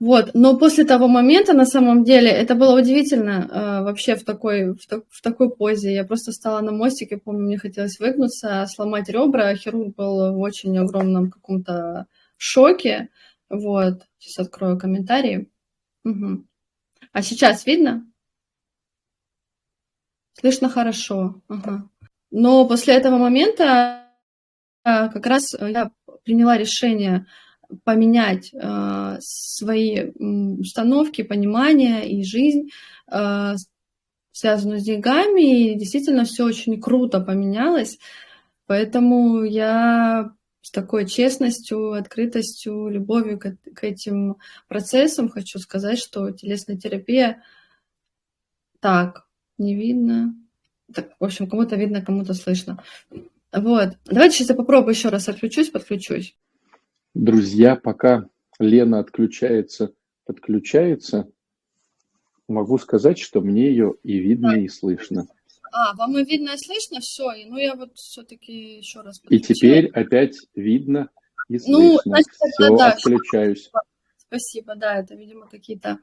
Вот, 0.00 0.30
но 0.32 0.56
после 0.56 0.84
того 0.84 1.08
момента, 1.08 1.54
на 1.54 1.66
самом 1.66 2.04
деле, 2.04 2.30
это 2.30 2.54
было 2.54 2.78
удивительно 2.78 3.48
э, 3.50 3.82
вообще 3.82 4.14
в 4.14 4.24
такой, 4.24 4.74
в, 4.74 4.86
так, 4.86 5.02
в 5.08 5.20
такой 5.22 5.50
позе. 5.50 5.92
Я 5.92 6.04
просто 6.04 6.30
стала 6.30 6.60
на 6.60 6.70
мостике, 6.70 7.18
помню, 7.18 7.42
мне 7.46 7.58
хотелось 7.58 7.98
выгнуться, 7.98 8.64
сломать 8.68 9.08
ребра. 9.08 9.56
Хирург 9.56 9.96
был 9.96 10.34
в 10.34 10.38
очень 10.38 10.78
огромном 10.78 11.32
каком-то 11.32 12.06
шоке. 12.36 13.08
Вот, 13.50 14.06
сейчас 14.18 14.46
открою 14.46 14.78
комментарии. 14.78 15.50
Угу. 16.04 16.44
А 17.12 17.22
сейчас 17.22 17.66
видно? 17.66 18.06
Слышно 20.34 20.68
хорошо. 20.68 21.40
Ага. 21.48 21.88
Но 22.30 22.68
после 22.68 22.94
этого 22.94 23.16
момента 23.16 24.04
э, 24.84 25.08
как 25.08 25.26
раз 25.26 25.54
я 25.60 25.90
приняла 26.22 26.56
решение 26.56 27.26
поменять 27.84 28.50
э, 28.52 29.16
свои 29.20 30.10
установки, 30.10 31.22
понимание 31.22 32.08
и 32.08 32.24
жизнь, 32.24 32.70
э, 33.10 33.54
связанную 34.32 34.80
с 34.80 34.84
деньгами, 34.84 35.72
и 35.72 35.74
действительно 35.74 36.24
все 36.24 36.44
очень 36.44 36.80
круто 36.80 37.20
поменялось. 37.20 37.98
Поэтому 38.66 39.42
я 39.42 40.32
с 40.62 40.70
такой 40.70 41.06
честностью, 41.06 41.92
открытостью, 41.92 42.88
любовью 42.88 43.38
к, 43.38 43.56
к 43.74 43.84
этим 43.84 44.36
процессам 44.68 45.28
хочу 45.28 45.58
сказать, 45.58 45.98
что 45.98 46.30
телесная 46.30 46.76
терапия 46.76 47.42
так, 48.80 49.26
не 49.56 49.74
видно. 49.74 50.34
Так, 50.94 51.12
в 51.18 51.24
общем, 51.24 51.48
кому-то 51.48 51.76
видно, 51.76 52.02
кому-то 52.02 52.34
слышно. 52.34 52.82
Вот. 53.52 53.96
Давайте 54.04 54.36
сейчас 54.36 54.50
я 54.50 54.54
попробую 54.54 54.94
еще 54.94 55.08
раз 55.08 55.28
отключусь, 55.28 55.70
подключусь. 55.70 56.36
Друзья, 57.14 57.76
пока 57.76 58.28
Лена 58.58 59.00
отключается, 59.00 59.92
подключается, 60.24 61.30
могу 62.48 62.78
сказать, 62.78 63.18
что 63.18 63.40
мне 63.40 63.68
ее 63.68 63.94
и 64.02 64.18
видно, 64.18 64.52
и 64.60 64.68
слышно. 64.68 65.26
А, 65.72 65.94
вам 65.94 66.18
и 66.18 66.24
видно, 66.24 66.50
и 66.54 66.58
слышно? 66.58 67.00
Все, 67.00 67.30
ну 67.46 67.58
я 67.58 67.74
вот 67.74 67.94
все-таки 67.94 68.78
еще 68.78 69.00
раз 69.00 69.20
И 69.28 69.40
теперь 69.40 69.88
опять 69.88 70.36
видно 70.54 71.10
и 71.48 71.54
ну, 71.54 71.58
слышно. 71.58 71.82
Ну, 71.82 71.98
значит, 72.04 72.32
Все, 72.32 72.76
да, 72.76 72.92
отключаюсь. 72.92 73.70
Спасибо, 74.18 74.76
да, 74.76 74.96
это, 74.96 75.14
видимо, 75.14 75.48
какие-то... 75.48 75.98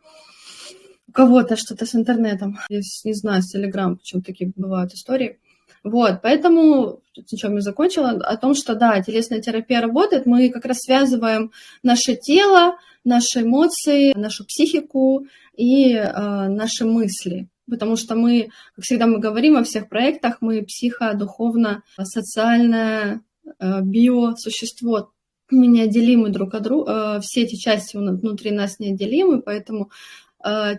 У 1.07 1.11
кого-то 1.11 1.55
что-то 1.55 1.85
с 1.85 1.93
интернетом. 1.93 2.57
Я 2.69 2.79
не 3.03 3.13
знаю, 3.13 3.43
с 3.43 3.55
Telegram, 3.55 3.95
почему 3.95 4.23
такие 4.23 4.51
бывают 4.55 4.91
истории. 4.93 5.39
Вот, 5.83 6.21
поэтому, 6.23 7.01
на 7.15 7.37
чем 7.37 7.55
я 7.55 7.61
закончила, 7.61 8.09
о 8.09 8.37
том, 8.37 8.55
что 8.55 8.75
да, 8.75 9.01
телесная 9.01 9.41
терапия 9.41 9.81
работает, 9.81 10.25
мы 10.25 10.49
как 10.49 10.65
раз 10.65 10.79
связываем 10.79 11.51
наше 11.83 12.15
тело, 12.15 12.77
наши 13.03 13.41
эмоции, 13.41 14.13
нашу 14.13 14.45
психику 14.45 15.27
и 15.55 15.93
э, 15.93 16.47
наши 16.47 16.85
мысли. 16.85 17.47
Потому 17.69 17.95
что 17.95 18.15
мы, 18.15 18.49
как 18.75 18.85
всегда 18.85 19.07
мы 19.07 19.19
говорим 19.19 19.55
во 19.55 19.63
всех 19.63 19.89
проектах, 19.89 20.37
мы 20.41 20.63
психо, 20.63 21.13
духовно, 21.13 21.83
социальное, 22.01 23.21
э, 23.59 23.81
биосущество. 23.81 25.11
Мы 25.51 25.67
неотделимы 25.67 26.29
друг 26.29 26.55
от 26.55 26.63
друга, 26.63 27.17
э, 27.17 27.21
все 27.21 27.43
эти 27.43 27.55
части 27.55 27.97
внутри 27.97 28.51
нас 28.51 28.79
неотделимы, 28.79 29.41
поэтому 29.41 29.89
Э, 29.89 30.24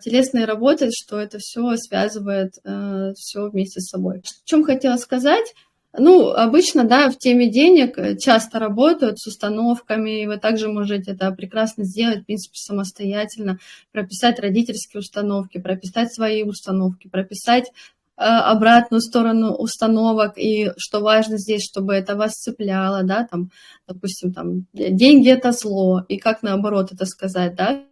телесной 0.02 0.44
работы, 0.44 0.90
что 0.92 1.18
это 1.18 1.38
все 1.38 1.76
связывает 1.76 2.52
э, 2.64 3.12
все 3.16 3.48
вместе 3.48 3.80
с 3.80 3.88
собой. 3.88 4.18
О 4.18 4.22
чем 4.44 4.64
хотела 4.64 4.96
сказать? 4.96 5.54
Ну, 5.98 6.28
обычно, 6.28 6.84
да, 6.84 7.10
в 7.10 7.18
теме 7.18 7.50
денег 7.50 7.98
э, 7.98 8.16
часто 8.16 8.58
работают 8.58 9.18
с 9.18 9.26
установками, 9.26 10.22
и 10.22 10.26
вы 10.26 10.36
также 10.36 10.68
можете 10.68 11.12
это 11.12 11.30
прекрасно 11.32 11.84
сделать, 11.84 12.20
в 12.20 12.26
принципе, 12.26 12.56
самостоятельно, 12.56 13.58
прописать 13.92 14.38
родительские 14.38 15.00
установки, 15.00 15.58
прописать 15.58 16.12
свои 16.12 16.42
установки, 16.42 17.08
прописать 17.08 17.72
обратную 18.18 19.02
сторону 19.02 19.52
установок, 19.52 20.38
и 20.38 20.72
что 20.78 21.00
важно 21.00 21.36
здесь, 21.36 21.62
чтобы 21.62 21.92
это 21.92 22.16
вас 22.16 22.32
цепляло, 22.32 23.02
да, 23.02 23.26
там, 23.30 23.50
допустим, 23.86 24.32
там, 24.32 24.64
деньги– 24.72 25.28
это 25.30 25.52
зло, 25.52 26.02
и 26.08 26.16
как 26.16 26.42
наоборот 26.42 26.92
это 26.92 27.04
сказать, 27.04 27.54
да, 27.56 27.84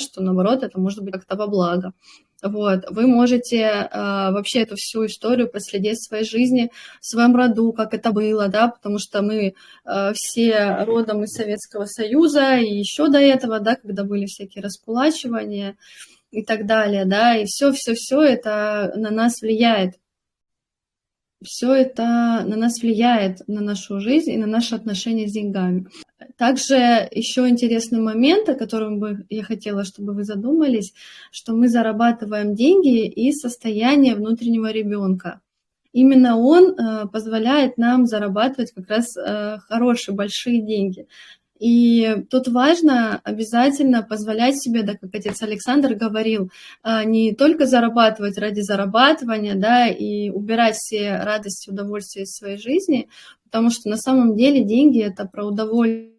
что 0.00 0.22
наоборот 0.22 0.62
это 0.62 0.78
может 0.80 1.02
быть 1.02 1.12
как-то 1.12 1.36
во 1.36 1.46
благо. 1.46 1.92
Вот. 2.42 2.84
Вы 2.90 3.06
можете 3.06 3.58
э, 3.58 3.88
вообще 3.92 4.60
эту 4.60 4.76
всю 4.76 5.04
историю 5.06 5.50
проследить 5.50 5.98
в 5.98 6.08
своей 6.08 6.24
жизни, 6.24 6.70
в 7.00 7.06
своем 7.06 7.36
роду, 7.36 7.72
как 7.72 7.92
это 7.92 8.12
было, 8.12 8.48
да, 8.48 8.68
потому 8.68 8.98
что 8.98 9.20
мы 9.22 9.54
э, 9.84 10.12
все 10.14 10.84
родом 10.84 11.24
из 11.24 11.32
Советского 11.32 11.84
Союза 11.84 12.56
и 12.56 12.78
еще 12.78 13.08
до 13.08 13.18
этого, 13.18 13.60
да, 13.60 13.76
когда 13.76 14.04
были 14.04 14.26
всякие 14.26 14.64
раскулачивания 14.64 15.76
и 16.30 16.42
так 16.42 16.66
далее, 16.66 17.04
да, 17.04 17.36
и 17.36 17.44
все-все-все 17.44 18.22
это 18.22 18.92
на 18.96 19.10
нас 19.10 19.42
влияет. 19.42 19.96
Все 21.42 21.72
это 21.72 22.44
на 22.46 22.56
нас 22.56 22.82
влияет, 22.82 23.46
на 23.48 23.62
нашу 23.62 23.98
жизнь 23.98 24.30
и 24.30 24.36
на 24.36 24.46
наши 24.46 24.74
отношения 24.74 25.26
с 25.26 25.32
деньгами. 25.32 25.86
Также 26.36 27.08
еще 27.12 27.48
интересный 27.48 28.00
момент, 28.00 28.48
о 28.48 28.54
котором 28.54 28.98
бы 28.98 29.24
я 29.30 29.42
хотела, 29.42 29.84
чтобы 29.84 30.12
вы 30.12 30.24
задумались, 30.24 30.92
что 31.30 31.54
мы 31.54 31.68
зарабатываем 31.68 32.54
деньги 32.54 33.06
из 33.06 33.40
состояния 33.40 34.14
внутреннего 34.14 34.70
ребенка. 34.70 35.40
Именно 35.92 36.36
он 36.36 36.78
э, 36.78 37.06
позволяет 37.08 37.76
нам 37.76 38.06
зарабатывать 38.06 38.72
как 38.72 38.88
раз 38.88 39.16
э, 39.16 39.58
хорошие, 39.68 40.14
большие 40.14 40.62
деньги. 40.62 41.08
И 41.60 42.24
тут 42.30 42.48
важно 42.48 43.20
обязательно 43.22 44.02
позволять 44.02 44.56
себе, 44.56 44.82
да, 44.82 44.94
как 44.94 45.14
отец 45.14 45.42
Александр 45.42 45.94
говорил, 45.94 46.50
э, 46.82 47.04
не 47.04 47.34
только 47.34 47.66
зарабатывать 47.66 48.38
ради 48.38 48.60
зарабатывания, 48.60 49.54
да, 49.54 49.86
и 49.86 50.30
убирать 50.30 50.76
все 50.76 51.18
радости, 51.18 51.68
удовольствия 51.68 52.22
из 52.22 52.32
своей 52.32 52.56
жизни, 52.56 53.08
потому 53.44 53.70
что 53.70 53.90
на 53.90 53.98
самом 53.98 54.36
деле 54.36 54.64
деньги 54.64 55.02
это 55.02 55.26
про 55.26 55.44
удовольствие 55.44 56.14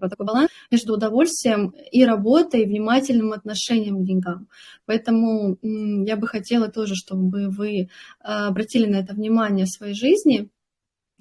про 0.00 0.08
такой 0.08 0.26
баланс 0.26 0.50
между 0.70 0.94
удовольствием 0.94 1.74
и 1.92 2.04
работой, 2.04 2.62
и 2.62 2.66
внимательным 2.66 3.32
отношением 3.32 3.98
к 3.98 4.04
деньгам. 4.04 4.48
Поэтому 4.86 5.58
я 5.62 6.16
бы 6.16 6.26
хотела 6.26 6.68
тоже, 6.68 6.94
чтобы 6.94 7.50
вы 7.50 7.88
а, 8.20 8.48
обратили 8.48 8.86
на 8.86 8.96
это 8.96 9.14
внимание 9.14 9.66
в 9.66 9.70
своей 9.70 9.94
жизни. 9.94 10.48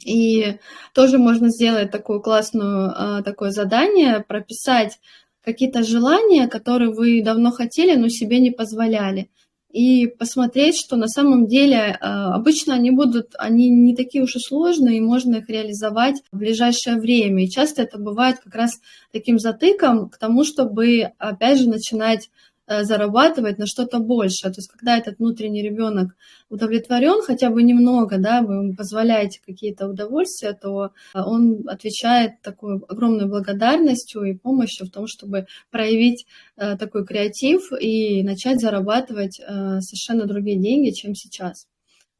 И 0.06 0.58
тоже 0.94 1.18
можно 1.18 1.50
сделать 1.50 1.92
такую 1.92 2.22
классную, 2.22 2.92
а, 2.96 3.24
такое 3.24 3.52
задание, 3.52 4.24
прописать 4.28 5.00
какие-то 5.44 5.84
желания, 5.84 6.48
которые 6.48 6.92
вы 6.92 7.22
давно 7.24 7.52
хотели, 7.52 7.96
но 7.96 8.10
себе 8.10 8.40
не 8.40 8.52
позволяли 8.52 9.30
и 9.78 10.08
посмотреть, 10.08 10.76
что 10.76 10.96
на 10.96 11.08
самом 11.08 11.46
деле 11.46 11.98
а, 12.00 12.34
обычно 12.34 12.74
они 12.74 12.90
будут, 12.90 13.34
они 13.38 13.70
не 13.70 13.96
такие 13.96 14.24
уж 14.24 14.36
и 14.36 14.40
сложные, 14.40 14.98
и 14.98 15.02
можно 15.02 15.36
их 15.36 15.50
реализовать 15.50 16.24
в 16.32 16.38
ближайшее 16.38 16.96
время. 16.96 17.44
И 17.44 17.50
часто 17.50 17.84
это 17.84 18.00
бывает 18.00 18.38
как 18.44 18.56
раз 18.56 18.80
таким 19.12 19.38
затыком 19.38 20.10
к 20.10 20.18
тому, 20.18 20.44
чтобы, 20.44 21.12
опять 21.20 21.60
же, 21.60 21.70
начинать 21.70 22.30
зарабатывать 22.68 23.58
на 23.58 23.66
что-то 23.66 24.00
большее. 24.00 24.52
То 24.52 24.60
есть, 24.60 24.70
когда 24.70 24.98
этот 24.98 25.20
внутренний 25.20 25.62
ребенок 25.62 26.16
удовлетворен 26.50 27.24
хотя 27.24 27.50
бы 27.50 27.64
немного, 27.64 28.18
да, 28.18 28.42
вы 28.42 28.56
ему 28.56 28.76
позволяете 28.76 29.40
какие-то 29.46 29.88
удовольствия, 29.88 30.54
то 30.54 30.92
э, 31.14 31.20
он 31.20 31.68
отвечает 31.68 32.42
такой 32.42 32.76
огромной 32.88 33.28
благодарностью 33.28 34.24
и 34.24 34.34
помощью 34.34 34.88
в 34.88 34.92
том, 34.92 35.08
чтобы 35.08 35.48
проявить 35.72 36.26
э, 36.58 36.78
такой 36.78 37.06
креатив 37.06 37.72
и 37.80 38.24
начать 38.24 38.60
зарабатывать 38.60 39.36
совершенно 39.38 40.26
другие 40.26 40.58
деньги, 40.58 40.92
чем 40.92 41.16
сейчас. 41.16 41.68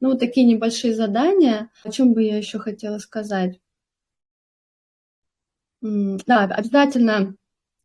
Ну, 0.00 0.10
вот 0.10 0.20
такие 0.20 0.46
небольшие 0.46 0.94
задания. 0.94 1.70
О 1.82 1.90
чем 1.90 2.12
бы 2.12 2.22
я 2.22 2.36
еще 2.36 2.58
хотела 2.58 2.98
сказать? 2.98 3.58
Да, 5.80 6.44
обязательно 6.44 7.34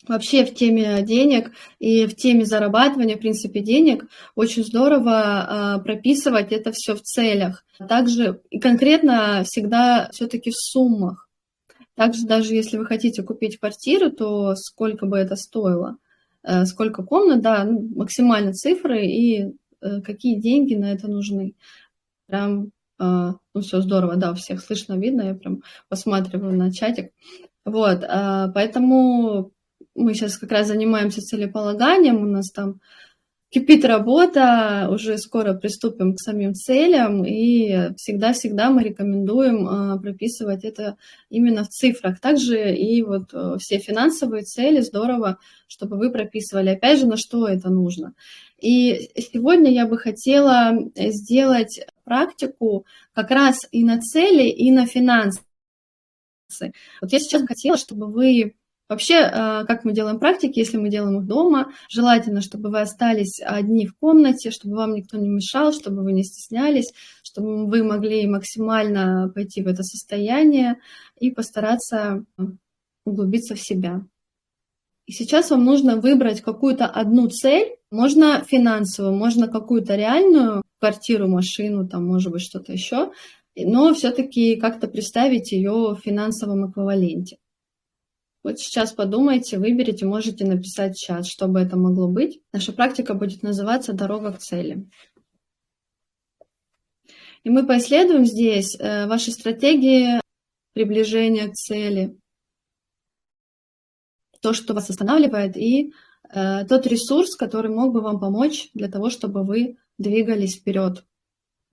Вообще 0.08 0.46
в 0.46 0.54
теме 0.54 1.02
денег 1.04 1.52
и 1.80 2.06
в 2.06 2.16
теме 2.16 2.46
зарабатывания, 2.46 3.16
в 3.16 3.20
принципе, 3.20 3.62
денег 3.62 4.06
очень 4.36 4.66
здорово 4.66 5.78
э, 5.80 5.84
прописывать 5.84 6.52
это 6.52 6.74
все 6.74 6.94
в 6.96 7.02
целях. 7.02 7.66
Также 7.88 8.42
и 8.50 8.60
конкретно 8.60 9.44
всегда 9.46 10.10
все-таки 10.12 10.52
в 10.52 10.56
суммах. 10.56 11.30
Также 11.96 12.26
даже 12.26 12.54
если 12.54 12.78
вы 12.78 12.86
хотите 12.86 13.24
купить 13.24 13.60
квартиру, 13.60 14.12
то 14.12 14.56
сколько 14.56 15.06
бы 15.06 15.18
это 15.18 15.38
стоило, 15.38 15.98
э, 16.44 16.66
сколько 16.66 17.04
комнат, 17.04 17.42
да, 17.42 17.64
ну, 17.64 17.88
максимально 17.96 18.52
цифры 18.52 19.06
и 19.06 19.54
э, 19.80 20.02
какие 20.02 20.38
деньги 20.38 20.76
на 20.76 20.92
это 20.92 21.08
нужны. 21.08 21.56
Прям, 22.28 22.72
э, 23.00 23.32
ну 23.54 23.62
все 23.62 23.80
здорово, 23.80 24.18
да, 24.18 24.34
всех 24.34 24.60
слышно, 24.62 24.96
видно, 24.98 25.22
я 25.22 25.34
прям 25.36 25.62
посматриваю 25.88 26.58
на 26.58 26.74
чатик. 26.74 27.12
Вот, 27.64 28.04
э, 28.04 28.52
поэтому 28.54 29.54
мы 29.96 30.14
сейчас 30.14 30.38
как 30.38 30.52
раз 30.52 30.68
занимаемся 30.68 31.22
целеполаганием, 31.22 32.18
у 32.18 32.26
нас 32.26 32.52
там 32.52 32.80
кипит 33.54 33.86
работа, 33.86 34.88
уже 34.90 35.20
скоро 35.20 35.54
приступим 35.54 36.16
к 36.16 36.20
самим 36.20 36.56
целям, 36.56 37.24
и 37.24 37.94
всегда-всегда 37.98 38.72
мы 38.72 38.84
рекомендуем 38.84 39.68
а, 39.68 40.00
прописывать 40.00 40.64
это 40.64 40.98
именно 41.30 41.64
в 41.64 41.70
цифрах. 41.70 42.20
Также 42.20 42.74
и 42.74 43.04
вот 43.04 43.32
э, 43.32 43.58
все 43.60 43.78
финансовые 43.78 44.42
цели 44.42 44.82
здорово, 44.82 45.38
чтобы 45.68 45.98
вы 45.98 46.12
прописывали, 46.12 46.70
опять 46.70 47.00
же, 47.00 47.06
на 47.06 47.16
что 47.16 47.48
это 47.48 47.70
нужно. 47.70 48.16
И 48.60 49.12
сегодня 49.18 49.72
я 49.72 49.86
бы 49.86 50.00
хотела 50.00 50.74
сделать 50.96 51.86
практику 52.06 52.88
как 53.14 53.30
раз 53.30 53.68
и 53.72 53.84
на 53.84 54.00
цели, 54.02 54.50
и 54.50 54.72
на 54.72 54.88
финансы. 54.88 55.44
Вот 57.02 57.12
я 57.12 57.20
сейчас 57.20 57.46
хотела, 57.46 57.78
чтобы 57.78 58.12
вы 58.12 58.56
Вообще, 58.90 59.16
э, 59.16 59.66
как 59.66 59.86
мы 59.86 59.94
делаем 59.94 60.20
практики, 60.20 60.60
если 60.60 60.78
мы 60.78 60.90
делаем 60.90 61.20
их 61.20 61.26
дома, 61.26 61.72
желательно, 61.90 62.42
чтобы 62.42 62.70
вы 62.70 62.82
остались 62.82 63.40
одни 63.42 63.88
в 63.88 63.96
комнате, 63.96 64.52
чтобы 64.52 64.76
вам 64.76 64.94
никто 64.94 65.18
не 65.18 65.30
мешал, 65.30 65.72
чтобы 65.72 66.04
вы 66.04 66.12
не 66.12 66.24
стеснялись, 66.24 66.94
чтобы 67.24 67.68
вы 67.68 67.84
могли 67.84 68.28
максимально 68.28 69.32
пойти 69.34 69.64
в 69.64 69.68
это 69.68 69.84
состояние 69.84 70.80
и 71.18 71.32
постараться 71.32 72.26
углубиться 73.06 73.56
в 73.56 73.60
себя. 73.60 74.02
И 75.06 75.12
сейчас 75.12 75.50
вам 75.50 75.66
нужно 75.66 75.98
выбрать 75.98 76.42
какую-то 76.42 76.86
одну 76.86 77.28
цель, 77.28 77.76
можно 77.92 78.44
финансовую, 78.44 79.16
можно 79.16 79.48
какую-то 79.48 79.96
реальную 79.96 80.64
квартиру, 80.80 81.28
машину, 81.28 81.88
там, 81.88 82.06
может 82.06 82.32
быть, 82.32 82.42
что-то 82.42 82.72
еще, 82.72 83.12
но 83.56 83.94
все-таки 83.94 84.56
как-то 84.56 84.88
представить 84.88 85.52
ее 85.52 85.96
в 85.96 86.00
финансовом 86.04 86.70
эквиваленте. 86.70 87.38
Вот 88.44 88.60
сейчас 88.60 88.92
подумайте, 88.92 89.58
выберите, 89.58 90.06
можете 90.06 90.46
написать 90.46 90.98
чат, 90.98 91.26
что 91.26 91.48
бы 91.48 91.62
это 91.62 91.78
могло 91.78 92.10
быть. 92.10 92.42
Наша 92.52 92.74
практика 92.74 93.14
будет 93.14 93.42
называться 93.42 93.94
«Дорога 93.94 94.34
к 94.34 94.40
цели». 94.40 94.90
И 97.44 97.50
мы 97.50 97.66
поисследуем 97.66 98.26
здесь 98.26 98.78
э, 98.80 99.08
ваши 99.08 99.32
стратегии 99.32 100.20
приближения 100.74 101.50
к 101.50 101.54
цели, 101.54 102.18
то, 104.42 104.54
что 104.54 104.74
вас 104.74 104.90
останавливает, 104.90 105.56
и 105.56 105.94
э, 106.30 106.66
тот 106.66 106.86
ресурс, 106.88 107.36
который 107.36 107.72
мог 107.72 107.94
бы 107.94 108.02
вам 108.02 108.20
помочь 108.20 108.70
для 108.74 108.90
того, 108.90 109.10
чтобы 109.10 109.46
вы 109.46 109.78
двигались 109.98 110.58
вперед 110.58 111.06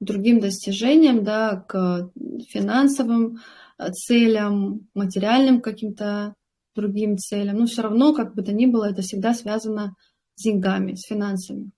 к 0.01 0.05
другим 0.05 0.41
достижениям, 0.41 1.25
да, 1.25 1.65
к 1.69 2.11
финансовым 2.49 3.39
э, 3.79 3.91
целям, 3.93 4.89
материальным 4.95 5.61
каким-то 5.61 6.35
другим 6.81 7.19
целям. 7.19 7.59
Но 7.59 7.67
все 7.67 7.83
равно, 7.83 8.15
как 8.15 8.35
бы 8.35 8.43
то 8.43 8.53
ни 8.53 8.67
было, 8.67 8.91
это 8.91 9.03
всегда 9.03 9.35
связано 9.35 9.95
с 10.35 10.43
деньгами, 10.43 10.95
с 10.95 11.07
финансами. 11.07 11.71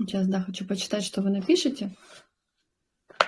Сейчас, 0.00 0.28
да, 0.28 0.40
хочу 0.40 0.66
почитать, 0.66 1.04
что 1.04 1.22
вы 1.22 1.30
напишете. 1.30 1.96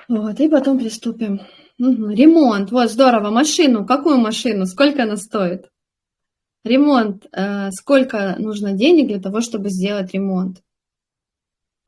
Вот, 0.08 0.40
и 0.40 0.48
потом 0.48 0.78
приступим. 0.78 1.40
Угу. 1.78 2.10
Ремонт. 2.10 2.70
Вот, 2.72 2.90
здорово. 2.90 3.30
Машину. 3.30 3.86
Какую 3.86 4.18
машину? 4.18 4.66
Сколько 4.66 5.04
она 5.04 5.16
стоит? 5.16 5.70
Ремонт. 6.64 7.26
Э, 7.32 7.70
сколько 7.70 8.36
нужно 8.38 8.72
денег 8.72 9.08
для 9.08 9.20
того, 9.20 9.40
чтобы 9.40 9.70
сделать 9.70 10.12
ремонт? 10.12 10.62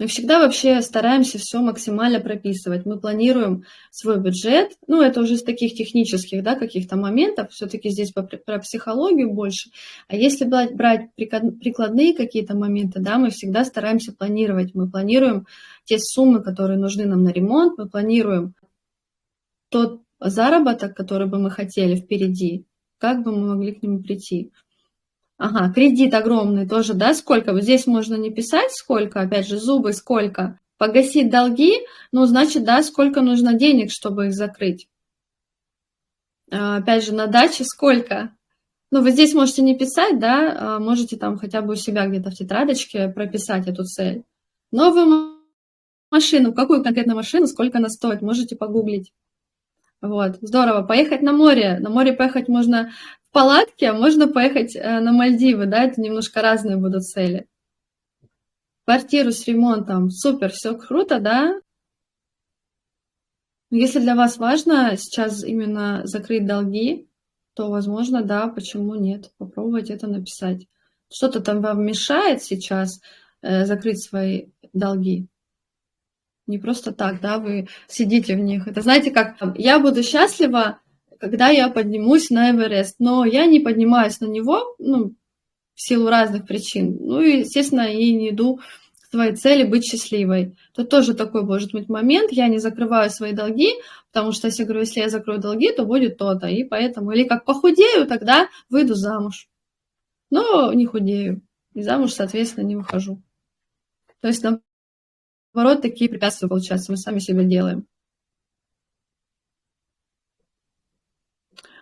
Мы 0.02 0.08
всегда 0.08 0.40
вообще 0.40 0.82
стараемся 0.82 1.38
все 1.38 1.60
максимально 1.60 2.18
прописывать. 2.18 2.84
Мы 2.84 2.98
планируем 2.98 3.62
свой 3.92 4.18
бюджет. 4.18 4.72
Ну, 4.88 5.00
это 5.00 5.20
уже 5.20 5.36
с 5.36 5.44
таких 5.44 5.74
технических, 5.74 6.42
да, 6.42 6.56
каких-то 6.56 6.96
моментов. 6.96 7.52
Все-таки 7.52 7.88
здесь 7.90 8.10
про, 8.10 8.24
про 8.24 8.58
психологию 8.58 9.32
больше. 9.32 9.70
А 10.08 10.16
если 10.16 10.44
брать, 10.44 10.74
брать 10.74 11.14
прикладные 11.14 12.16
какие-то 12.16 12.56
моменты, 12.56 12.98
да, 12.98 13.16
мы 13.16 13.30
всегда 13.30 13.64
стараемся 13.64 14.12
планировать. 14.12 14.74
Мы 14.74 14.90
планируем 14.90 15.46
те 15.84 15.98
суммы, 16.00 16.42
которые 16.42 16.80
нужны 16.80 17.04
нам 17.04 17.22
на 17.22 17.28
ремонт. 17.28 17.78
Мы 17.78 17.88
планируем 17.88 18.54
тот 19.68 20.00
заработок, 20.18 20.96
который 20.96 21.28
бы 21.28 21.38
мы 21.38 21.52
хотели 21.52 21.94
впереди, 21.94 22.66
как 22.98 23.22
бы 23.22 23.30
мы 23.30 23.54
могли 23.54 23.70
к 23.70 23.84
нему 23.84 24.02
прийти. 24.02 24.50
Ага, 25.44 25.72
кредит 25.72 26.14
огромный 26.14 26.68
тоже, 26.68 26.94
да, 26.94 27.14
сколько? 27.14 27.52
Вот 27.52 27.64
здесь 27.64 27.88
можно 27.88 28.14
не 28.14 28.31
писать 28.31 28.70
сколько, 28.70 29.20
опять 29.20 29.48
же, 29.48 29.59
зубы 29.59 29.92
сколько. 29.92 30.61
Погасить 30.78 31.31
долги, 31.31 31.81
ну, 32.12 32.26
значит, 32.26 32.62
да, 32.62 32.81
сколько 32.85 33.22
нужно 33.22 33.52
денег, 33.55 33.90
чтобы 33.90 34.26
их 34.26 34.35
закрыть. 34.35 34.87
А, 36.52 36.76
опять 36.76 37.05
же, 37.05 37.12
на 37.12 37.26
даче 37.26 37.64
сколько? 37.64 38.37
Ну, 38.92 39.02
вы 39.02 39.11
здесь 39.11 39.35
можете 39.35 39.62
не 39.62 39.76
писать, 39.76 40.20
да, 40.20 40.76
а 40.76 40.78
можете 40.78 41.16
там 41.16 41.37
хотя 41.38 41.61
бы 41.61 41.72
у 41.72 41.76
себя 41.76 42.07
где-то 42.07 42.31
в 42.31 42.35
тетрадочке 42.35 43.09
прописать 43.09 43.66
эту 43.66 43.83
цель. 43.83 44.22
Новую 44.70 45.40
машину, 46.09 46.55
какую 46.55 46.85
конкретно 46.85 47.16
машину, 47.16 47.48
сколько 47.48 47.78
она 47.78 47.88
стоит, 47.88 48.22
можете 48.22 48.55
погуглить. 48.55 49.12
Вот, 50.00 50.38
здорово. 50.40 50.83
Поехать 50.87 51.22
на 51.22 51.33
море. 51.33 51.81
На 51.81 51.90
море 51.90 52.12
поехать 52.12 52.46
можно 52.46 52.92
палатке, 53.32 53.88
а 53.88 53.94
можно 53.94 54.28
поехать 54.28 54.76
э, 54.76 55.00
на 55.00 55.12
Мальдивы, 55.12 55.66
да, 55.66 55.84
это 55.84 56.00
немножко 56.00 56.42
разные 56.42 56.76
будут 56.76 57.04
цели. 57.04 57.48
Квартиру 58.84 59.32
с 59.32 59.46
ремонтом, 59.46 60.10
супер, 60.10 60.50
все 60.50 60.76
круто, 60.76 61.18
да. 61.18 61.60
Если 63.70 64.00
для 64.00 64.14
вас 64.14 64.36
важно 64.36 64.96
сейчас 64.96 65.42
именно 65.44 66.02
закрыть 66.04 66.46
долги, 66.46 67.08
то, 67.54 67.70
возможно, 67.70 68.22
да, 68.22 68.48
почему 68.48 68.94
нет? 68.94 69.32
Попробовать 69.38 69.90
это 69.90 70.06
написать. 70.06 70.66
Что-то 71.10 71.40
там 71.40 71.60
вам 71.60 71.84
мешает 71.84 72.42
сейчас 72.42 73.00
э, 73.40 73.64
закрыть 73.64 74.02
свои 74.02 74.48
долги. 74.72 75.26
Не 76.46 76.58
просто 76.58 76.92
так, 76.92 77.20
да, 77.20 77.38
вы 77.38 77.68
сидите 77.86 78.34
в 78.34 78.40
них. 78.40 78.66
Это 78.66 78.80
знаете, 78.80 79.10
как 79.10 79.36
я 79.56 79.78
буду 79.78 80.02
счастлива, 80.02 80.80
когда 81.22 81.50
я 81.50 81.68
поднимусь 81.68 82.30
на 82.30 82.50
Эверест, 82.50 82.96
но 82.98 83.24
я 83.24 83.46
не 83.46 83.61
поднимаюсь 83.61 84.18
на 84.18 84.26
него, 84.26 84.74
ну, 84.80 85.14
в 85.72 85.80
силу 85.80 86.08
разных 86.08 86.48
причин. 86.48 86.96
Ну 86.98 87.20
и, 87.20 87.38
естественно, 87.42 87.82
и 87.82 88.12
не 88.12 88.30
иду 88.30 88.56
к 88.56 89.06
своей 89.08 89.37
цели 89.37 89.62
быть 89.62 89.85
счастливой. 89.85 90.58
Тут 90.74 90.90
тоже 90.90 91.14
такой 91.14 91.44
может 91.44 91.70
быть 91.70 91.88
момент, 91.88 92.32
я 92.32 92.48
не 92.48 92.58
закрываю 92.58 93.08
свои 93.08 93.32
долги, 93.32 93.68
потому 94.11 94.32
что 94.32 94.48
если, 94.48 94.64
говорю, 94.64 94.80
если 94.80 94.98
я 94.98 95.08
закрою 95.08 95.38
долги, 95.38 95.70
то 95.70 95.85
будет 95.85 96.18
то-то, 96.18 96.48
и 96.48 96.64
поэтому, 96.64 97.12
или 97.12 97.22
как 97.22 97.44
похудею, 97.44 98.08
тогда 98.08 98.48
выйду 98.68 98.94
замуж. 98.94 99.48
Но 100.28 100.72
не 100.72 100.87
худею, 100.87 101.40
и 101.72 101.82
замуж, 101.82 102.14
соответственно, 102.14 102.64
не 102.66 102.74
выхожу. 102.74 103.22
То 104.22 104.26
есть, 104.26 104.42
наоборот, 104.42 105.82
такие 105.82 106.11
препятствия, 106.11 106.48
получается, 106.48 106.90
мы 106.90 106.96
сами 106.96 107.20
себе 107.20 107.44
делаем. 107.44 107.87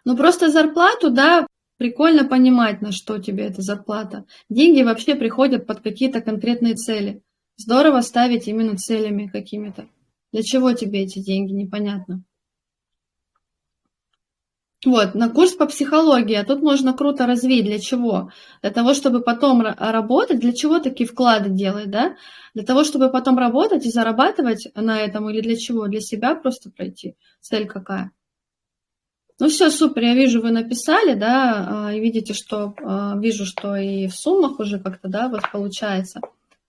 Ну, 0.05 0.17
просто 0.17 0.51
зарплату, 0.51 1.11
да, 1.11 1.47
прикольно 1.77 2.25
понимать, 2.25 2.83
на 2.83 2.93
что 2.93 3.19
тебе 3.19 3.45
эта 3.45 3.63
зарплата. 3.63 4.25
Деньги 4.49 4.83
вообще 4.83 5.15
приходят 5.15 5.67
под 5.67 5.81
какие-то 5.81 6.21
конкретные 6.21 6.75
цели. 6.75 7.23
Здорово 7.57 8.01
ставить 8.01 8.49
именно 8.49 8.77
целями 8.77 9.27
какими-то. 9.27 9.89
Для 10.33 10.43
чего 10.43 10.73
тебе 10.73 11.03
эти 11.03 11.19
деньги, 11.19 11.53
непонятно. 11.53 12.23
Вот, 14.87 15.15
на 15.15 15.29
курс 15.29 15.53
по 15.53 15.67
психологии, 15.67 16.35
а 16.35 16.45
тут 16.45 16.63
можно 16.63 16.95
круто 16.95 17.27
развить. 17.27 17.67
Для 17.67 17.79
чего? 17.79 18.31
Для 18.63 18.71
того, 18.71 18.95
чтобы 18.95 19.21
потом 19.21 19.61
работать. 19.61 20.41
Для 20.41 20.55
чего 20.55 20.79
такие 20.79 21.07
вклады 21.07 21.51
делать, 21.51 21.91
да? 21.91 22.17
Для 22.55 22.65
того, 22.65 22.85
чтобы 22.85 23.11
потом 23.11 23.37
работать 23.37 23.85
и 23.85 23.91
зарабатывать 23.91 24.69
на 24.75 24.99
этом 24.99 25.29
или 25.29 25.43
для 25.43 25.57
чего? 25.57 25.87
Для 25.87 26.01
себя 26.01 26.35
просто 26.35 26.71
пройти. 26.71 27.15
Цель 27.41 27.67
какая? 27.67 28.13
Ну 29.41 29.49
все, 29.49 29.71
супер, 29.71 30.03
я 30.03 30.15
вижу, 30.15 30.43
вы 30.43 30.51
написали, 30.51 31.15
да, 31.15 31.87
а, 31.87 31.95
и 31.95 31.99
видите, 31.99 32.35
что, 32.35 32.75
а, 32.83 33.17
вижу, 33.17 33.47
что 33.47 33.75
и 33.75 34.07
в 34.07 34.15
суммах 34.15 34.61
уже 34.61 34.79
как-то, 34.79 35.09
да, 35.09 35.31
вот 35.31 35.41
получается. 35.51 36.21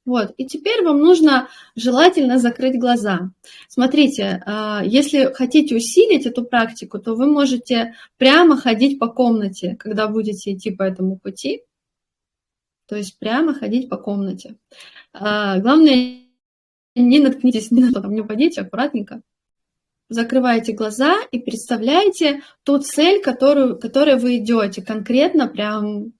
Вот, 0.05 0.33
и 0.37 0.45
теперь 0.45 0.81
вам 0.81 0.99
нужно 0.99 1.49
желательно 1.75 2.39
закрыть 2.39 2.79
глаза. 2.79 3.31
Смотрите, 3.67 4.41
а, 4.45 4.81
если 4.85 5.33
хотите 5.33 5.75
усилить 5.75 6.25
эту 6.25 6.45
практику, 6.45 6.97
то 6.97 7.13
вы 7.13 7.27
можете 7.27 7.93
прямо 8.17 8.55
ходить 8.55 8.99
по 8.99 9.07
комнате, 9.09 9.75
когда 9.77 10.07
будете 10.07 10.53
идти 10.53 10.71
по 10.71 10.83
этому 10.83 11.19
пути. 11.19 11.63
То 12.87 12.95
есть 12.95 13.19
прямо 13.19 13.53
ходить 13.53 13.89
по 13.89 13.97
комнате. 13.97 14.55
Главное, 15.13 16.19
не 16.95 17.19
наткнитесь 17.19 17.69
ни 17.69 17.81
на 17.81 17.89
что 17.89 18.01
там, 18.01 18.13
не 18.13 18.21
упадите, 18.21 18.61
аккуратненько. 18.61 19.21
Закрываете 20.11 20.73
глаза 20.73 21.15
и 21.31 21.39
представляете 21.39 22.41
ту 22.63 22.79
цель, 22.79 23.21
которую, 23.23 23.79
которой 23.79 24.17
вы 24.17 24.39
идете, 24.39 24.81
конкретно 24.81 25.47
прям 25.47 26.11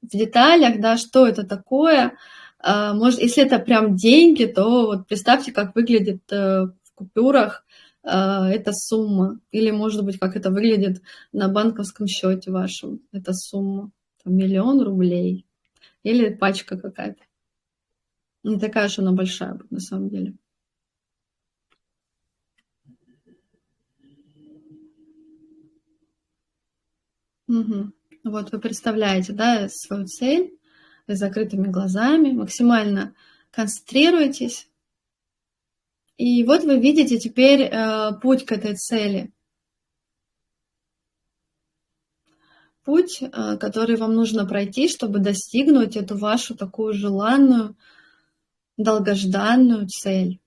в 0.00 0.06
деталях, 0.06 0.80
да, 0.80 0.96
что 0.96 1.26
это 1.26 1.44
такое, 1.44 2.16
а, 2.60 2.94
может, 2.94 3.18
если 3.18 3.44
это 3.44 3.58
прям 3.58 3.96
деньги, 3.96 4.44
то 4.44 4.86
вот 4.86 5.08
представьте, 5.08 5.50
как 5.50 5.74
выглядит 5.74 6.22
э, 6.30 6.66
в 6.66 6.94
купюрах 6.94 7.64
а, 8.04 8.48
эта 8.48 8.72
сумма. 8.72 9.40
Или, 9.50 9.72
может 9.72 10.04
быть, 10.04 10.20
как 10.20 10.36
это 10.36 10.50
выглядит 10.50 11.02
на 11.32 11.48
банковском 11.48 12.06
счете 12.06 12.52
вашем, 12.52 13.00
эта 13.10 13.32
сумма. 13.32 13.90
Там, 14.22 14.36
миллион 14.36 14.80
рублей. 14.80 15.44
Или 16.04 16.32
пачка 16.32 16.78
какая-то. 16.78 17.24
Не 18.44 18.60
такая 18.60 18.86
уж 18.86 19.00
она 19.00 19.10
большая, 19.10 19.58
на 19.70 19.80
самом 19.80 20.08
деле. 20.08 20.34
Угу. 27.50 27.92
Вот 28.24 28.52
вы 28.52 28.60
представляете, 28.60 29.32
да, 29.32 29.68
свою 29.68 30.06
цель, 30.06 30.56
с 31.08 31.18
закрытыми 31.18 31.66
глазами, 31.66 32.30
максимально 32.30 33.12
концентрируйтесь. 33.50 34.68
И 36.16 36.44
вот 36.44 36.62
вы 36.62 36.78
видите 36.78 37.18
теперь 37.18 37.62
э, 37.62 38.12
путь 38.22 38.46
к 38.46 38.52
этой 38.52 38.76
цели. 38.76 39.32
Путь, 42.84 43.20
э, 43.20 43.56
который 43.56 43.96
вам 43.96 44.14
нужно 44.14 44.46
пройти, 44.46 44.86
чтобы 44.86 45.18
достигнуть 45.18 45.96
эту 45.96 46.16
вашу 46.16 46.54
такую 46.54 46.94
желанную, 46.94 47.76
долгожданную 48.76 49.88
цель. 49.88 50.40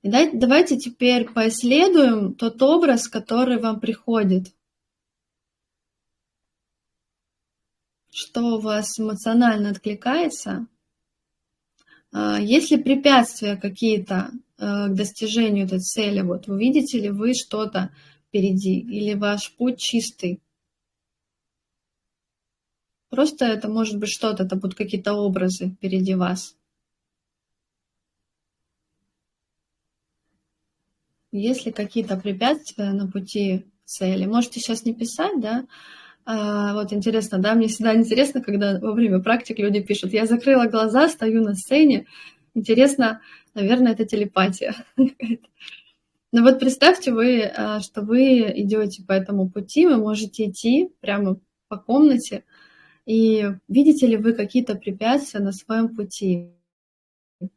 И 0.00 0.08
давайте 0.08 0.78
теперь 0.78 1.30
поисследуем 1.30 2.34
тот 2.34 2.62
образ, 2.62 3.08
который 3.08 3.58
вам 3.58 3.78
приходит. 3.80 4.54
Что 8.10 8.56
у 8.56 8.60
вас 8.60 8.98
эмоционально 8.98 9.70
откликается. 9.70 10.66
А, 12.12 12.40
есть 12.40 12.70
ли 12.70 12.78
препятствия 12.78 13.56
какие-то 13.56 14.32
э, 14.58 14.88
к 14.88 14.94
достижению 14.94 15.66
этой 15.66 15.78
цели? 15.78 16.20
Вот 16.22 16.48
увидите 16.48 17.00
ли 17.00 17.10
вы 17.10 17.34
что-то 17.34 17.94
впереди 18.28 18.78
или 18.78 19.14
ваш 19.14 19.54
путь 19.56 19.78
чистый? 19.78 20.40
Просто 23.08 23.44
это 23.46 23.68
может 23.68 23.98
быть 23.98 24.10
что-то, 24.10 24.44
это 24.44 24.56
будут 24.56 24.76
какие-то 24.76 25.14
образы 25.14 25.70
впереди 25.70 26.14
вас. 26.14 26.56
Есть 31.32 31.64
ли 31.64 31.72
какие-то 31.72 32.16
препятствия 32.16 32.90
на 32.92 33.08
пути 33.08 33.66
цели? 33.84 34.26
Можете 34.26 34.60
сейчас 34.60 34.84
не 34.84 34.94
писать, 34.94 35.40
да, 35.40 35.66
а, 36.32 36.74
вот 36.74 36.92
интересно, 36.92 37.38
да, 37.38 37.56
мне 37.56 37.66
всегда 37.66 37.96
интересно, 37.96 38.40
когда 38.40 38.78
во 38.78 38.92
время 38.92 39.20
практик 39.20 39.58
люди 39.58 39.82
пишут, 39.82 40.12
я 40.12 40.26
закрыла 40.26 40.66
глаза, 40.66 41.08
стою 41.08 41.42
на 41.42 41.54
сцене. 41.56 42.06
Интересно, 42.54 43.20
наверное, 43.54 43.94
это 43.94 44.04
телепатия. 44.04 44.76
Но 46.32 46.42
вот 46.42 46.60
представьте 46.60 47.12
вы, 47.12 47.42
а, 47.42 47.80
что 47.80 48.02
вы 48.02 48.42
идете 48.60 49.02
по 49.02 49.10
этому 49.10 49.50
пути, 49.50 49.88
вы 49.88 49.96
можете 49.96 50.48
идти 50.48 50.90
прямо 51.00 51.40
по 51.66 51.78
комнате, 51.78 52.44
и 53.06 53.48
видите 53.66 54.06
ли 54.06 54.16
вы 54.16 54.32
какие-то 54.32 54.76
препятствия 54.76 55.40
на 55.40 55.50
своем 55.50 55.96
пути? 55.96 56.52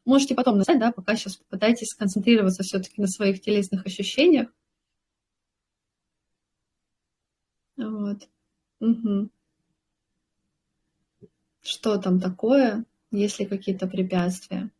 Можете 0.03 0.33
потом 0.33 0.55
написать, 0.57 0.79
да, 0.79 0.91
пока 0.91 1.15
сейчас 1.15 1.35
попытайтесь 1.35 1.89
сконцентрироваться 1.89 2.63
все-таки 2.63 2.99
на 2.99 3.07
своих 3.07 3.39
телесных 3.39 3.85
ощущениях. 3.85 4.47
Вот. 7.77 8.27
Мгм. 8.83 9.31
Что 11.61 11.97
там 11.97 12.19
такое? 12.19 12.83
Есть 13.11 13.39
ли 13.39 13.45
какие-то 13.45 13.87
препятствия 13.87 14.71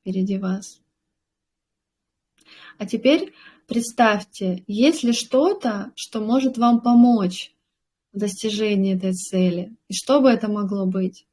впереди 0.00 0.38
вас? 0.38 0.80
А 2.78 2.86
теперь 2.86 3.34
представьте, 3.66 4.62
есть 4.68 5.02
ли 5.02 5.12
что-то, 5.12 5.90
что 5.96 6.20
может 6.20 6.58
вам 6.58 6.80
помочь 6.80 7.52
в 8.12 8.18
достижении 8.18 8.96
этой 8.96 9.14
цели? 9.14 9.74
И 9.88 9.94
что 9.94 10.20
бы 10.20 10.30
это 10.30 10.46
могло 10.46 10.86
быть? 10.86 11.26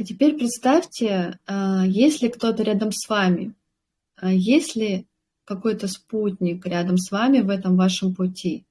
А 0.00 0.02
теперь 0.02 0.34
представьте, 0.38 1.38
а, 1.44 1.84
есть 1.86 2.22
ли 2.22 2.30
кто-то 2.30 2.62
рядом 2.62 2.90
с 2.90 3.06
вами, 3.06 3.54
а 4.16 4.32
есть 4.32 4.74
ли 4.74 5.06
какой-то 5.44 5.88
спутник 5.88 6.64
рядом 6.64 6.96
с 6.96 7.10
вами 7.10 7.40
в 7.40 7.50
этом 7.50 7.76
вашем 7.76 8.14
пути. 8.14 8.64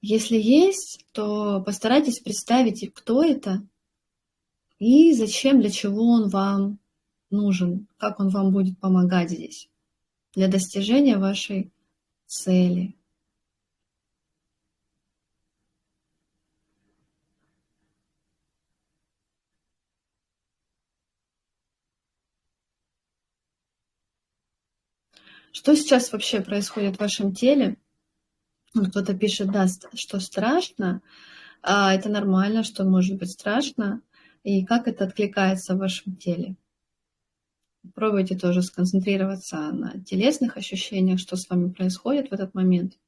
Если 0.00 0.36
есть, 0.36 1.04
то 1.10 1.60
постарайтесь 1.66 2.20
представить, 2.20 2.94
кто 2.94 3.24
это 3.24 3.66
и 4.78 5.12
зачем, 5.12 5.60
для 5.60 5.70
чего 5.70 6.04
он 6.04 6.28
вам 6.28 6.78
нужен, 7.30 7.88
как 7.96 8.20
он 8.20 8.28
вам 8.28 8.52
будет 8.52 8.78
помогать 8.78 9.30
здесь 9.30 9.68
для 10.36 10.46
достижения 10.46 11.18
вашей 11.18 11.72
цели. 12.26 12.94
Что 25.52 25.76
сейчас 25.76 26.10
вообще 26.12 26.40
происходит 26.40 26.96
в 26.96 27.00
вашем 27.00 27.34
теле? 27.34 27.76
Кто-то 28.74 29.14
пишет, 29.14 29.52
да, 29.52 29.66
что 29.94 30.18
страшно. 30.18 31.02
А 31.62 31.94
это 31.94 32.08
нормально, 32.08 32.64
что 32.64 32.84
может 32.84 33.18
быть 33.18 33.30
страшно. 33.30 34.00
И 34.44 34.64
как 34.64 34.88
это 34.88 35.04
откликается 35.04 35.74
в 35.74 35.78
вашем 35.78 36.16
теле? 36.16 36.56
Пробуйте 37.94 38.36
тоже 38.36 38.62
сконцентрироваться 38.62 39.56
на 39.72 40.02
телесных 40.02 40.56
ощущениях, 40.56 41.20
что 41.20 41.36
с 41.36 41.48
вами 41.50 41.70
происходит 41.70 42.30
в 42.30 42.32
этот 42.32 42.54
момент. 42.54 42.98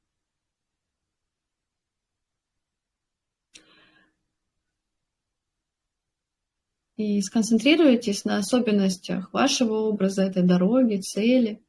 И 6.97 7.22
сконцентрируйтесь 7.22 8.24
на 8.24 8.36
особенностях 8.36 9.32
вашего 9.32 9.74
образа, 9.78 10.22
этой 10.22 10.42
дороги, 10.42 11.01
цели 11.01 11.64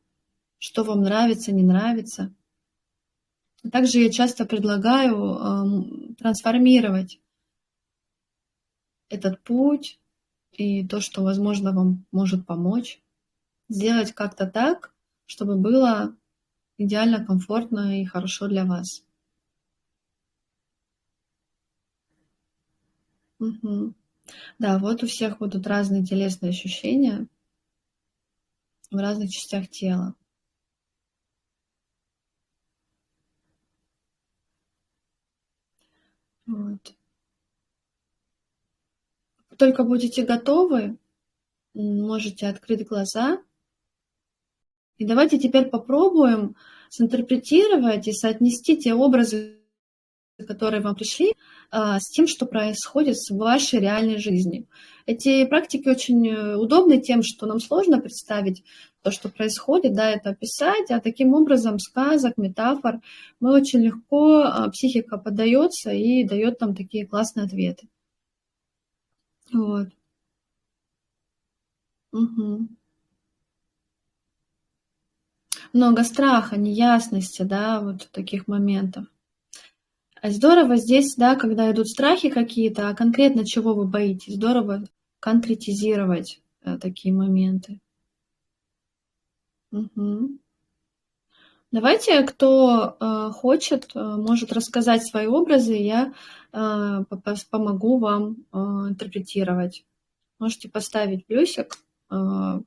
что 0.65 0.83
вам 0.83 1.03
нравится, 1.03 1.51
не 1.51 1.61
нравится. 1.61 2.33
Также 3.71 3.99
я 3.99 4.11
часто 4.11 4.45
предлагаю 4.45 5.15
э, 5.15 6.15
трансформировать 6.15 7.19
этот 9.09 9.43
путь 9.43 9.99
и 10.53 10.83
то, 10.87 11.01
что, 11.01 11.21
возможно, 11.21 11.71
вам 11.71 12.07
может 12.11 12.47
помочь, 12.47 12.99
сделать 13.69 14.13
как-то 14.13 14.47
так, 14.47 14.91
чтобы 15.27 15.55
было 15.55 16.15
идеально 16.79 17.23
комфортно 17.23 18.01
и 18.01 18.05
хорошо 18.05 18.47
для 18.47 18.65
вас. 18.65 19.03
Угу. 23.37 23.93
Да, 24.57 24.79
вот 24.79 25.03
у 25.03 25.05
всех 25.05 25.37
будут 25.37 25.67
разные 25.67 26.03
телесные 26.03 26.49
ощущения 26.49 27.27
в 28.89 28.97
разных 28.97 29.29
частях 29.29 29.69
тела. 29.69 30.15
Вот. 36.45 36.95
Только 39.57 39.83
будете 39.83 40.23
готовы, 40.23 40.97
можете 41.73 42.47
открыть 42.47 42.87
глаза. 42.87 43.41
И 44.97 45.05
давайте 45.05 45.39
теперь 45.39 45.65
попробуем 45.65 46.55
синтерпретировать 46.89 48.07
и 48.07 48.13
соотнести 48.13 48.77
те 48.77 48.93
образы, 48.93 49.59
которые 50.43 50.81
вам 50.81 50.95
пришли, 50.95 51.33
а, 51.71 51.99
с 51.99 52.09
тем, 52.09 52.27
что 52.27 52.45
происходит 52.45 53.15
в 53.15 53.37
вашей 53.37 53.79
реальной 53.79 54.17
жизни. 54.17 54.67
Эти 55.05 55.45
практики 55.45 55.87
очень 55.87 56.27
э, 56.27 56.55
удобны 56.55 56.99
тем, 56.99 57.21
что 57.23 57.45
нам 57.45 57.59
сложно 57.59 58.01
представить 58.01 58.63
то, 59.01 59.11
что 59.11 59.29
происходит, 59.29 59.93
да, 59.93 60.09
это 60.09 60.31
описать, 60.31 60.89
а 60.89 60.99
таким 60.99 61.33
образом 61.35 61.79
сказок, 61.79 62.37
метафор 62.37 63.01
мы 63.39 63.53
очень 63.53 63.81
легко, 63.81 64.41
а, 64.41 64.69
психика 64.71 65.17
поддается 65.17 65.91
и 65.91 66.23
дает 66.23 66.59
нам 66.59 66.75
такие 66.75 67.07
классные 67.07 67.45
ответы. 67.45 67.87
Вот. 69.53 69.89
Угу. 72.11 72.67
Много 75.73 76.03
страха, 76.03 76.57
неясности, 76.57 77.43
да, 77.43 77.81
вот 77.81 78.09
таких 78.11 78.47
моментов. 78.47 79.05
Здорово 80.27 80.77
здесь, 80.77 81.15
да, 81.15 81.35
когда 81.35 81.71
идут 81.71 81.87
страхи 81.87 82.29
какие-то, 82.29 82.89
а 82.89 82.95
конкретно 82.95 83.45
чего 83.45 83.75
вы 83.75 83.85
боитесь, 83.85 84.35
здорово 84.35 84.83
конкретизировать 85.19 86.41
э, 86.61 86.77
такие 86.79 87.13
моменты. 87.13 87.79
Угу. 89.71 90.39
Давайте, 91.71 92.23
кто 92.23 92.97
э, 92.99 93.31
хочет, 93.33 93.91
э, 93.93 93.99
может 93.99 94.51
рассказать 94.51 95.05
свои 95.05 95.27
образы, 95.27 95.73
я 95.73 96.13
э, 96.53 97.03
помогу 97.51 97.99
вам 97.99 98.37
э, 98.51 98.57
интерпретировать. 98.57 99.85
Можете 100.39 100.69
поставить 100.69 101.27
плюсик, 101.27 101.75
э, 102.09 102.61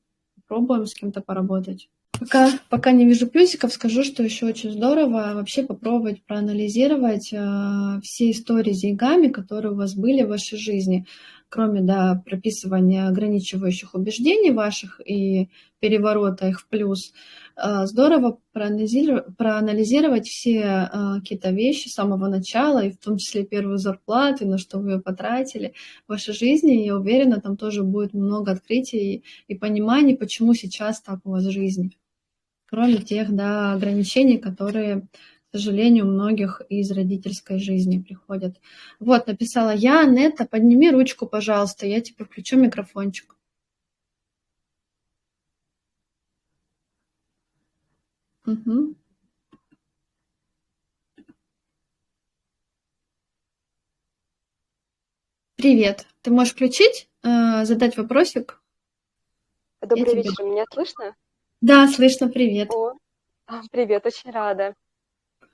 пробуем 0.47 0.87
с 0.87 0.95
кем-то 0.95 1.23
поработать. 1.23 1.89
Пока, 2.21 2.51
пока 2.69 2.93
не 2.93 3.07
вижу 3.07 3.27
плюсиков, 3.29 3.73
скажу, 3.73 4.03
что 4.03 4.23
еще 4.23 4.47
очень 4.47 4.73
здорово 4.73 5.35
вообще 5.35 5.63
попробовать 5.63 6.23
проанализировать 6.25 7.33
э, 7.33 8.01
все 8.03 8.31
истории 8.31 8.73
с 8.73 8.81
деньгами, 8.81 9.29
которые 9.29 9.73
у 9.73 9.77
вас 9.77 9.95
были 9.95 10.23
в 10.23 10.29
вашей 10.29 10.59
жизни, 10.59 11.07
кроме 11.49 11.81
да, 11.81 12.21
прописывания 12.25 13.09
ограничивающих 13.09 13.95
убеждений 13.95 14.51
ваших 14.51 15.01
и 15.07 15.49
переворота 15.81 16.49
их 16.49 16.61
в 16.61 16.69
плюс. 16.69 17.13
Э, 17.57 17.87
здорово 17.87 18.39
проанализировать, 18.53 19.37
проанализировать 19.37 20.27
все 20.27 20.61
э, 20.61 21.21
какие-то 21.21 21.51
вещи 21.51 21.89
с 21.89 21.95
самого 21.95 22.27
начала, 22.29 22.85
и 22.85 22.91
в 22.91 22.99
том 22.99 23.19
числе 23.19 23.45
первую 23.45 23.79
зарплату, 23.79 24.47
на 24.47 24.59
что 24.59 24.79
вы 24.79 24.93
ее 24.93 25.01
потратили 25.01 25.75
в 26.07 26.13
вашей 26.13 26.35
жизни. 26.35 26.85
Я 26.85 26.97
уверена, 26.97 27.41
там 27.41 27.57
тоже 27.57 27.85
будет 27.85 28.13
много 28.13 28.53
открытий 28.53 29.25
и 29.47 29.55
пониманий, 29.55 30.17
почему 30.17 30.55
сейчас 30.55 31.01
так 31.01 31.21
у 31.25 31.31
вас 31.31 31.45
в 31.45 31.51
жизни 31.53 31.98
кроме 32.69 32.99
тех 32.99 33.35
да, 33.35 33.73
ограничений, 33.73 34.39
которые, 34.39 35.01
к 35.51 35.53
сожалению, 35.53 36.07
у 36.07 36.11
многих 36.11 36.63
из 36.69 36.91
родительской 36.91 37.59
жизни 37.59 37.99
приходят. 37.99 38.61
Вот, 39.01 39.27
написала 39.27 39.75
я, 39.75 40.05
Нета, 40.05 40.47
подними 40.47 40.91
ручку, 40.91 41.27
пожалуйста, 41.27 41.87
я 41.87 42.01
тебе 42.01 42.25
включу 42.25 42.57
микрофончик. 42.57 43.35
Угу. 48.47 48.95
Привет. 55.57 56.07
Ты 56.23 56.31
можешь 56.31 56.53
включить, 56.53 57.09
э, 57.25 57.65
задать 57.65 57.97
вопросик? 57.97 58.63
Добрый 59.83 60.15
вечер. 60.15 60.33
Тебя... 60.35 60.45
Меня 60.47 60.65
слышно? 60.73 61.17
Да, 61.61 61.89
слышно, 61.89 62.29
привет. 62.29 62.71
О, 62.73 62.95
а, 63.47 63.63
привет, 63.73 64.07
очень 64.07 64.31
рада. 64.31 64.75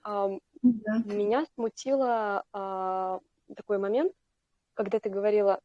Да. 0.04 0.98
Меня 1.04 1.46
смутило 1.54 2.44
а, 2.52 3.20
такой 3.56 3.78
момент, 3.78 4.12
когда 4.74 5.00
ты 5.00 5.08
говорила 5.08 5.60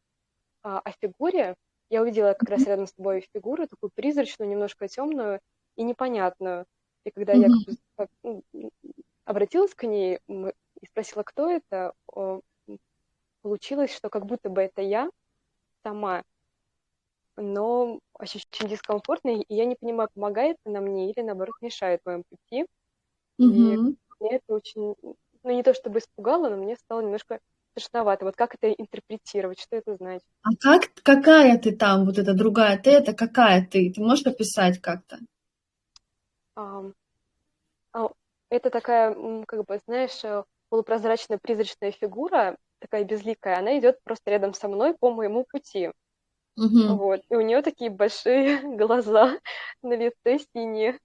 а, 0.64 0.80
о 0.80 0.92
фигуре. 0.92 1.56
Я 1.90 2.02
увидела 2.02 2.34
как 2.40 2.50
раз 2.50 2.66
рядом 2.66 2.88
с 2.88 2.94
тобой 2.94 3.28
фигуру, 3.34 3.68
такую 3.68 3.92
призрачную, 3.94 4.50
немножко 4.50 4.88
темную 4.88 5.42
и 5.76 5.84
непонятную. 5.84 6.66
И 7.04 7.12
когда 7.12 7.34
я 7.34 7.50
как 7.98 8.10
обратилась 9.26 9.74
к 9.76 9.84
ней 9.88 10.20
и 10.28 10.86
спросила, 10.86 11.24
кто 11.24 11.50
это, 11.50 11.94
получилось, 13.42 13.94
что 13.94 14.10
как 14.10 14.26
будто 14.26 14.50
бы 14.50 14.62
это 14.62 14.82
я 14.82 15.10
сама 15.84 16.24
но 17.40 18.00
ощущение 18.14 18.76
дискомфортное, 18.76 19.44
и 19.48 19.56
я 19.56 19.66
не 19.66 19.76
понимаю, 19.76 20.10
помогает 20.14 20.58
она 20.66 20.82
мне 20.82 21.12
или, 21.12 21.22
наоборот, 21.22 21.56
мешает 21.62 22.02
моему 22.06 22.24
пути. 22.30 22.66
Угу. 23.38 23.48
И 23.48 23.78
мне 24.20 24.36
это 24.36 24.54
очень, 24.54 24.96
ну, 25.02 25.16
не 25.44 25.64
то 25.64 25.74
чтобы 25.74 26.00
испугало, 26.00 26.50
но 26.50 26.58
мне 26.58 26.76
стало 26.76 27.02
немножко 27.02 27.40
страшновато. 27.72 28.26
Вот 28.26 28.36
как 28.36 28.56
это 28.56 28.72
интерпретировать, 28.72 29.60
что 29.60 29.78
это 29.78 29.96
значит? 29.96 30.28
А 30.44 30.50
как, 30.60 30.92
какая 31.04 31.58
ты 31.58 31.76
там, 31.76 32.06
вот 32.06 32.18
эта 32.18 32.34
другая 32.34 32.78
ты, 32.78 32.92
это 32.92 33.14
какая 33.14 33.66
ты? 33.66 33.92
Ты 33.92 34.02
можешь 34.02 34.26
описать 34.26 34.80
как-то? 34.80 35.20
А, 36.56 36.84
а, 37.94 38.10
это 38.50 38.70
такая, 38.70 39.16
как 39.46 39.66
бы, 39.66 39.80
знаешь, 39.86 40.24
э, 40.24 40.44
полупрозрачная 40.70 41.40
призрачная 41.42 41.92
фигура, 41.92 42.58
такая 42.80 43.04
безликая, 43.04 43.60
она 43.60 43.78
идет 43.80 44.02
просто 44.04 44.32
рядом 44.32 44.54
со 44.54 44.68
мной 44.68 44.96
по 44.98 45.14
моему 45.14 45.46
пути. 45.50 45.92
Угу. 46.60 46.96
Вот. 46.96 47.22
И 47.30 47.36
у 47.36 47.42
нее 47.42 47.62
такие 47.62 47.90
большие 47.90 48.62
глаза 48.78 49.40
на 49.82 49.96
лице 49.96 50.40
синие. 50.54 51.00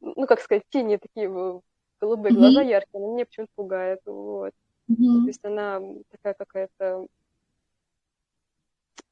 Ну, 0.00 0.26
как 0.26 0.40
сказать, 0.40 0.64
синие 0.72 0.98
такие 0.98 1.28
голубые 2.00 2.32
угу. 2.32 2.40
глаза 2.40 2.62
яркие, 2.62 3.04
она 3.04 3.14
меня 3.14 3.26
почему-то 3.26 3.52
пугает. 3.54 4.00
Вот. 4.06 4.52
Mm-hmm. 4.90 5.20
То 5.22 5.26
есть 5.26 5.44
она 5.44 5.80
такая 6.10 6.34
какая-то... 6.34 7.06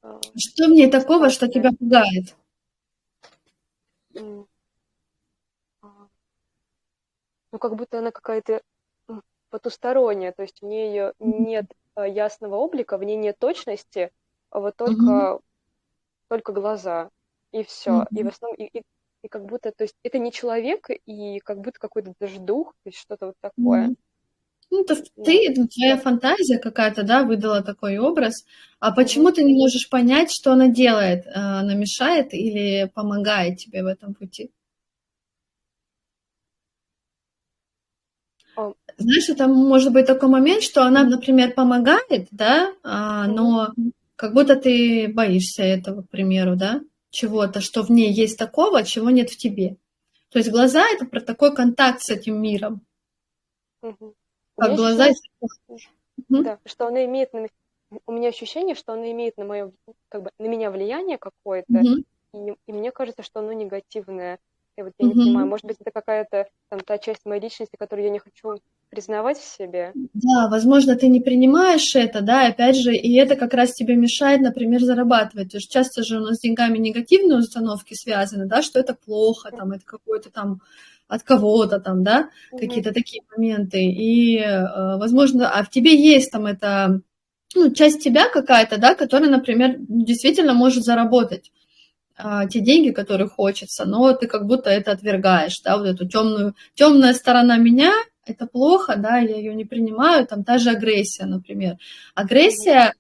А, 0.03 0.21
что 0.37 0.65
в 0.67 0.71
ней 0.71 0.91
такого, 0.91 1.31
что 1.31 1.47
тебя 1.47 1.71
пугает? 1.79 2.35
А, 5.83 6.09
ну, 7.53 7.59
как 7.59 7.77
будто 7.77 7.99
она 7.99 8.11
какая-то 8.11 8.63
потусторонняя, 9.51 10.33
то 10.33 10.43
есть 10.43 10.63
у 10.63 10.67
нее 10.67 11.13
нет 11.19 11.67
а, 11.95 12.07
ясного 12.07 12.57
облика, 12.57 12.99
в 12.99 13.05
ней 13.05 13.17
нет 13.17 13.39
точности, 13.39 14.11
а 14.51 14.61
вот 14.61 14.77
только. 14.77 15.41
Только 16.31 16.53
глаза, 16.53 17.11
и 17.53 17.65
все. 17.65 17.91
Mm-hmm. 17.91 18.19
И 18.19 18.23
в 18.23 18.29
основном, 18.29 18.57
и, 18.57 18.79
и, 18.79 18.83
и 19.25 19.29
как 19.29 19.45
будто, 19.45 19.73
то 19.73 19.85
есть 19.85 19.97
это 20.05 20.19
не 20.19 20.31
человек, 20.33 20.89
и 21.07 21.41
как 21.41 21.59
будто 21.59 21.79
какой-то 21.81 22.15
даже 22.21 22.39
дух, 22.39 22.73
то 22.85 22.89
есть 22.89 22.99
что-то 22.99 23.27
вот 23.27 23.35
такое. 23.41 23.89
Mm-hmm. 23.89 23.97
Ну, 24.73 24.85
то 24.85 24.95
ты, 25.25 25.49
это 25.49 25.67
твоя 25.67 25.97
фантазия 25.97 26.59
какая-то, 26.59 27.03
да, 27.03 27.25
выдала 27.25 27.61
такой 27.61 27.99
образ. 27.99 28.45
А 28.79 28.93
почему 28.93 29.33
ты 29.33 29.43
не 29.43 29.55
можешь 29.55 29.91
понять, 29.91 30.31
что 30.31 30.53
она 30.53 30.69
делает? 30.69 31.27
А, 31.27 31.59
она 31.59 31.75
мешает 31.75 32.33
или 32.33 32.89
помогает 32.95 33.59
тебе 33.59 33.83
в 33.83 33.87
этом 33.87 34.15
пути? 34.15 34.53
Знаешь, 38.97 39.29
это 39.29 39.49
может 39.49 39.93
быть 39.93 40.07
такой 40.07 40.29
момент, 40.29 40.63
что 40.63 40.85
она, 40.85 41.03
например, 41.03 41.53
помогает, 41.55 42.29
да, 42.31 42.73
а, 42.85 43.27
но 43.27 43.73
как 44.21 44.35
будто 44.35 44.55
ты 44.55 45.09
боишься 45.09 45.63
этого, 45.63 46.03
к 46.03 46.11
примеру, 46.11 46.55
да, 46.55 46.83
чего-то, 47.09 47.63
что 47.63 47.83
в 47.83 47.91
ней 47.91 48.13
есть 48.13 48.37
такого, 48.39 48.85
чего 48.85 49.09
нет 49.09 49.31
в 49.31 49.39
тебе. 49.39 49.77
То 50.29 50.39
есть 50.39 50.51
глаза 50.51 50.85
это 50.95 51.07
про 51.07 51.23
такой 51.23 51.55
контакт 51.55 52.03
с 52.03 52.11
этим 52.11 52.41
миром. 52.41 52.83
Угу. 53.81 54.15
Как 54.59 54.77
глаза. 54.77 55.05
Ощущение, 55.05 55.89
да, 56.29 56.59
что 56.67 56.89
она 56.89 57.07
имеет 57.07 57.33
на 57.33 57.47
у 58.05 58.13
меня 58.13 58.29
ощущение, 58.29 58.75
что 58.75 58.93
она 58.93 59.11
имеет 59.11 59.39
на 59.39 59.47
мое, 59.47 59.73
как 60.11 60.25
бы, 60.25 60.31
на 60.39 60.49
меня 60.49 60.71
влияние 60.71 61.17
какое-то, 61.17 61.73
угу. 61.73 62.05
и, 62.35 62.55
и 62.67 62.73
мне 62.75 62.93
кажется, 62.93 63.23
что 63.23 63.41
оно 63.41 63.55
негативное. 63.55 64.39
Я 64.77 64.85
вот 64.85 64.93
я 64.99 65.07
угу. 65.07 65.19
не 65.19 65.25
понимаю, 65.25 65.47
может 65.47 65.67
быть, 65.67 65.77
это 65.81 65.91
какая-то 65.91 66.47
там 66.69 66.81
та 66.81 66.99
часть 66.99 67.27
моей 67.27 67.41
личности, 67.41 67.77
которую 67.79 68.07
я 68.07 68.13
не 68.13 68.19
хочу 68.19 68.57
признавать 68.89 69.39
в 69.39 69.45
себе. 69.45 69.93
Да, 69.95 70.49
возможно, 70.51 70.97
ты 70.97 71.09
не 71.09 71.21
принимаешь 71.21 71.95
это, 71.95 72.23
да, 72.23 72.47
опять 72.47 72.77
же, 72.77 72.95
и 72.95 73.15
это 73.17 73.37
как 73.37 73.55
раз 73.55 73.73
тебе 73.75 73.95
мешает, 73.95 74.41
например, 74.41 74.81
зарабатывать. 74.81 75.53
То 75.53 75.59
есть 75.59 75.71
часто 75.71 76.03
же 76.03 76.19
у 76.19 76.21
нас 76.21 76.37
с 76.37 76.41
деньгами 76.41 76.79
негативные 76.79 77.39
установки 77.39 77.95
связаны, 77.95 78.47
да, 78.47 78.63
что 78.63 78.81
это 78.81 78.95
плохо, 78.95 79.51
там, 79.51 79.73
это 79.73 79.85
какое-то 79.85 80.31
там 80.31 80.61
от 81.09 81.23
кого-то 81.25 81.81
там, 81.81 82.03
да, 82.03 82.31
mm 82.53 82.59
какие-то 82.59 82.93
такие 82.93 83.23
моменты. 83.37 83.83
И, 83.83 84.39
э, 84.39 84.97
возможно, 84.97 85.51
а 85.51 85.63
в 85.63 85.71
тебе 85.71 85.95
есть 85.95 86.31
там 86.31 86.47
это, 86.47 87.01
ну, 87.55 87.73
часть 87.73 88.03
тебя 88.03 88.29
какая-то, 88.29 88.79
да, 88.79 88.95
которая, 88.95 89.31
например, 89.31 89.77
действительно 89.79 90.55
может 90.55 90.85
заработать 90.85 91.51
те 92.51 92.61
деньги, 92.61 92.91
которые 92.91 93.29
хочется, 93.29 93.85
но 93.85 94.13
ты 94.13 94.27
как 94.27 94.47
будто 94.47 94.71
это 94.71 94.93
отвергаешь, 94.93 95.61
да, 95.61 95.79
вот 95.79 95.87
эту 95.87 96.09
темную, 96.09 96.55
темная 96.75 97.15
сторона 97.15 97.57
меня, 97.57 97.93
это 98.27 98.47
плохо, 98.47 98.97
да, 98.97 99.19
я 99.19 99.37
ее 99.37 99.55
не 99.55 99.65
принимаю, 99.65 100.27
там 100.27 100.45
та 100.45 100.59
же 100.59 100.71
агрессия, 100.71 101.27
например. 101.27 101.77
Агрессия, 102.15 102.95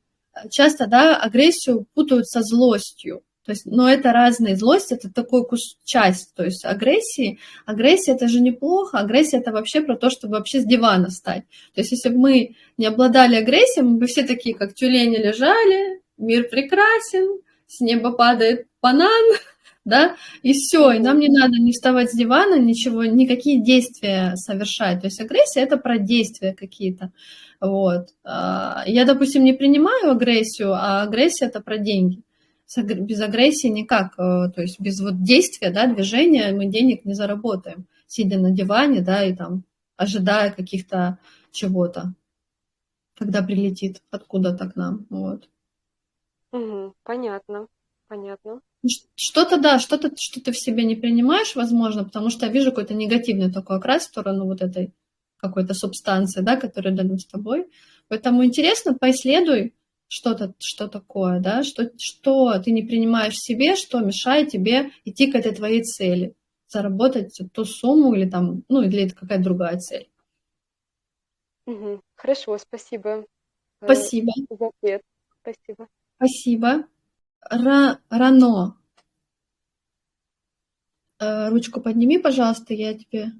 часто, 0.50 0.86
да, 0.86 1.16
агрессию 1.16 1.86
путают 1.94 2.26
со 2.26 2.42
злостью, 2.42 3.22
то 3.44 3.52
есть, 3.52 3.66
но 3.66 3.90
это 3.90 4.12
разные. 4.12 4.54
Злость 4.54 4.92
это 4.92 5.10
такой 5.12 5.44
кус 5.44 5.76
часть, 5.84 6.34
то 6.34 6.44
есть 6.44 6.64
агрессии. 6.64 7.40
Агрессия 7.64 8.12
это 8.12 8.28
же 8.28 8.40
неплохо. 8.40 8.98
Агрессия 8.98 9.38
это 9.38 9.50
вообще 9.50 9.80
про 9.80 9.96
то, 9.96 10.10
чтобы 10.10 10.34
вообще 10.34 10.60
с 10.60 10.64
дивана 10.64 11.08
встать. 11.08 11.44
То 11.74 11.80
есть, 11.80 11.90
если 11.90 12.10
бы 12.10 12.18
мы 12.18 12.56
не 12.76 12.86
обладали 12.86 13.36
агрессией, 13.36 13.84
мы 13.84 13.98
бы 13.98 14.06
все 14.06 14.24
такие, 14.24 14.54
как 14.54 14.74
тюлени, 14.74 15.16
лежали, 15.16 16.00
мир 16.18 16.48
прекрасен, 16.48 17.40
с 17.70 17.80
неба 17.80 18.10
падает 18.10 18.66
банан, 18.82 19.36
да, 19.84 20.16
и 20.42 20.52
все, 20.52 20.90
и 20.90 20.98
нам 20.98 21.20
не 21.20 21.28
надо 21.28 21.54
не 21.60 21.72
вставать 21.72 22.10
с 22.10 22.16
дивана, 22.16 22.58
ничего, 22.58 23.04
никакие 23.04 23.62
действия 23.62 24.34
совершать. 24.34 25.00
То 25.00 25.06
есть 25.06 25.20
агрессия 25.20 25.60
это 25.60 25.76
про 25.76 25.98
действия 25.98 26.52
какие-то. 26.52 27.12
Вот. 27.60 28.08
А, 28.24 28.82
я, 28.86 29.04
допустим, 29.04 29.44
не 29.44 29.52
принимаю 29.52 30.10
агрессию, 30.10 30.72
а 30.72 31.02
агрессия 31.02 31.46
это 31.46 31.60
про 31.60 31.78
деньги. 31.78 32.22
Без 32.76 33.20
агрессии 33.20 33.66
никак, 33.66 34.12
э, 34.18 34.50
то 34.54 34.62
есть 34.62 34.78
без 34.80 35.00
вот 35.00 35.22
действия, 35.22 35.70
да, 35.70 35.86
движения 35.86 36.52
мы 36.52 36.66
денег 36.66 37.04
не 37.04 37.14
заработаем, 37.14 37.86
сидя 38.06 38.38
на 38.38 38.52
диване, 38.52 39.00
да, 39.00 39.24
и 39.24 39.34
там 39.34 39.64
ожидая 39.96 40.52
каких-то 40.52 41.18
чего-то, 41.50 42.14
когда 43.18 43.42
прилетит 43.42 44.02
откуда-то 44.10 44.70
к 44.70 44.76
нам, 44.76 45.06
вот. 45.10 45.48
Угу, 46.52 46.94
понятно, 47.04 47.66
понятно. 48.08 48.60
Что-то, 49.14 49.58
да, 49.58 49.78
что-то, 49.78 50.10
что 50.16 50.40
ты 50.40 50.52
в 50.52 50.58
себе 50.58 50.84
не 50.84 50.96
принимаешь, 50.96 51.54
возможно, 51.54 52.04
потому 52.04 52.30
что 52.30 52.46
я 52.46 52.52
вижу 52.52 52.70
какой-то 52.70 52.94
негативный 52.94 53.52
такой 53.52 53.76
окрас 53.76 54.02
в 54.02 54.06
сторону 54.06 54.46
вот 54.46 54.62
этой 54.62 54.92
какой-то 55.36 55.74
субстанции, 55.74 56.40
да, 56.40 56.56
которая 56.56 56.94
рядом 56.94 57.18
с 57.18 57.26
тобой. 57.26 57.66
Поэтому 58.08 58.44
интересно, 58.44 58.94
поисследуй 58.94 59.74
что-то, 60.08 60.54
что 60.58 60.88
такое, 60.88 61.40
да, 61.40 61.62
что, 61.62 61.90
что 61.98 62.58
ты 62.58 62.72
не 62.72 62.82
принимаешь 62.82 63.34
в 63.34 63.44
себе, 63.44 63.76
что 63.76 64.00
мешает 64.00 64.48
тебе 64.48 64.90
идти 65.04 65.30
к 65.30 65.36
этой 65.36 65.54
твоей 65.54 65.82
цели, 65.82 66.34
заработать 66.66 67.38
ту 67.52 67.64
сумму 67.64 68.14
или 68.14 68.28
там, 68.28 68.64
ну, 68.68 68.82
или 68.82 69.04
это 69.04 69.14
какая-то 69.14 69.44
другая 69.44 69.78
цель. 69.78 70.10
Угу. 71.66 72.00
Хорошо, 72.16 72.58
спасибо. 72.58 73.24
Э, 73.80 73.86
спасибо. 73.86 74.32
За 74.50 74.68
ответ. 74.68 75.02
Спасибо. 75.42 75.88
Спасибо. 76.20 76.84
Ра 77.48 77.98
рано. 78.10 78.76
Э, 81.18 81.48
ручку 81.48 81.80
подними, 81.80 82.18
пожалуйста, 82.18 82.74
я 82.74 82.92
тебе 82.92 83.32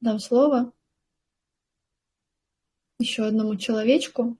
дам 0.00 0.20
слово. 0.20 0.72
Еще 3.00 3.24
одному 3.24 3.56
человечку. 3.56 4.36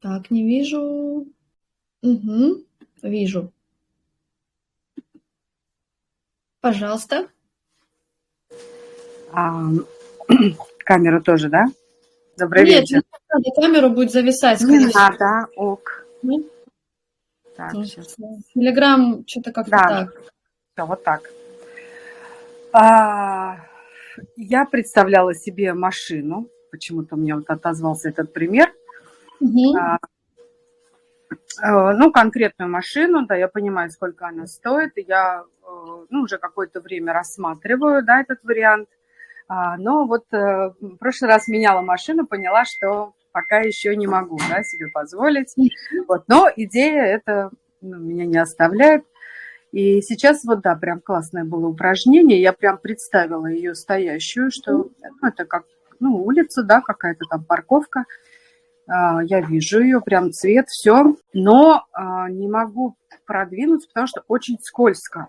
Так, 0.00 0.32
не 0.32 0.42
вижу. 0.44 1.28
Угу, 2.02 2.64
вижу. 3.02 3.52
Пожалуйста. 6.60 7.28
А, 9.32 9.70
камеру 10.78 11.22
тоже, 11.22 11.48
да? 11.48 11.66
Добрый 12.38 12.64
Нет, 12.64 12.82
вечер. 12.82 12.96
Нет, 12.96 13.04
не 13.12 13.34
надо, 13.34 13.60
камеру 13.60 13.90
будет 13.90 14.12
зависать. 14.12 14.60
Не 14.60 14.86
надо, 14.86 15.48
ок. 15.56 16.04
Так, 17.56 17.72
ну, 17.72 17.84
сейчас. 17.84 18.14
Телеграм 18.54 19.24
что-то 19.26 19.52
как-то 19.52 19.70
да. 19.70 19.88
так. 19.88 20.22
Все, 20.74 20.86
вот 20.86 21.02
так. 21.02 21.30
А, 22.72 23.56
я 24.36 24.66
представляла 24.66 25.34
себе 25.34 25.72
машину. 25.72 26.50
Почему-то 26.70 27.16
мне 27.16 27.34
вот 27.34 27.48
отозвался 27.48 28.10
этот 28.10 28.34
пример. 28.34 28.70
Угу. 29.40 29.76
А, 29.78 29.98
а, 31.62 31.92
ну, 31.94 32.12
конкретную 32.12 32.70
машину, 32.70 33.24
да, 33.26 33.34
я 33.34 33.48
понимаю, 33.48 33.90
сколько 33.90 34.26
она 34.26 34.46
стоит, 34.46 34.92
и 34.98 35.04
я 35.08 35.42
э, 35.42 36.06
ну, 36.10 36.22
уже 36.22 36.36
какое-то 36.36 36.80
время 36.82 37.14
рассматриваю, 37.14 38.04
да, 38.04 38.20
этот 38.20 38.44
вариант. 38.44 38.90
А, 39.48 39.76
но 39.76 40.06
вот 40.06 40.24
э, 40.32 40.72
в 40.80 40.96
прошлый 40.96 41.30
раз 41.30 41.46
меняла 41.48 41.80
машину, 41.80 42.26
поняла, 42.26 42.64
что 42.64 43.14
пока 43.32 43.58
еще 43.58 43.94
не 43.96 44.06
могу 44.06 44.38
да, 44.48 44.62
себе 44.62 44.88
позволить. 44.88 45.54
Вот. 46.08 46.24
Но 46.26 46.48
идея 46.56 47.02
это 47.02 47.50
ну, 47.80 47.98
меня 47.98 48.26
не 48.26 48.38
оставляет. 48.38 49.04
И 49.72 50.00
сейчас 50.00 50.44
вот, 50.44 50.62
да, 50.62 50.74
прям 50.74 51.00
классное 51.00 51.44
было 51.44 51.66
упражнение. 51.68 52.40
Я 52.40 52.52
прям 52.52 52.78
представила 52.78 53.46
ее 53.46 53.74
стоящую, 53.74 54.50
что 54.50 54.72
ну, 54.72 55.28
это 55.28 55.44
как 55.44 55.64
ну, 56.00 56.24
улица, 56.24 56.62
да, 56.62 56.80
какая-то 56.80 57.24
там 57.28 57.44
парковка. 57.44 58.04
А, 58.88 59.22
я 59.22 59.40
вижу 59.40 59.82
ее, 59.82 60.00
прям 60.00 60.32
цвет, 60.32 60.68
все. 60.68 61.16
Но 61.32 61.84
а, 61.92 62.30
не 62.30 62.48
могу 62.48 62.96
продвинуться, 63.26 63.88
потому 63.88 64.06
что 64.06 64.22
очень 64.28 64.58
скользко. 64.60 65.28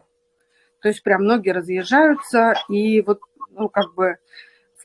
То 0.81 0.89
есть 0.89 1.03
прям 1.03 1.23
ноги 1.23 1.49
разъезжаются, 1.49 2.53
и 2.69 3.01
вот, 3.01 3.19
ну, 3.57 3.69
как 3.69 3.93
бы 3.95 4.17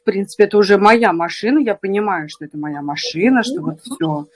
в 0.03 0.05
принципе, 0.05 0.45
это 0.45 0.59
уже 0.59 0.79
моя 0.79 1.13
машина, 1.13 1.61
я 1.61 1.77
понимаю, 1.77 2.29
что 2.29 2.45
это 2.45 2.59
моя 2.59 2.83
машина, 2.83 3.45
что 3.45 3.63
вот 3.63 3.81
все. 3.83 4.27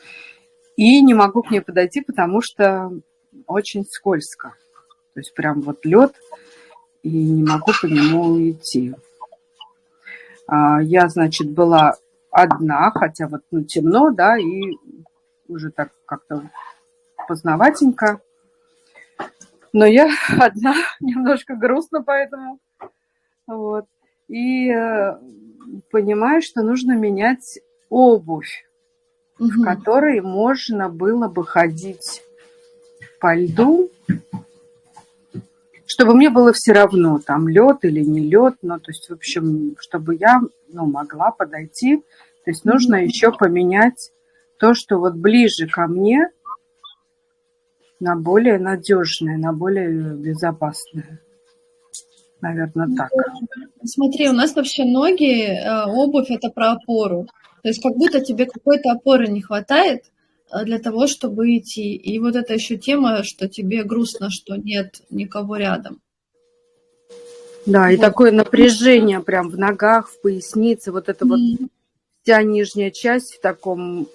И 0.76 1.02
не 1.02 1.12
могу 1.12 1.42
к 1.42 1.50
ней 1.50 1.60
подойти, 1.60 2.02
потому 2.02 2.40
что 2.40 2.92
очень 3.48 3.84
скользко. 3.84 4.54
То 5.14 5.20
есть 5.20 5.34
прям 5.34 5.62
вот 5.62 5.84
лед, 5.84 6.14
и 7.02 7.10
не 7.10 7.42
могу 7.42 7.72
по 7.82 7.86
нему 7.86 8.38
идти. 8.48 8.94
А, 10.46 10.80
я, 10.80 11.08
значит, 11.08 11.50
была 11.50 11.96
одна, 12.30 12.92
хотя 12.92 13.26
вот 13.26 13.42
ну, 13.50 13.64
темно, 13.64 14.12
да, 14.12 14.38
и 14.38 14.70
уже 15.48 15.70
так 15.70 15.90
как-то 16.06 16.48
познаватенько. 17.26 18.20
Но 19.72 19.84
я 19.84 20.14
одна, 20.38 20.76
немножко 21.00 21.56
грустно 21.56 22.04
поэтому. 22.04 22.60
Вот. 23.48 23.86
И 24.28 24.70
э, 24.70 25.18
понимаю, 25.90 26.42
что 26.42 26.62
нужно 26.62 26.92
менять 26.96 27.60
обувь, 27.88 28.66
угу. 29.38 29.48
в 29.48 29.64
которой 29.64 30.20
можно 30.20 30.88
было 30.88 31.28
бы 31.28 31.44
ходить 31.44 32.22
по 33.20 33.34
льду, 33.34 33.90
чтобы 35.86 36.14
мне 36.14 36.30
было 36.30 36.52
все 36.52 36.72
равно, 36.72 37.20
там 37.24 37.48
лед 37.48 37.78
или 37.82 38.00
не 38.00 38.20
лед, 38.20 38.56
ну, 38.62 38.78
то 38.78 38.90
есть, 38.90 39.08
в 39.08 39.12
общем, 39.12 39.76
чтобы 39.78 40.16
я, 40.16 40.40
ну, 40.68 40.86
могла 40.86 41.30
подойти. 41.30 41.98
То 42.44 42.50
есть 42.50 42.64
нужно 42.64 42.96
еще 42.96 43.32
поменять 43.32 44.12
то, 44.58 44.74
что 44.74 44.98
вот 44.98 45.14
ближе 45.14 45.68
ко 45.68 45.86
мне, 45.86 46.28
на 47.98 48.14
более 48.14 48.58
надежное, 48.58 49.38
на 49.38 49.52
более 49.52 50.14
безопасное. 50.14 51.20
Наверное, 52.40 52.88
так. 52.96 53.10
Смотри, 53.84 54.28
у 54.28 54.32
нас 54.32 54.54
вообще 54.54 54.84
ноги, 54.84 55.42
э, 55.42 55.84
обувь– 55.86 56.26
это 56.30 56.50
про 56.50 56.72
опору. 56.72 57.26
То 57.62 57.68
есть 57.68 57.82
как 57.82 57.96
будто 57.96 58.20
тебе 58.20 58.46
какой-то 58.46 58.92
опоры 58.92 59.28
не 59.28 59.40
хватает, 59.40 60.04
Э, 60.52 60.64
для 60.64 60.78
того, 60.78 61.06
чтобы 61.06 61.56
идти. 61.56 61.94
И 61.94 62.18
вот 62.18 62.36
эта 62.36 62.54
еще 62.54 62.76
тема, 62.76 63.22
что 63.24 63.48
тебе 63.48 63.82
грустно, 63.82 64.30
что 64.30 64.56
нет 64.56 65.02
никого 65.10 65.56
рядом. 65.56 66.00
Да, 67.64 67.90
и 67.90 67.96
такое 67.96 68.30
напряжение 68.30 69.20
прям 69.20 69.48
в 69.48 69.58
ногах, 69.58 70.08
в 70.08 70.20
пояснице, 70.20 70.92
вот 70.92 71.08
это 71.08 71.24
mm 71.24 71.28
вот 71.28 71.68
вся 72.22 72.42
нижняя 72.42 72.90
часть 72.90 73.34
в 73.34 73.40
таком 73.40 74.06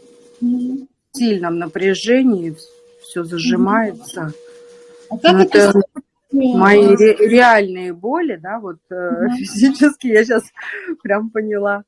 mm 0.42 0.88
сильном 1.14 1.60
напряжении, 1.60 2.56
все 3.02 3.26
зажимается. 3.26 4.34
А 5.10 5.18
как 5.18 5.34
ну, 5.34 5.40
это, 5.40 5.58
это 5.58 5.82
мои 6.32 6.96
ре- 6.96 7.18
реальные 7.18 7.94
боли, 7.94 8.38
да, 8.42 8.60
вот 8.60 8.78
mm 8.92 9.30
физически 9.38 10.08
я 10.08 10.24
сейчас 10.24 10.44
прям 11.04 11.30
поняла. 11.30 11.84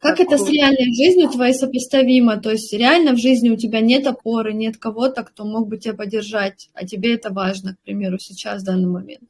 Как 0.00 0.16
такой. 0.16 0.26
это 0.34 0.44
с 0.44 0.48
реальной 0.48 0.94
жизнью 0.94 1.28
твоей 1.28 1.54
сопоставимо? 1.54 2.36
То 2.36 2.50
есть 2.50 2.72
реально 2.72 3.12
в 3.12 3.16
жизни 3.16 3.50
у 3.50 3.56
тебя 3.56 3.80
нет 3.80 4.06
опоры, 4.06 4.52
нет 4.52 4.76
кого-то, 4.76 5.24
кто 5.24 5.44
мог 5.44 5.68
бы 5.68 5.76
тебя 5.78 5.94
поддержать, 5.94 6.70
а 6.72 6.86
тебе 6.86 7.14
это 7.14 7.32
важно, 7.32 7.74
к 7.74 7.78
примеру, 7.80 8.18
сейчас, 8.18 8.62
в 8.62 8.66
данный 8.66 8.88
момент? 8.88 9.28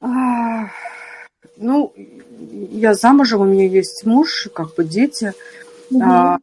А, 0.00 0.70
ну, 1.58 1.92
я 2.70 2.94
замужем, 2.94 3.42
у 3.42 3.44
меня 3.44 3.66
есть 3.66 4.06
муж, 4.06 4.48
как 4.54 4.74
бы 4.74 4.84
дети. 4.84 5.34
Угу. 5.90 6.02
А, 6.02 6.38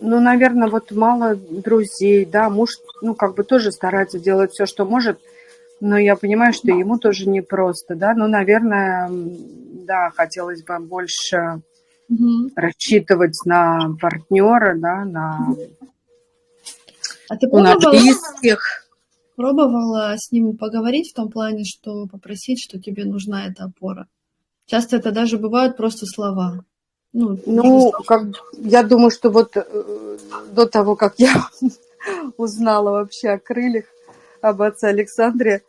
ну, 0.00 0.20
наверное, 0.20 0.68
вот 0.68 0.92
мало 0.92 1.34
друзей, 1.34 2.24
да, 2.24 2.48
муж, 2.50 2.78
ну, 3.02 3.14
как 3.14 3.34
бы 3.34 3.42
тоже 3.42 3.72
старается 3.72 4.20
делать 4.20 4.52
все, 4.52 4.66
что 4.66 4.84
может, 4.84 5.18
но 5.82 5.98
я 5.98 6.14
понимаю, 6.14 6.52
что 6.52 6.70
ему 6.70 6.96
тоже 6.96 7.28
непросто, 7.28 7.96
да, 7.96 8.14
ну, 8.14 8.28
наверное, 8.28 9.10
да, 9.10 10.10
хотелось 10.14 10.62
бы 10.62 10.78
больше 10.78 11.60
угу. 12.08 12.50
рассчитывать 12.54 13.36
на 13.44 13.96
партнера, 14.00 14.76
да, 14.78 15.04
на, 15.04 15.56
а 17.28 17.36
ты 17.36 17.48
пробовала, 17.48 17.80
на 17.80 17.90
близких. 17.90 18.86
Пробовала 19.34 20.14
с 20.16 20.30
ним 20.30 20.56
поговорить 20.56 21.10
в 21.10 21.16
том 21.16 21.28
плане, 21.28 21.64
что 21.64 22.06
попросить, 22.06 22.62
что 22.62 22.78
тебе 22.78 23.04
нужна 23.04 23.48
эта 23.48 23.64
опора? 23.64 24.06
Часто 24.66 24.98
это 24.98 25.10
даже 25.10 25.36
бывают 25.36 25.76
просто 25.76 26.06
слова. 26.06 26.64
Ну, 27.12 27.40
ну 27.44 27.90
как, 28.06 28.22
я 28.56 28.84
думаю, 28.84 29.10
что 29.10 29.30
вот 29.30 29.56
э, 29.56 29.64
до 30.52 30.66
того, 30.66 30.94
как 30.94 31.14
я 31.18 31.48
узнала 32.36 32.90
вообще 32.90 33.30
о 33.30 33.38
крыльях, 33.40 33.86
об 34.42 34.62
отце 34.62 34.88
Александре, 34.88 35.62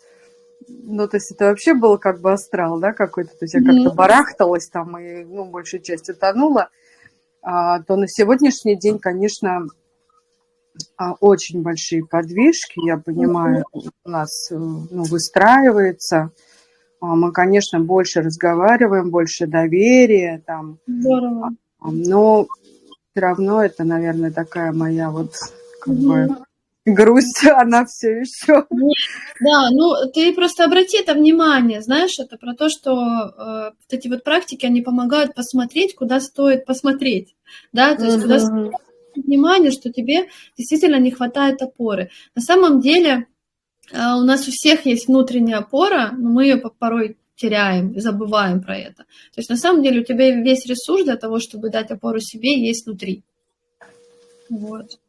ну, 0.68 1.08
то 1.08 1.18
есть 1.18 1.32
это 1.32 1.46
вообще 1.46 1.74
был 1.74 1.98
как 1.98 2.22
бы 2.22 2.32
астрал, 2.32 2.80
да, 2.80 2.94
какой-то, 2.94 3.32
то 3.32 3.46
есть 3.46 3.54
я 3.54 3.64
как-то 3.64 3.92
барахталась 3.94 4.68
там 4.70 4.98
и, 4.98 5.24
ну, 5.24 5.46
большую 5.46 5.82
часть 5.82 6.10
утонула, 6.10 6.70
а, 7.42 7.82
то 7.82 7.96
на 7.96 8.08
сегодняшний 8.08 8.78
день, 8.78 9.00
конечно, 9.00 9.68
а, 10.98 11.14
очень 11.20 11.62
большие 11.62 12.06
подвижки, 12.06 12.86
я 12.86 12.98
понимаю, 12.98 13.66
у 13.72 14.10
нас, 14.10 14.52
э, 14.52 14.56
ну, 14.56 15.04
выстраивается, 15.04 16.32
а, 17.00 17.16
мы, 17.16 17.32
конечно, 17.32 17.80
больше 17.80 18.22
разговариваем, 18.22 19.12
больше 19.12 19.46
доверия 19.46 20.42
там, 20.46 20.80
Здорово. 20.88 21.52
но 21.82 22.48
все 23.12 23.22
равно 23.22 23.64
это, 23.64 23.84
наверное, 23.84 24.32
такая 24.32 24.72
моя 24.72 25.12
вот, 25.12 25.34
как 25.82 25.94
бы, 25.96 26.38
грусть, 26.86 27.46
она 27.48 27.86
все 27.86 28.20
еще. 28.20 28.66
Да, 29.40 29.70
ну 29.72 30.12
ты 30.14 30.34
просто 30.34 30.66
обрати 30.66 30.98
это 30.98 31.14
внимание, 31.14 31.82
знаешь, 31.82 32.20
это 32.20 32.38
про 32.38 32.54
то, 32.54 32.70
что 32.70 32.92
э, 32.94 33.72
вот 33.72 33.90
эти 33.90 34.08
вот 34.08 34.24
практики, 34.24 34.66
они 34.66 34.82
помогают 34.82 35.36
посмотреть, 35.36 35.96
куда 35.96 36.20
стоит 36.20 36.66
посмотреть, 36.66 37.36
да, 37.72 37.96
то 37.96 38.06
есть 38.06 38.22
куда 38.22 38.40
стоит 38.40 38.74
внимание, 39.16 39.72
что 39.72 39.92
тебе 39.92 40.28
действительно 40.58 40.98
не 40.98 41.12
хватает 41.12 41.62
опоры. 41.62 42.10
На 42.36 42.42
самом 42.42 42.82
деле 42.82 43.28
э, 43.92 43.98
у 43.98 44.24
нас 44.24 44.48
у 44.48 44.52
всех 44.52 44.86
есть 44.86 45.08
внутренняя 45.08 45.60
опора, 45.60 46.12
но 46.18 46.30
мы 46.30 46.46
ее 46.46 46.58
порой 46.58 47.18
теряем, 47.36 48.00
забываем 48.00 48.62
про 48.62 48.78
это. 48.78 49.04
То 49.34 49.38
есть 49.38 49.50
на 49.50 49.58
самом 49.58 49.84
деле 49.84 50.02
у 50.02 50.04
тебя 50.04 50.32
весь 50.32 50.66
ресурс 50.66 51.04
для 51.04 51.18
того, 51.18 51.40
чтобы 51.40 51.70
дать 51.70 51.92
опору 51.92 52.20
себе, 52.20 52.60
есть 52.60 52.86
внутри. 52.86 53.24
Вот. 54.50 55.00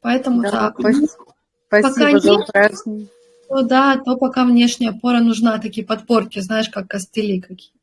Поэтому 0.00 0.42
да, 0.42 0.50
так. 0.50 0.76
Спасибо, 0.78 1.08
пока 1.68 1.92
за 1.92 2.12
нет, 2.12 2.74
то 3.48 3.62
да, 3.62 3.96
то 3.96 4.16
пока 4.16 4.44
внешняя 4.44 4.90
опора 4.90 5.20
нужна, 5.20 5.58
такие 5.58 5.86
подпорки, 5.86 6.40
знаешь, 6.40 6.68
как 6.68 6.88
костыли 6.88 7.40
какие-то. 7.40 7.76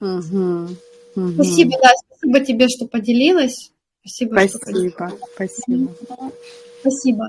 Угу, 0.00 0.76
угу. 1.16 1.32
Спасибо, 1.34 1.78
да, 1.82 1.90
спасибо 2.06 2.40
тебе, 2.40 2.68
что 2.68 2.86
поделилась. 2.86 3.72
Спасибо. 4.00 4.34
Спасибо, 4.34 4.90
что 4.90 5.18
спасибо. 5.34 5.94
Спасибо. 6.80 7.28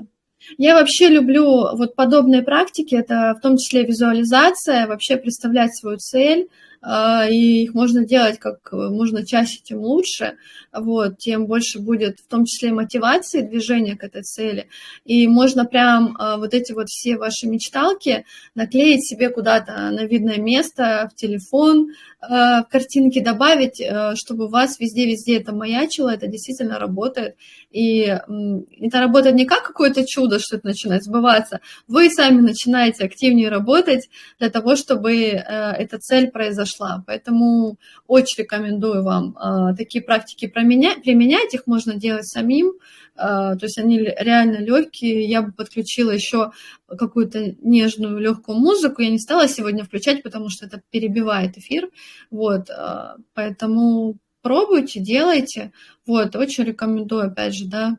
Я 0.58 0.74
вообще 0.74 1.08
люблю 1.08 1.76
вот 1.76 1.96
подобные 1.96 2.42
практики, 2.42 2.94
это 2.94 3.34
в 3.36 3.40
том 3.40 3.56
числе 3.56 3.84
визуализация, 3.84 4.86
вообще 4.86 5.16
представлять 5.16 5.76
свою 5.76 5.98
цель, 5.98 6.48
и 6.82 7.64
их 7.64 7.74
можно 7.74 8.04
делать 8.04 8.38
как 8.38 8.72
можно 8.72 9.26
чаще, 9.26 9.60
тем 9.62 9.78
лучше, 9.78 10.36
вот, 10.72 11.18
тем 11.18 11.46
больше 11.46 11.78
будет 11.78 12.20
в 12.20 12.28
том 12.28 12.44
числе 12.44 12.72
мотивации 12.72 13.40
движения 13.40 13.96
к 13.96 14.04
этой 14.04 14.22
цели. 14.22 14.68
И 15.04 15.26
можно 15.26 15.64
прям 15.64 16.16
а, 16.18 16.36
вот 16.36 16.54
эти 16.54 16.72
вот 16.72 16.88
все 16.88 17.16
ваши 17.16 17.46
мечталки 17.46 18.24
наклеить 18.54 19.06
себе 19.06 19.30
куда-то 19.30 19.72
на 19.90 20.04
видное 20.04 20.38
место, 20.38 21.08
в 21.12 21.16
телефон, 21.16 21.92
а, 22.20 22.62
в 22.62 22.68
картинки 22.68 23.20
добавить, 23.20 23.82
чтобы 24.18 24.46
у 24.46 24.48
вас 24.48 24.78
везде-везде 24.78 25.38
это 25.38 25.54
маячило, 25.54 26.10
это 26.10 26.26
действительно 26.26 26.78
работает. 26.78 27.36
И 27.70 28.00
это 28.00 29.00
работает 29.00 29.34
не 29.34 29.46
как 29.46 29.64
какое-то 29.64 30.06
чудо, 30.06 30.38
что 30.38 30.56
это 30.56 30.66
начинает 30.68 31.04
сбываться, 31.04 31.60
вы 31.88 32.10
сами 32.10 32.40
начинаете 32.40 33.04
активнее 33.04 33.48
работать 33.48 34.08
для 34.38 34.50
того, 34.50 34.76
чтобы 34.76 35.14
эта 35.14 35.98
цель 35.98 36.30
произошла 36.30 36.65
произошла. 36.66 37.04
Поэтому 37.06 37.78
очень 38.06 38.42
рекомендую 38.42 39.02
вам 39.02 39.36
э, 39.36 39.76
такие 39.76 40.02
практики 40.02 40.46
применять, 40.46 41.02
применять. 41.02 41.54
Их 41.54 41.66
можно 41.66 41.94
делать 41.94 42.26
самим. 42.26 42.72
Э, 43.16 43.56
то 43.56 43.60
есть 43.62 43.78
они 43.78 43.98
реально 43.98 44.58
легкие. 44.58 45.24
Я 45.28 45.42
бы 45.42 45.52
подключила 45.52 46.10
еще 46.10 46.52
какую-то 46.88 47.54
нежную 47.62 48.18
легкую 48.18 48.58
музыку. 48.58 49.02
Я 49.02 49.10
не 49.10 49.18
стала 49.18 49.48
сегодня 49.48 49.84
включать, 49.84 50.22
потому 50.22 50.48
что 50.48 50.66
это 50.66 50.82
перебивает 50.90 51.56
эфир. 51.58 51.88
Вот, 52.30 52.70
э, 52.70 53.16
поэтому 53.34 54.18
пробуйте, 54.42 55.00
делайте. 55.00 55.72
Вот, 56.06 56.36
очень 56.36 56.64
рекомендую, 56.64 57.26
опять 57.26 57.54
же, 57.54 57.66
да, 57.66 57.96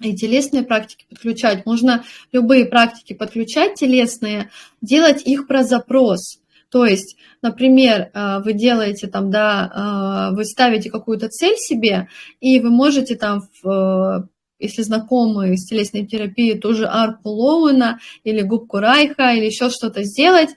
и 0.00 0.14
телесные 0.14 0.62
практики 0.62 1.06
подключать. 1.10 1.66
Можно 1.66 2.04
любые 2.30 2.66
практики 2.66 3.14
подключать 3.14 3.74
телесные, 3.74 4.50
делать 4.80 5.26
их 5.26 5.48
про 5.48 5.64
запрос. 5.64 6.38
То 6.70 6.84
есть, 6.84 7.16
например, 7.42 8.10
э, 8.12 8.40
вы 8.44 8.52
делаете 8.52 9.06
там, 9.06 9.30
да, 9.30 10.30
э, 10.32 10.36
вы 10.36 10.44
ставите 10.44 10.90
какую-то 10.90 11.28
цель 11.28 11.56
себе, 11.56 12.08
и 12.40 12.60
вы 12.60 12.70
можете 12.70 13.16
там 13.16 13.42
в 13.62 14.28
если 14.58 14.82
знакомы 14.82 15.56
с 15.56 15.66
телесной 15.66 16.06
терапией, 16.06 16.58
тоже 16.58 16.86
арку 16.86 17.28
Лоуэна 17.28 18.00
или 18.24 18.42
губку 18.42 18.78
Райха 18.78 19.32
или 19.34 19.46
еще 19.46 19.70
что-то 19.70 20.02
сделать, 20.02 20.50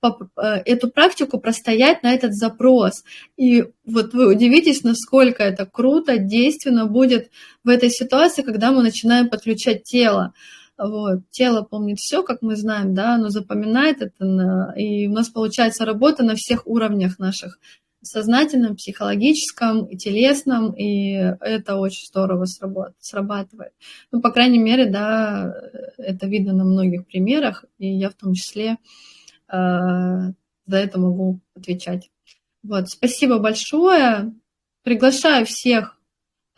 э, 0.00 0.42
эту 0.64 0.90
практику 0.90 1.40
простоять 1.40 2.02
на 2.02 2.12
этот 2.12 2.34
запрос. 2.34 3.02
И 3.36 3.64
вот 3.84 4.12
вы 4.14 4.28
удивитесь, 4.28 4.84
насколько 4.84 5.42
это 5.42 5.66
круто, 5.66 6.18
действенно 6.18 6.86
будет 6.86 7.30
в 7.64 7.68
этой 7.68 7.90
ситуации, 7.90 8.42
когда 8.42 8.70
мы 8.70 8.82
начинаем 8.82 9.28
подключать 9.28 9.82
тело. 9.82 10.34
Вот. 10.78 11.22
Тело 11.30 11.62
помнит 11.62 11.98
все, 11.98 12.22
как 12.22 12.40
мы 12.40 12.56
знаем, 12.56 12.94
да, 12.94 13.16
оно 13.16 13.30
запоминает 13.30 14.00
это, 14.00 14.24
на... 14.24 14.72
и 14.76 15.08
у 15.08 15.12
нас 15.12 15.28
получается 15.28 15.84
работа 15.84 16.22
на 16.22 16.36
всех 16.36 16.66
уровнях 16.66 17.18
наших, 17.18 17.58
сознательном, 18.00 18.76
психологическом 18.76 19.84
и 19.86 19.96
телесном, 19.96 20.72
и 20.72 21.14
это 21.40 21.76
очень 21.76 22.06
здорово 22.06 22.46
срабатывает. 23.00 23.72
Ну, 24.12 24.20
по 24.20 24.30
крайней 24.30 24.60
мере, 24.60 24.86
да, 24.86 25.52
это 25.98 26.26
видно 26.26 26.52
на 26.52 26.64
многих 26.64 27.06
примерах, 27.06 27.64
и 27.78 27.88
я 27.88 28.10
в 28.10 28.14
том 28.14 28.34
числе 28.34 28.76
э, 29.52 29.56
за 30.68 30.76
это 30.76 31.00
могу 31.00 31.40
отвечать. 31.56 32.10
Вот, 32.62 32.88
спасибо 32.88 33.38
большое. 33.38 34.32
Приглашаю 34.82 35.44
всех 35.44 35.98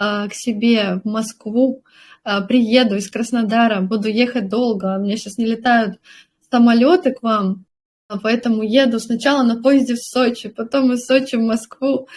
а, 0.02 0.28
к 0.28 0.34
себе 0.34 1.00
в 1.04 1.08
Москву. 1.08 1.84
А, 2.22 2.42
приеду 2.42 2.96
из 2.96 3.10
Краснодара, 3.10 3.80
буду 3.80 4.08
ехать 4.08 4.48
долго. 4.48 4.96
У 4.96 5.02
меня 5.02 5.16
сейчас 5.16 5.38
не 5.38 5.46
летают 5.46 5.98
самолеты 6.50 7.12
к 7.12 7.22
вам, 7.22 7.64
поэтому 8.22 8.62
еду 8.62 8.98
сначала 8.98 9.42
на 9.42 9.62
поезде 9.62 9.94
в 9.94 10.02
Сочи, 10.02 10.48
потом 10.48 10.92
из 10.92 11.06
Сочи 11.06 11.36
в 11.36 11.42
Москву. 11.42 12.08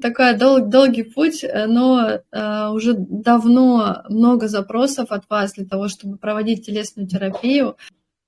Такой 0.00 0.36
дол- 0.36 0.66
долгий 0.66 1.04
путь, 1.04 1.42
но 1.68 2.20
э, 2.30 2.68
уже 2.68 2.94
давно 2.98 4.02
много 4.10 4.48
запросов 4.48 5.10
от 5.10 5.28
вас 5.30 5.54
для 5.54 5.64
того, 5.64 5.88
чтобы 5.88 6.18
проводить 6.18 6.66
телесную 6.66 7.08
терапию. 7.08 7.76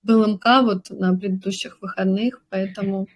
Был 0.03 0.25
МК 0.27 0.63
вот 0.63 0.89
на 0.89 1.15
предыдущих 1.15 1.83
выходных, 1.83 2.43
поэтому 2.49 3.07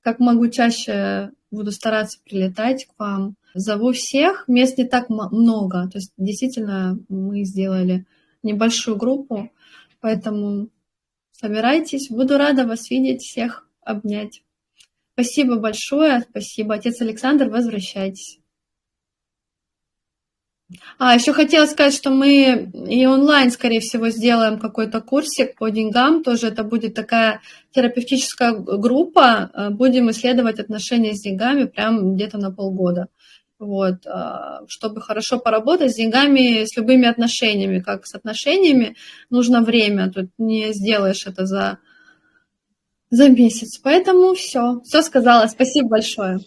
как 0.00 0.18
могу 0.18 0.48
чаще 0.48 1.30
буду 1.50 1.70
стараться 1.70 2.18
прилетать 2.24 2.86
к 2.86 2.98
вам. 2.98 3.36
Зову 3.54 3.92
всех, 3.92 4.44
мест 4.46 4.78
не 4.78 4.84
так 4.84 5.10
много, 5.10 5.88
то 5.88 5.98
есть 5.98 6.12
действительно 6.16 6.98
мы 7.08 7.44
сделали 7.44 8.06
небольшую 8.42 8.96
группу, 8.96 9.50
поэтому 10.00 10.68
собирайтесь, 11.32 12.10
буду 12.10 12.38
рада 12.38 12.66
вас 12.66 12.90
видеть, 12.90 13.22
всех 13.22 13.66
обнять. 13.82 14.42
Спасибо 15.14 15.56
большое, 15.56 16.20
спасибо. 16.30 16.74
Отец 16.74 17.00
Александр, 17.00 17.48
возвращайтесь. 17.48 18.40
А, 20.98 21.14
еще 21.14 21.32
хотела 21.32 21.66
сказать, 21.66 21.94
что 21.94 22.10
мы 22.10 22.70
и 22.88 23.04
онлайн, 23.06 23.50
скорее 23.50 23.80
всего, 23.80 24.08
сделаем 24.10 24.58
какой-то 24.58 25.00
курсик 25.00 25.56
по 25.58 25.68
деньгам. 25.68 26.22
Тоже 26.22 26.48
это 26.48 26.62
будет 26.62 26.94
такая 26.94 27.40
терапевтическая 27.72 28.52
группа. 28.52 29.50
Э, 29.52 29.70
будем 29.70 30.10
исследовать 30.10 30.60
отношения 30.60 31.14
с 31.14 31.22
деньгами 31.22 31.64
прям 31.64 32.14
где-то 32.14 32.38
на 32.38 32.52
полгода. 32.52 33.08
Вот, 33.60 34.06
э, 34.06 34.66
чтобы 34.68 35.02
хорошо 35.02 35.38
поработать 35.38 35.92
с 35.92 35.96
деньгами, 35.96 36.64
с 36.64 36.74
любыми 36.78 37.06
отношениями, 37.06 37.80
как 37.80 38.06
с 38.06 38.14
отношениями, 38.14 38.96
нужно 39.28 39.60
время, 39.60 40.10
тут 40.10 40.30
не 40.38 40.72
сделаешь 40.72 41.26
это 41.26 41.44
за, 41.44 41.78
за 43.10 43.28
месяц. 43.28 43.78
Поэтому 43.78 44.32
все, 44.32 44.80
все 44.80 45.02
сказала. 45.02 45.46
Спасибо 45.46 45.88
большое. 45.88 46.40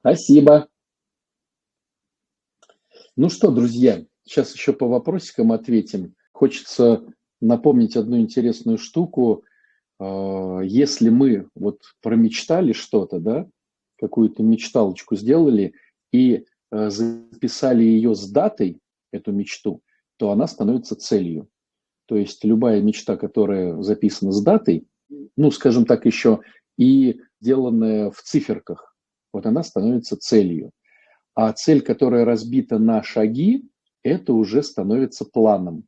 Спасибо. 0.00 0.66
Ну 3.14 3.28
что, 3.28 3.50
друзья, 3.50 4.02
сейчас 4.24 4.54
еще 4.54 4.72
по 4.72 4.88
вопросикам 4.88 5.52
ответим. 5.52 6.14
Хочется 6.32 7.04
напомнить 7.42 7.96
одну 7.96 8.18
интересную 8.18 8.78
штуку. 8.78 9.44
А, 9.98 10.60
если 10.60 11.10
мы 11.10 11.48
вот 11.54 11.82
промечтали 12.00 12.72
что-то, 12.72 13.20
да, 13.20 13.46
какую-то 14.02 14.42
мечталочку 14.42 15.14
сделали 15.14 15.74
и 16.12 16.44
а, 16.72 16.90
записали 16.90 17.84
ее 17.84 18.16
с 18.16 18.28
датой, 18.28 18.80
эту 19.12 19.30
мечту, 19.30 19.80
то 20.16 20.32
она 20.32 20.48
становится 20.48 20.96
целью. 20.96 21.48
То 22.06 22.16
есть 22.16 22.44
любая 22.44 22.82
мечта, 22.82 23.16
которая 23.16 23.80
записана 23.82 24.32
с 24.32 24.42
датой, 24.42 24.88
ну, 25.36 25.50
скажем 25.52 25.84
так, 25.84 26.04
еще 26.04 26.40
и 26.76 27.20
сделанная 27.40 28.10
в 28.10 28.20
циферках, 28.22 28.96
вот 29.32 29.46
она 29.46 29.62
становится 29.62 30.16
целью. 30.16 30.72
А 31.34 31.52
цель, 31.52 31.80
которая 31.80 32.24
разбита 32.24 32.78
на 32.78 33.02
шаги, 33.02 33.68
это 34.02 34.32
уже 34.32 34.62
становится 34.62 35.24
планом. 35.24 35.84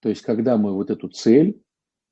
То 0.00 0.10
есть, 0.10 0.20
когда 0.20 0.58
мы 0.58 0.74
вот 0.74 0.90
эту 0.90 1.08
цель, 1.08 1.62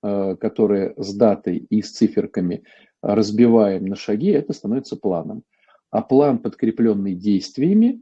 э, 0.03 0.37
которая 0.37 0.95
с 0.97 1.15
датой 1.15 1.59
и 1.59 1.83
с 1.83 1.93
циферками, 1.93 2.65
разбиваем 3.03 3.85
на 3.87 3.97
шаги, 3.97 4.29
это 4.29 4.53
становится 4.53 4.97
планом. 4.97 5.45
А 5.91 6.01
план, 6.01 6.39
подкрепленный 6.39 7.15
действиями, 7.15 8.01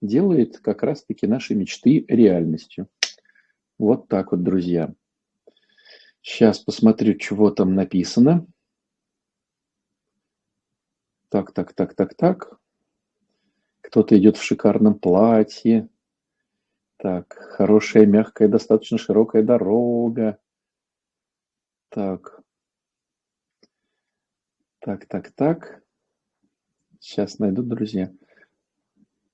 делает 0.00 0.58
как 0.58 0.82
раз-таки 0.82 1.26
наши 1.26 1.54
мечты 1.54 2.04
реальностью. 2.08 2.88
Вот 3.78 4.08
так 4.08 4.32
вот, 4.32 4.42
друзья. 4.42 4.92
Сейчас 6.22 6.58
посмотрю, 6.58 7.14
чего 7.14 7.50
там 7.50 7.74
написано. 7.74 8.46
Так, 11.28 11.52
так, 11.52 11.72
так, 11.74 11.94
так, 11.94 12.14
так. 12.14 12.58
Кто-то 13.80 14.18
идет 14.18 14.36
в 14.36 14.42
шикарном 14.42 14.98
платье. 14.98 15.88
Так, 16.96 17.32
хорошая, 17.32 18.06
мягкая, 18.06 18.48
достаточно 18.48 18.98
широкая 18.98 19.42
дорога. 19.42 20.38
Так. 21.88 22.41
Так, 24.84 25.06
так, 25.06 25.30
так. 25.30 25.80
Сейчас 26.98 27.38
найду, 27.38 27.62
друзья. 27.62 28.12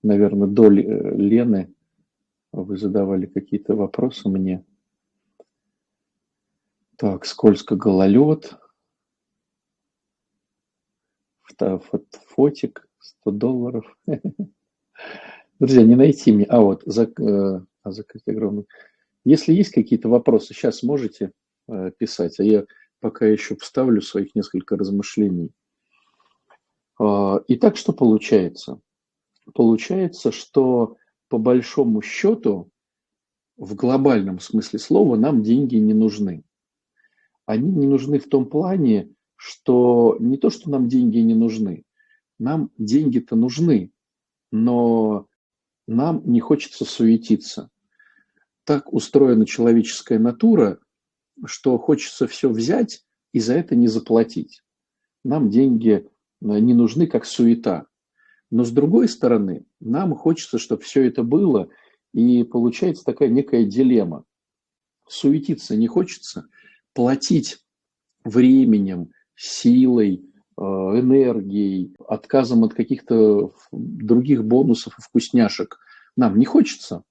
Наверное, 0.02 0.46
до 0.46 0.68
Лены 0.68 1.74
вы 2.52 2.76
задавали 2.76 3.24
какие-то 3.24 3.74
вопросы 3.74 4.28
мне. 4.28 4.62
Так, 6.96 7.24
скользко 7.24 7.76
гололед. 7.76 8.58
Фотик. 12.26 12.86
100 12.98 13.30
долларов. 13.30 13.98
Друзья, 15.58 15.82
не 15.82 15.96
найти 15.96 16.30
мне. 16.30 16.44
А 16.44 16.60
вот, 16.60 16.82
за, 16.84 17.04
э, 17.04 17.60
а 17.82 17.90
закрыть 17.90 18.28
огромный. 18.28 18.66
Если 19.24 19.54
есть 19.54 19.72
какие-то 19.72 20.10
вопросы, 20.10 20.52
сейчас 20.52 20.82
можете 20.82 21.32
э, 21.68 21.90
писать, 21.96 22.38
а 22.38 22.44
я 22.44 22.66
пока 23.00 23.26
еще 23.26 23.56
вставлю 23.56 24.00
своих 24.00 24.34
несколько 24.34 24.76
размышлений. 24.76 25.50
Э, 27.00 27.40
итак, 27.48 27.76
что 27.76 27.92
получается? 27.92 28.80
Получается, 29.54 30.32
что 30.32 30.96
по 31.28 31.38
большому 31.38 32.02
счету 32.02 32.70
в 33.56 33.74
глобальном 33.74 34.40
смысле 34.40 34.78
слова 34.78 35.16
нам 35.16 35.42
деньги 35.42 35.76
не 35.76 35.94
нужны. 35.94 36.44
Они 37.46 37.70
не 37.70 37.86
нужны 37.86 38.18
в 38.18 38.28
том 38.28 38.46
плане, 38.46 39.10
что 39.36 40.16
не 40.20 40.36
то, 40.36 40.50
что 40.50 40.70
нам 40.70 40.88
деньги 40.88 41.18
не 41.18 41.34
нужны, 41.34 41.84
нам 42.38 42.70
деньги-то 42.76 43.36
нужны, 43.36 43.92
но 44.50 45.26
нам 45.86 46.22
не 46.24 46.40
хочется 46.40 46.84
суетиться. 46.84 47.70
Так 48.64 48.92
устроена 48.92 49.46
человеческая 49.46 50.18
натура, 50.18 50.78
что 51.44 51.78
хочется 51.78 52.26
все 52.26 52.48
взять 52.48 53.04
и 53.32 53.40
за 53.40 53.54
это 53.54 53.76
не 53.76 53.88
заплатить. 53.88 54.62
Нам 55.24 55.50
деньги 55.50 55.90
э, 55.90 56.04
не 56.40 56.74
нужны 56.74 57.06
как 57.06 57.24
суета. 57.24 57.86
Но 58.50 58.64
с 58.64 58.70
другой 58.70 59.08
стороны, 59.08 59.66
нам 59.80 60.14
хочется, 60.14 60.58
чтобы 60.58 60.82
все 60.82 61.06
это 61.06 61.22
было, 61.22 61.68
и 62.14 62.44
получается 62.44 63.04
такая 63.04 63.28
некая 63.28 63.64
дилемма. 63.64 64.24
Суетиться 65.08 65.76
не 65.76 65.86
хочется, 65.86 66.48
платить 66.94 67.58
временем, 68.24 69.12
силой, 69.34 70.28
Э, 70.58 70.62
энергией, 70.98 71.94
отказом 72.08 72.64
от 72.64 72.74
каких-то 72.74 73.52
других 73.70 74.44
бонусов 74.44 74.98
и 74.98 75.02
вкусняшек 75.02 75.78
нам 76.16 76.36
не 76.36 76.46
хочется, 76.46 77.04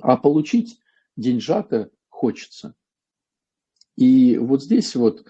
а 0.00 0.16
получить 0.16 0.78
деньжата 1.16 1.90
хочется. 2.08 2.76
И 3.98 4.38
вот 4.38 4.62
здесь 4.62 4.94
вот 4.94 5.24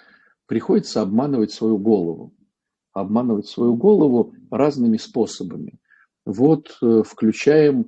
приходится 0.47 1.01
обманывать 1.01 1.53
свою 1.53 1.79
голову. 1.79 2.35
Обманывать 2.93 3.47
свою 3.47 3.75
голову 3.75 4.35
разными 4.51 4.99
способами. 4.99 5.79
Вот 6.27 6.77
э, 6.83 7.03
включаем 7.07 7.87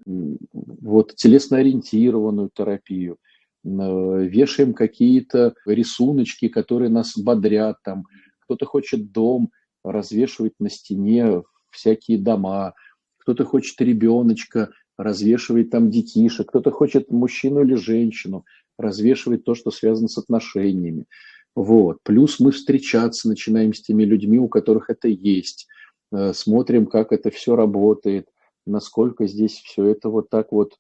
вот 0.55 1.15
телесно-ориентированную 1.17 2.49
терапию, 2.55 3.19
э, 3.63 3.69
вешаем 3.69 4.73
какие-то 4.73 5.55
рисуночки, 5.67 6.49
которые 6.49 6.89
нас 6.89 7.13
бодрят, 7.19 7.77
там, 7.85 8.05
кто-то 8.45 8.65
хочет 8.65 9.13
дом 9.13 9.51
развешивать 9.85 10.55
на 10.61 10.71
стене, 10.71 11.43
всякие 11.71 12.17
дома, 12.17 12.73
кто-то 13.19 13.45
хочет 13.45 13.79
ребеночка, 13.83 14.71
развешивать 14.97 15.69
там 15.69 15.91
детишек, 15.91 16.49
кто-то 16.49 16.71
хочет 16.71 17.11
мужчину 17.11 17.65
или 17.65 17.75
женщину, 17.75 18.47
развешивать 18.81 19.45
то, 19.45 19.55
что 19.55 19.71
связано 19.71 20.09
с 20.09 20.19
отношениями. 20.19 21.07
Вот. 21.55 21.99
Плюс 22.03 22.41
мы 22.41 22.53
встречаться 22.53 23.29
начинаем 23.29 23.75
с 23.75 23.83
теми 23.83 24.05
людьми, 24.05 24.39
у 24.39 24.49
которых 24.49 24.91
это 24.91 25.09
есть, 25.09 25.67
э, 26.13 26.33
смотрим, 26.33 26.87
как 26.87 27.13
это 27.13 27.31
все 27.31 27.57
работает, 27.57 28.29
насколько 28.67 29.27
здесь 29.27 29.55
все 29.65 29.87
это 29.87 30.09
вот 30.09 30.31
так 30.31 30.53
вот, 30.53 30.77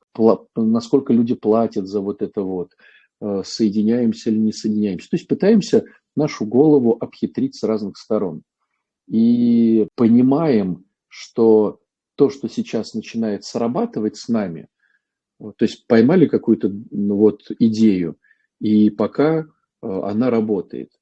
насколько 0.56 1.12
люди 1.12 1.34
платят 1.34 1.86
за 1.86 2.00
вот 2.00 2.22
это 2.22 2.42
вот, 2.42 2.72
э, 3.20 3.42
соединяемся 3.44 4.30
или 4.30 4.38
не 4.38 4.52
соединяемся. 4.52 5.10
То 5.10 5.16
есть 5.16 5.28
пытаемся 5.28 5.84
нашу 6.16 6.46
голову 6.46 6.96
обхитрить 7.00 7.56
с 7.56 7.62
разных 7.62 7.96
сторон. 7.96 8.42
И 9.08 9.88
понимаем, 9.96 10.84
что 11.08 11.80
то, 12.14 12.30
что 12.30 12.48
сейчас 12.48 12.94
начинает 12.94 13.44
срабатывать 13.44 14.16
с 14.16 14.28
нами, 14.28 14.68
то 15.40 15.64
есть 15.64 15.86
поймали 15.86 16.26
какую-то 16.26 16.70
ну, 16.90 17.16
вот 17.16 17.50
идею, 17.58 18.16
и 18.60 18.90
пока 18.90 19.40
э, 19.40 19.44
она 19.82 20.30
работает. 20.30 20.92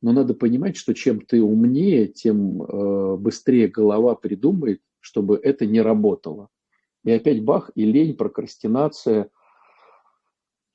Но 0.00 0.12
надо 0.12 0.32
понимать, 0.34 0.76
что 0.76 0.94
чем 0.94 1.20
ты 1.20 1.42
умнее, 1.42 2.06
тем 2.06 2.62
э, 2.62 3.16
быстрее 3.16 3.68
голова 3.68 4.14
придумает, 4.14 4.80
чтобы 5.00 5.38
это 5.42 5.66
не 5.66 5.80
работало. 5.80 6.48
И 7.04 7.10
опять 7.10 7.42
бах, 7.42 7.70
и 7.74 7.84
лень, 7.84 8.16
прокрастинация, 8.16 9.30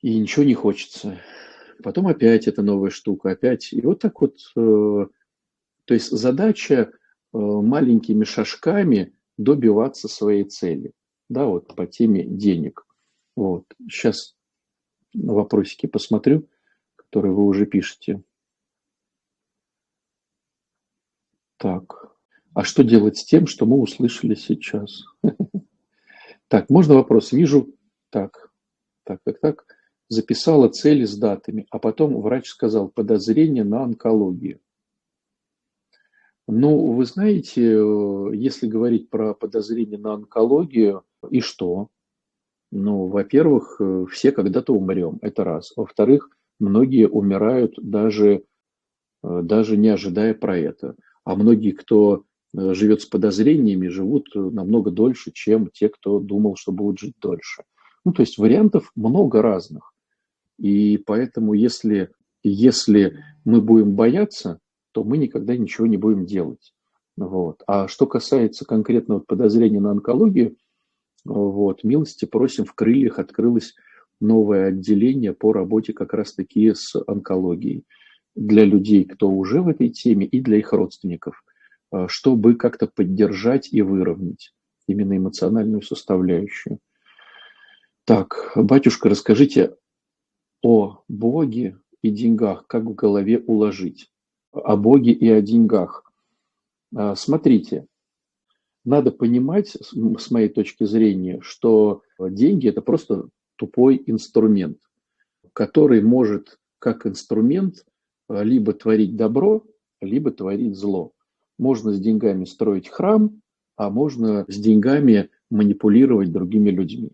и 0.02 0.18
ничего 0.18 0.44
не 0.44 0.54
хочется. 0.54 1.18
Потом 1.82 2.06
опять 2.08 2.46
эта 2.46 2.62
новая 2.62 2.90
штука, 2.90 3.30
опять. 3.30 3.72
И 3.72 3.80
вот 3.80 4.00
так 4.00 4.20
вот, 4.20 4.36
э, 4.56 5.06
то 5.84 5.94
есть 5.94 6.10
задача 6.10 6.92
маленькими 7.32 8.24
шажками 8.24 9.12
добиваться 9.36 10.08
своей 10.08 10.44
цели. 10.44 10.92
Да, 11.28 11.44
вот 11.44 11.74
по 11.74 11.86
теме 11.86 12.24
денег. 12.24 12.85
Вот. 13.36 13.64
Сейчас 13.88 14.34
вопросики 15.12 15.86
посмотрю, 15.86 16.48
которые 16.96 17.32
вы 17.32 17.44
уже 17.44 17.66
пишете. 17.66 18.22
Так, 21.58 22.16
а 22.54 22.64
что 22.64 22.82
делать 22.82 23.18
с 23.18 23.24
тем, 23.24 23.46
что 23.46 23.66
мы 23.66 23.78
услышали 23.78 24.34
сейчас? 24.34 25.04
Так, 26.48 26.70
можно 26.70 26.94
вопрос? 26.94 27.32
Вижу, 27.32 27.74
так, 28.08 28.52
так, 29.02 29.20
так, 29.24 29.40
так, 29.40 29.66
записала 30.08 30.68
цели 30.68 31.04
с 31.04 31.18
датами, 31.18 31.66
а 31.70 31.80
потом 31.80 32.20
врач 32.20 32.46
сказал 32.46 32.88
подозрение 32.88 33.64
на 33.64 33.82
онкологию. 33.82 34.60
Ну, 36.46 36.92
вы 36.92 37.04
знаете, 37.04 37.62
если 38.32 38.68
говорить 38.68 39.10
про 39.10 39.34
подозрение 39.34 39.98
на 39.98 40.14
онкологию, 40.14 41.02
и 41.28 41.40
что? 41.40 41.88
Ну, 42.78 43.06
во-первых, 43.06 43.80
все 44.10 44.32
когда-то 44.32 44.74
умрем, 44.74 45.18
это 45.22 45.44
раз. 45.44 45.72
Во-вторых, 45.76 46.30
многие 46.58 47.08
умирают 47.08 47.74
даже, 47.78 48.44
даже 49.22 49.76
не 49.76 49.88
ожидая 49.88 50.34
про 50.34 50.58
это 50.58 50.94
а 51.26 51.34
многие, 51.34 51.72
кто 51.72 52.22
э, 52.56 52.72
живет 52.72 53.02
с 53.02 53.06
подозрениями, 53.06 53.88
живут 53.88 54.28
э, 54.34 54.38
намного 54.38 54.92
дольше, 54.92 55.32
чем 55.34 55.68
те, 55.72 55.88
кто 55.88 56.20
думал, 56.20 56.54
что 56.56 56.70
будут 56.70 57.00
жить 57.00 57.16
дольше. 57.20 57.64
Ну, 58.04 58.12
то 58.12 58.22
есть 58.22 58.38
вариантов 58.38 58.92
много 58.94 59.42
разных. 59.42 59.92
И 60.56 60.98
поэтому, 60.98 61.52
если, 61.52 62.10
если 62.44 63.24
мы 63.44 63.60
будем 63.60 63.96
бояться, 63.96 64.60
то 64.92 65.02
мы 65.02 65.18
никогда 65.18 65.56
ничего 65.56 65.88
не 65.88 65.96
будем 65.96 66.26
делать. 66.26 66.72
Вот. 67.16 67.62
А 67.66 67.88
что 67.88 68.06
касается 68.06 68.64
конкретного 68.64 69.18
подозрения 69.18 69.80
на 69.80 69.90
онкологию, 69.90 70.54
вот, 71.26 71.84
милости 71.84 72.24
просим, 72.24 72.64
в 72.64 72.74
крыльях 72.74 73.18
открылось 73.18 73.74
новое 74.20 74.68
отделение 74.68 75.32
по 75.32 75.52
работе 75.52 75.92
как 75.92 76.14
раз-таки 76.14 76.72
с 76.72 76.94
онкологией 77.06 77.84
для 78.34 78.64
людей, 78.64 79.04
кто 79.04 79.30
уже 79.30 79.62
в 79.62 79.68
этой 79.68 79.88
теме, 79.88 80.26
и 80.26 80.40
для 80.40 80.58
их 80.58 80.72
родственников, 80.72 81.44
э, 81.92 82.06
чтобы 82.08 82.54
как-то 82.54 82.86
поддержать 82.86 83.72
и 83.72 83.82
выровнять 83.82 84.52
именно 84.86 85.16
эмоциональную 85.16 85.82
составляющую. 85.82 86.78
Так, 88.04 88.52
батюшка, 88.54 89.08
расскажите 89.08 89.74
о 90.62 91.02
Боге 91.08 91.78
и 92.02 92.10
деньгах, 92.10 92.66
как 92.66 92.84
в 92.84 92.94
голове 92.94 93.42
уложить. 93.46 94.12
О 94.52 94.76
Боге 94.76 95.12
и 95.12 95.28
о 95.28 95.40
деньгах. 95.40 96.04
А, 96.94 97.16
смотрите, 97.16 97.86
надо 98.86 99.10
понимать, 99.10 99.76
с 99.80 100.30
моей 100.30 100.48
точки 100.48 100.84
зрения, 100.84 101.40
что 101.42 102.02
деньги– 102.18 102.68
это 102.70 102.80
просто 102.80 103.28
тупой 103.56 104.02
инструмент, 104.06 104.78
который 105.52 106.00
может 106.00 106.58
как 106.78 107.06
инструмент 107.06 107.84
Э, 108.28 108.42
либо 108.42 108.72
творить 108.72 109.16
добро, 109.16 109.64
либо 110.00 110.30
творить 110.30 110.76
зло. 110.76 111.12
Можно 111.58 111.92
с 111.92 112.00
деньгами 112.00 112.44
строить 112.44 112.88
храм, 112.88 113.40
а 113.76 113.90
можно 113.90 114.44
с 114.48 114.56
деньгами 114.56 115.30
манипулировать 115.50 116.32
другими 116.32 116.70
людьми. 116.70 117.10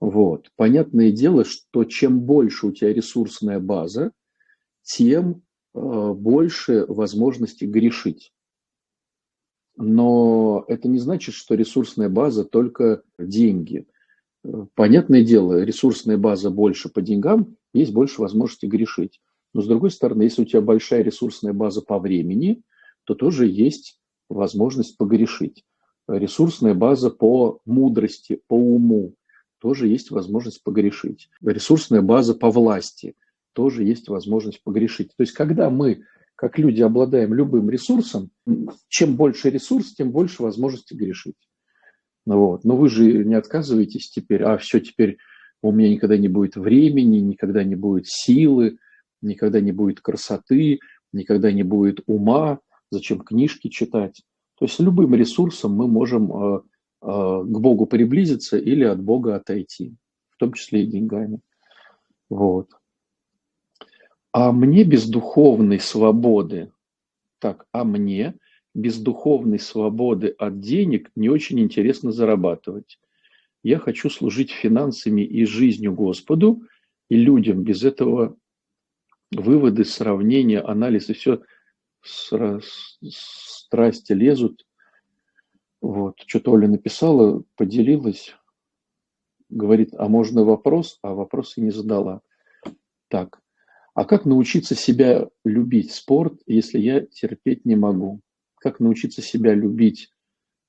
Вот. 0.00 0.50
Понятное 0.56 1.10
дело, 1.10 1.44
что 1.44 1.84
чем 1.84 2.20
больше 2.20 2.68
у 2.68 2.72
тебя 2.72 2.92
ресурсная 2.92 3.58
база, 3.58 4.12
тем 4.82 5.42
э, 5.74 6.12
больше 6.14 6.86
возможности 6.86 7.64
грешить. 7.64 8.32
Но 9.80 10.64
это 10.66 10.88
не 10.88 10.98
значит, 10.98 11.36
что 11.36 11.54
ресурсная 11.54 12.08
база 12.08 12.44
только 12.44 13.02
деньги. 13.16 13.86
Понятное 14.74 15.22
дело, 15.22 15.62
ресурсная 15.62 16.18
база 16.18 16.50
больше 16.50 16.88
по 16.88 17.00
деньгам, 17.00 17.56
есть 17.72 17.92
больше 17.92 18.20
возможности 18.20 18.66
грешить. 18.66 19.20
Но 19.54 19.62
с 19.62 19.68
другой 19.68 19.92
стороны, 19.92 20.22
если 20.22 20.42
у 20.42 20.44
тебя 20.44 20.62
большая 20.62 21.02
ресурсная 21.02 21.52
база 21.52 21.80
по 21.80 22.00
времени, 22.00 22.62
то 23.04 23.14
тоже 23.14 23.46
есть 23.46 24.00
возможность 24.28 24.96
погрешить. 24.96 25.64
Ресурсная 26.08 26.74
база 26.74 27.10
по 27.10 27.60
мудрости, 27.64 28.42
по 28.48 28.54
уму, 28.54 29.14
тоже 29.60 29.86
есть 29.86 30.10
возможность 30.10 30.62
погрешить. 30.64 31.30
Ресурсная 31.40 32.02
база 32.02 32.34
по 32.34 32.50
власти, 32.50 33.14
тоже 33.52 33.84
есть 33.84 34.08
возможность 34.08 34.62
погрешить. 34.64 35.10
То 35.16 35.22
есть, 35.22 35.34
когда 35.34 35.70
мы, 35.70 36.04
как 36.38 36.56
люди, 36.56 36.80
обладаем 36.82 37.34
любым 37.34 37.68
ресурсом, 37.68 38.30
чем 38.86 39.16
больше 39.16 39.50
ресурс, 39.50 39.92
тем 39.94 40.12
больше 40.12 40.40
возможности 40.40 40.94
грешить. 40.94 41.34
Вот. 42.26 42.62
Но 42.62 42.76
вы 42.76 42.88
же 42.88 43.24
не 43.24 43.34
отказываетесь 43.34 44.08
теперь, 44.08 44.44
а 44.44 44.56
все, 44.56 44.78
теперь 44.78 45.18
у 45.62 45.72
меня 45.72 45.90
никогда 45.90 46.16
не 46.16 46.28
будет 46.28 46.54
времени, 46.54 47.18
никогда 47.18 47.64
не 47.64 47.74
будет 47.74 48.06
силы, 48.06 48.78
никогда 49.20 49.60
не 49.60 49.72
будет 49.72 50.00
красоты, 50.00 50.78
никогда 51.12 51.50
не 51.50 51.64
будет 51.64 52.02
ума, 52.06 52.60
зачем 52.92 53.18
книжки 53.18 53.66
читать. 53.66 54.22
То 54.60 54.66
есть 54.66 54.78
любым 54.78 55.16
ресурсом 55.16 55.72
мы 55.72 55.88
можем 55.88 56.30
э, 56.30 56.60
э, 57.02 57.06
к 57.06 57.58
Богу 57.58 57.86
приблизиться 57.86 58.58
или 58.58 58.84
от 58.84 59.02
Бога 59.02 59.34
отойти, 59.34 59.96
в 60.30 60.36
том 60.36 60.52
числе 60.52 60.84
и 60.84 60.86
деньгами. 60.86 61.40
Вот. 62.30 62.68
А 64.32 64.52
мне 64.52 64.84
без 64.84 65.08
духовной 65.08 65.80
свободы, 65.80 66.72
так, 67.38 67.66
а 67.72 67.84
мне 67.84 68.34
без 68.74 68.98
духовной 68.98 69.58
свободы 69.58 70.28
от 70.38 70.60
денег 70.60 71.10
не 71.16 71.28
очень 71.28 71.60
интересно 71.60 72.12
зарабатывать. 72.12 72.98
Я 73.62 73.78
хочу 73.78 74.10
служить 74.10 74.50
финансами 74.50 75.22
и 75.22 75.44
жизнью 75.44 75.94
Господу, 75.94 76.62
и 77.08 77.16
людям 77.16 77.62
без 77.62 77.82
этого 77.82 78.36
выводы, 79.32 79.84
сравнения, 79.84 80.60
анализ, 80.60 81.10
и 81.10 81.14
все 81.14 81.42
страсти 82.02 84.12
лезут. 84.12 84.66
Вот, 85.80 86.20
что-то 86.26 86.52
Оля 86.52 86.68
написала, 86.68 87.42
поделилась, 87.56 88.34
говорит, 89.48 89.94
а 89.94 90.08
можно 90.08 90.44
вопрос, 90.44 90.98
а 91.02 91.14
вопросы 91.14 91.60
не 91.60 91.70
задала. 91.70 92.20
Так, 93.08 93.40
а 93.98 94.04
как 94.04 94.26
научиться 94.26 94.76
себя 94.76 95.28
любить 95.44 95.90
спорт, 95.90 96.40
если 96.46 96.78
я 96.78 97.00
терпеть 97.00 97.64
не 97.64 97.74
могу? 97.74 98.20
Как 98.54 98.78
научиться 98.78 99.22
себя 99.22 99.54
любить 99.54 100.12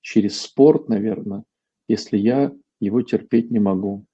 через 0.02 0.42
спорт, 0.42 0.90
наверное, 0.90 1.44
если 1.88 2.18
я 2.18 2.52
его 2.80 3.04
терпеть 3.04 3.52
не 3.52 3.60
могу? 3.60 4.08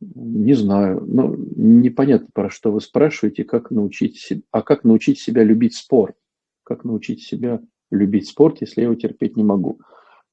Не 0.00 0.52
знаю. 0.52 1.06
Ну, 1.06 1.34
непонятно, 1.56 2.28
про 2.34 2.50
что 2.50 2.70
вы 2.70 2.82
спрашиваете, 2.82 3.44
как 3.44 3.70
научить, 3.70 4.44
а 4.50 4.60
как 4.60 4.84
научить 4.84 5.18
себя 5.18 5.42
любить 5.42 5.74
спорт? 5.74 6.16
Как 6.64 6.84
научить 6.84 7.22
себя 7.22 7.62
любить 7.90 8.28
спорт, 8.28 8.60
если 8.60 8.82
я 8.82 8.88
его 8.88 8.94
терпеть 8.94 9.38
не 9.38 9.42
могу? 9.42 9.80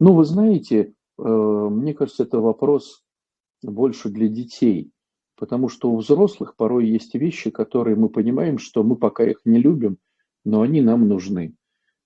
Ну, 0.02 0.16
вы 0.16 0.26
знаете, 0.26 0.92
э, 1.18 1.24
мне 1.24 1.94
кажется, 1.94 2.24
это 2.24 2.42
вопрос 2.42 3.06
больше 3.64 4.10
для 4.10 4.28
детей, 4.28 4.92
потому 5.40 5.70
что 5.70 5.92
у 5.92 5.98
взрослых 5.98 6.56
порой 6.56 6.88
есть 6.88 7.16
вещи, 7.16 7.50
которые 7.50 7.96
мы 7.96 8.10
понимаем, 8.10 8.60
что 8.60 8.84
мы 8.84 8.96
пока 8.96 9.24
их 9.24 9.40
не 9.46 9.60
любим, 9.60 9.98
но 10.46 10.62
они 10.62 10.82
нам 10.82 11.08
нужны. 11.08 11.56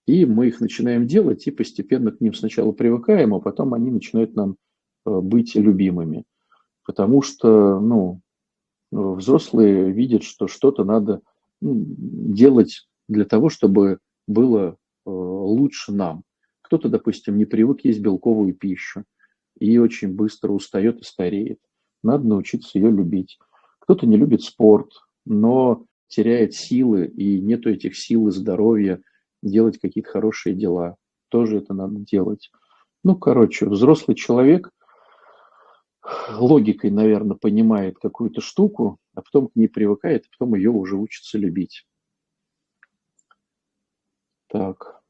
И 0.05 0.25
мы 0.25 0.47
их 0.47 0.61
начинаем 0.61 1.07
делать, 1.07 1.47
и 1.47 1.51
постепенно 1.51 2.11
к 2.11 2.21
ним 2.21 2.33
сначала 2.33 2.71
привыкаем, 2.71 3.33
а 3.33 3.39
потом 3.39 3.73
они 3.73 3.89
начинают 3.91 4.35
нам 4.35 4.57
э, 5.05 5.19
быть 5.19 5.55
любимыми 5.55 6.25
потому 6.85 7.21
что, 7.21 7.79
ну, 7.79 8.21
взрослые 8.91 9.91
видят, 9.91 10.23
что 10.23 10.47
что-то 10.47 10.83
надо 10.83 11.21
ну, 11.61 11.83
делать 11.87 12.87
для 13.07 13.25
того, 13.25 13.49
чтобы 13.49 13.99
было 14.27 14.71
э, 14.71 14.75
лучше 15.09 15.91
нам. 15.91 16.23
Кто-то, 16.61 16.89
допустим, 16.89 17.37
не 17.37 17.45
привык 17.45 17.83
есть 17.83 17.99
белковую 17.99 18.53
пищу 18.53 19.03
и 19.59 19.77
очень 19.77 20.13
быстро 20.13 20.51
устает 20.51 21.01
и 21.01 21.03
стареет. 21.03 21.59
Надо 22.03 22.27
научиться 22.27 22.77
ее 22.77 22.91
любить. 22.91 23.39
Кто-то 23.79 24.05
не 24.05 24.17
любит 24.17 24.43
спорт, 24.43 24.91
но 25.25 25.85
теряет 26.07 26.53
силы 26.53 27.05
и 27.07 27.39
нету 27.39 27.69
этих 27.69 27.97
сил 27.97 28.27
и 28.27 28.31
здоровья 28.31 29.01
делать 29.41 29.79
какие-то 29.79 30.09
хорошие 30.09 30.55
дела. 30.55 30.97
Тоже 31.29 31.57
это 31.57 31.73
надо 31.73 31.99
делать. 31.99 32.51
Ну, 33.03 33.15
короче, 33.15 33.67
взрослый 33.67 34.15
человек– 34.15 34.69
логикой, 36.31 36.91
наверное, 36.91 37.37
понимает 37.37 37.97
какую-то 37.97 38.41
штуку, 38.41 38.97
а 39.15 39.21
потом 39.21 39.47
к 39.47 39.55
ней 39.55 39.67
привыкает, 39.67 40.25
а 40.25 40.29
потом 40.37 40.55
ее 40.55 40.69
уже 40.69 40.97
учится 40.97 41.37
любить. 41.37 41.85
Так. 44.47 45.01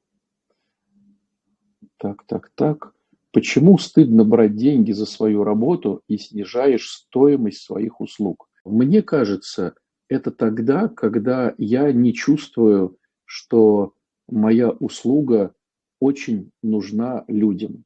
Так, 1.98 2.26
так, 2.28 2.52
так. 2.56 2.93
Почему 3.34 3.80
стыдно 3.80 4.24
брать 4.24 4.56
деньги 4.56 4.92
за 4.92 5.08
свою 5.08 5.44
работу 5.44 6.04
и 6.08 6.20
снижаешь 6.20 6.88
стоимость 6.88 7.64
своих 7.64 8.00
услуг? 8.00 8.48
Мне 8.64 9.02
кажется, 9.02 9.74
это 10.08 10.30
тогда, 10.30 10.88
когда 10.88 11.56
я 11.58 11.92
не 11.92 12.14
чувствую, 12.14 12.98
что 13.26 13.94
моя 14.30 14.70
услуга 14.70 15.56
очень 16.00 16.52
нужна 16.62 17.26
людям. 17.28 17.86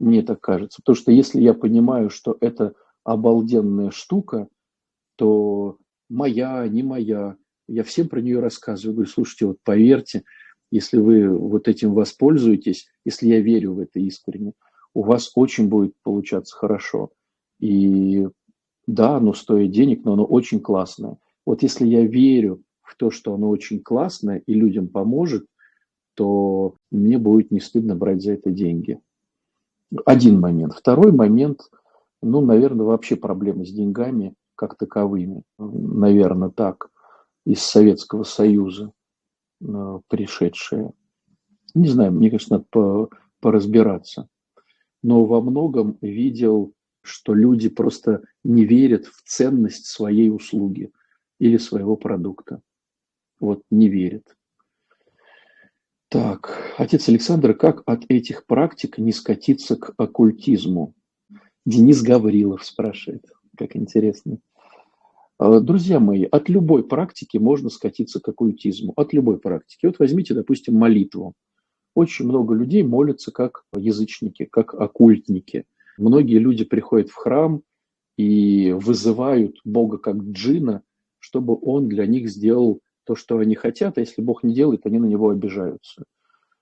Мне 0.00 0.22
так 0.22 0.40
кажется. 0.40 0.80
Потому 0.80 0.96
что 0.96 1.12
если 1.12 1.42
я 1.42 1.52
понимаю, 1.52 2.08
что 2.08 2.38
это 2.40 2.72
обалденная 3.04 3.90
штука, 3.90 4.48
то 5.16 5.76
моя, 6.08 6.66
не 6.68 6.82
моя, 6.82 7.36
я 7.68 7.84
всем 7.84 8.08
про 8.08 8.22
нее 8.22 8.40
рассказываю. 8.40 8.94
Говорю, 8.94 9.10
слушайте, 9.10 9.44
вот 9.44 9.58
поверьте, 9.62 10.22
если 10.70 10.98
вы 10.98 11.28
вот 11.28 11.68
этим 11.68 11.94
воспользуетесь, 11.94 12.88
если 13.04 13.28
я 13.28 13.40
верю 13.40 13.74
в 13.74 13.80
это 13.80 14.00
искренне, 14.00 14.52
у 14.94 15.02
вас 15.02 15.32
очень 15.34 15.68
будет 15.68 15.94
получаться 16.02 16.56
хорошо. 16.56 17.10
И 17.60 18.28
да, 18.86 19.16
оно 19.16 19.34
стоит 19.34 19.70
денег, 19.70 20.04
но 20.04 20.14
оно 20.14 20.24
очень 20.24 20.60
классное. 20.60 21.18
Вот 21.46 21.62
если 21.62 21.86
я 21.86 22.04
верю 22.04 22.62
в 22.82 22.96
то, 22.96 23.10
что 23.10 23.34
оно 23.34 23.48
очень 23.48 23.80
классное 23.80 24.42
и 24.46 24.54
людям 24.54 24.88
поможет, 24.88 25.46
то 26.14 26.74
мне 26.90 27.18
будет 27.18 27.50
не 27.50 27.60
стыдно 27.60 27.94
брать 27.94 28.22
за 28.22 28.32
это 28.32 28.50
деньги. 28.50 29.00
Один 30.04 30.40
момент. 30.40 30.74
Второй 30.74 31.12
момент, 31.12 31.60
ну, 32.22 32.40
наверное, 32.40 32.86
вообще 32.86 33.16
проблемы 33.16 33.64
с 33.64 33.70
деньгами 33.70 34.34
как 34.54 34.76
таковыми. 34.76 35.42
Наверное, 35.58 36.50
так, 36.50 36.90
из 37.46 37.62
Советского 37.62 38.24
Союза 38.24 38.92
э, 39.60 40.00
пришедшие. 40.08 40.92
Не 41.74 41.88
знаю, 41.88 42.12
мне 42.12 42.30
кажется, 42.30 42.64
надо 42.72 43.08
поразбираться. 43.40 44.28
Но 45.02 45.24
во 45.24 45.40
многом 45.40 45.98
видел, 46.00 46.72
что 47.02 47.34
люди 47.34 47.68
просто 47.68 48.22
не 48.44 48.64
верят 48.64 49.06
в 49.06 49.22
ценность 49.22 49.86
своей 49.86 50.30
услуги 50.30 50.90
или 51.38 51.56
своего 51.56 51.96
продукта. 51.96 52.60
Вот 53.40 53.62
не 53.70 53.88
верят. 53.88 54.36
Так, 56.08 56.74
отец 56.78 57.08
Александр, 57.08 57.54
как 57.54 57.82
от 57.86 58.04
этих 58.08 58.46
практик 58.46 58.98
не 58.98 59.12
скатиться 59.12 59.76
к 59.76 59.92
оккультизму? 59.96 60.94
Денис 61.66 62.02
Гаврилов 62.02 62.64
спрашивает. 62.64 63.26
Как 63.56 63.76
интересно. 63.76 64.38
А, 65.38 65.60
друзья 65.60 66.00
мои, 66.00 66.24
от 66.24 66.48
любой 66.48 66.82
практики 66.82 67.36
можно 67.36 67.70
скатиться 67.70 68.20
к 68.20 68.28
оккультизму. 68.28 68.92
От 68.96 69.12
любой 69.12 69.38
практики. 69.38 69.86
Вот 69.86 70.00
возьмите, 70.00 70.34
допустим, 70.34 70.74
молитву. 70.74 71.34
Очень 71.94 72.26
много 72.26 72.54
людей 72.54 72.82
молятся 72.82 73.30
как 73.30 73.64
язычники, 73.74 74.44
как 74.44 74.74
оккультники. 74.74 75.64
Многие 75.96 76.38
люди 76.38 76.64
приходят 76.64 77.10
в 77.10 77.14
храм 77.14 77.62
и 78.16 78.72
вызывают 78.72 79.56
Бога 79.64 79.98
как 79.98 80.16
джина, 80.16 80.82
чтобы 81.20 81.56
он 81.60 81.88
для 81.88 82.06
них 82.06 82.28
сделал 82.28 82.80
то, 83.04 83.14
что 83.14 83.38
они 83.38 83.54
хотят, 83.54 83.96
а 83.96 84.00
если 84.00 84.22
Бог 84.22 84.42
не 84.42 84.54
делает, 84.54 84.86
они 84.86 84.98
на 84.98 85.06
него 85.06 85.30
обижаются. 85.30 86.04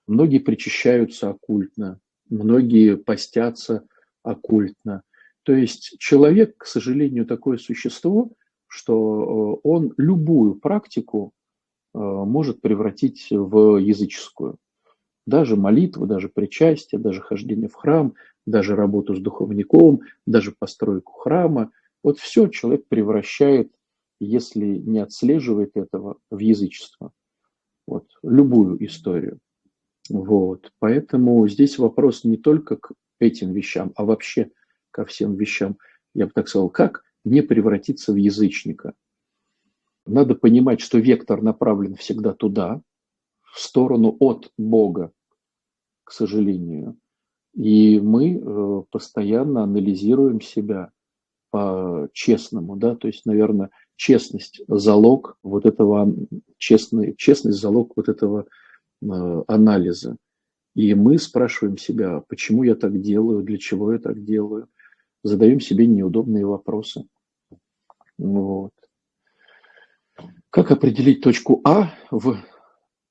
Многие 0.05 0.39
причащаются 0.39 1.31
оккультно, 1.31 1.99
многие 2.29 2.95
постятся 2.95 3.83
оккультно. 4.23 5.01
То 5.43 5.53
есть 5.53 5.95
человек, 5.99 6.57
к 6.57 6.65
сожалению, 6.65 7.25
такое 7.25 7.57
существо, 7.57 8.31
что 8.67 9.59
э, 9.63 9.67
он 9.67 9.93
любую 9.97 10.55
практику 10.55 11.33
э, 11.93 11.99
может 11.99 12.61
превратить 12.61 13.27
в 13.31 13.77
языческую. 13.77 14.57
Даже 15.25 15.55
молитву, 15.55 16.05
даже 16.05 16.29
причастие, 16.29 16.99
даже 16.99 17.21
хождение 17.21 17.67
в 17.67 17.75
храм, 17.75 18.13
даже 18.45 18.75
работу 18.75 19.15
с 19.15 19.19
духовником, 19.19 20.01
даже 20.25 20.53
постройку 20.57 21.13
храма. 21.13 21.71
Вот 22.03 22.19
все 22.19 22.47
человек 22.47 22.85
превращает, 22.87 23.71
если 24.19 24.65
не 24.65 24.99
отслеживает 24.99 25.71
этого, 25.75 26.17
в 26.31 26.39
язычество. 26.39 27.11
Вот, 27.85 28.05
любую 28.23 28.83
историю. 28.85 29.39
Вот. 30.09 30.71
Поэтому 30.79 31.47
здесь 31.47 31.77
вопрос 31.77 32.23
не 32.23 32.37
только 32.37 32.77
к 32.77 32.93
этим 33.19 33.51
вещам, 33.51 33.91
а 33.95 34.05
вообще 34.05 34.51
ко 34.91 35.05
всем 35.05 35.35
вещам. 35.35 35.77
Я 36.13 36.25
бы 36.25 36.31
так 36.33 36.47
сказал, 36.47 36.69
как 36.69 37.03
не 37.29 37.41
превратиться 37.41 38.13
в 38.13 38.15
язычника. 38.15 38.93
Надо 40.05 40.35
понимать, 40.35 40.79
что 40.79 40.99
вектор 40.99 41.41
направлен 41.41 41.95
всегда 41.95 42.33
туда, 42.33 42.81
в 43.43 43.59
сторону 43.59 44.15
от 44.19 44.51
Бога, 44.57 45.11
к 46.03 46.11
сожалению. 46.11 46.97
И 47.53 47.99
мы 47.99 48.35
э, 48.35 48.83
постоянно 48.91 49.63
анализируем 49.63 50.41
себя 50.41 50.91
по-честному, 51.49 52.75
да, 52.75 52.95
то 52.95 53.07
есть, 53.07 53.25
наверное, 53.25 53.71
честность– 53.95 54.61
залог 54.67 55.37
вот 55.43 55.65
этого, 55.65 56.13
честный, 56.57 57.15
честность– 57.17 57.59
залог 57.61 57.93
вот 57.95 58.09
этого 58.09 58.45
э, 59.01 59.43
анализа. 59.47 60.17
И 60.75 60.93
мы 60.93 61.17
спрашиваем 61.17 61.77
себя, 61.77 62.21
почему 62.27 62.63
я 62.63 62.75
так 62.75 63.01
делаю, 63.01 63.43
для 63.43 63.57
чего 63.57 63.93
я 63.93 63.99
так 63.99 64.23
делаю, 64.23 64.69
задаем 65.23 65.59
себе 65.59 65.87
неудобные 65.87 66.45
вопросы. 66.45 67.07
Вот. 68.17 68.71
Как 70.49 70.71
определить 70.71 71.21
точку 71.21 71.61
А 71.63 71.93
в 72.09 72.37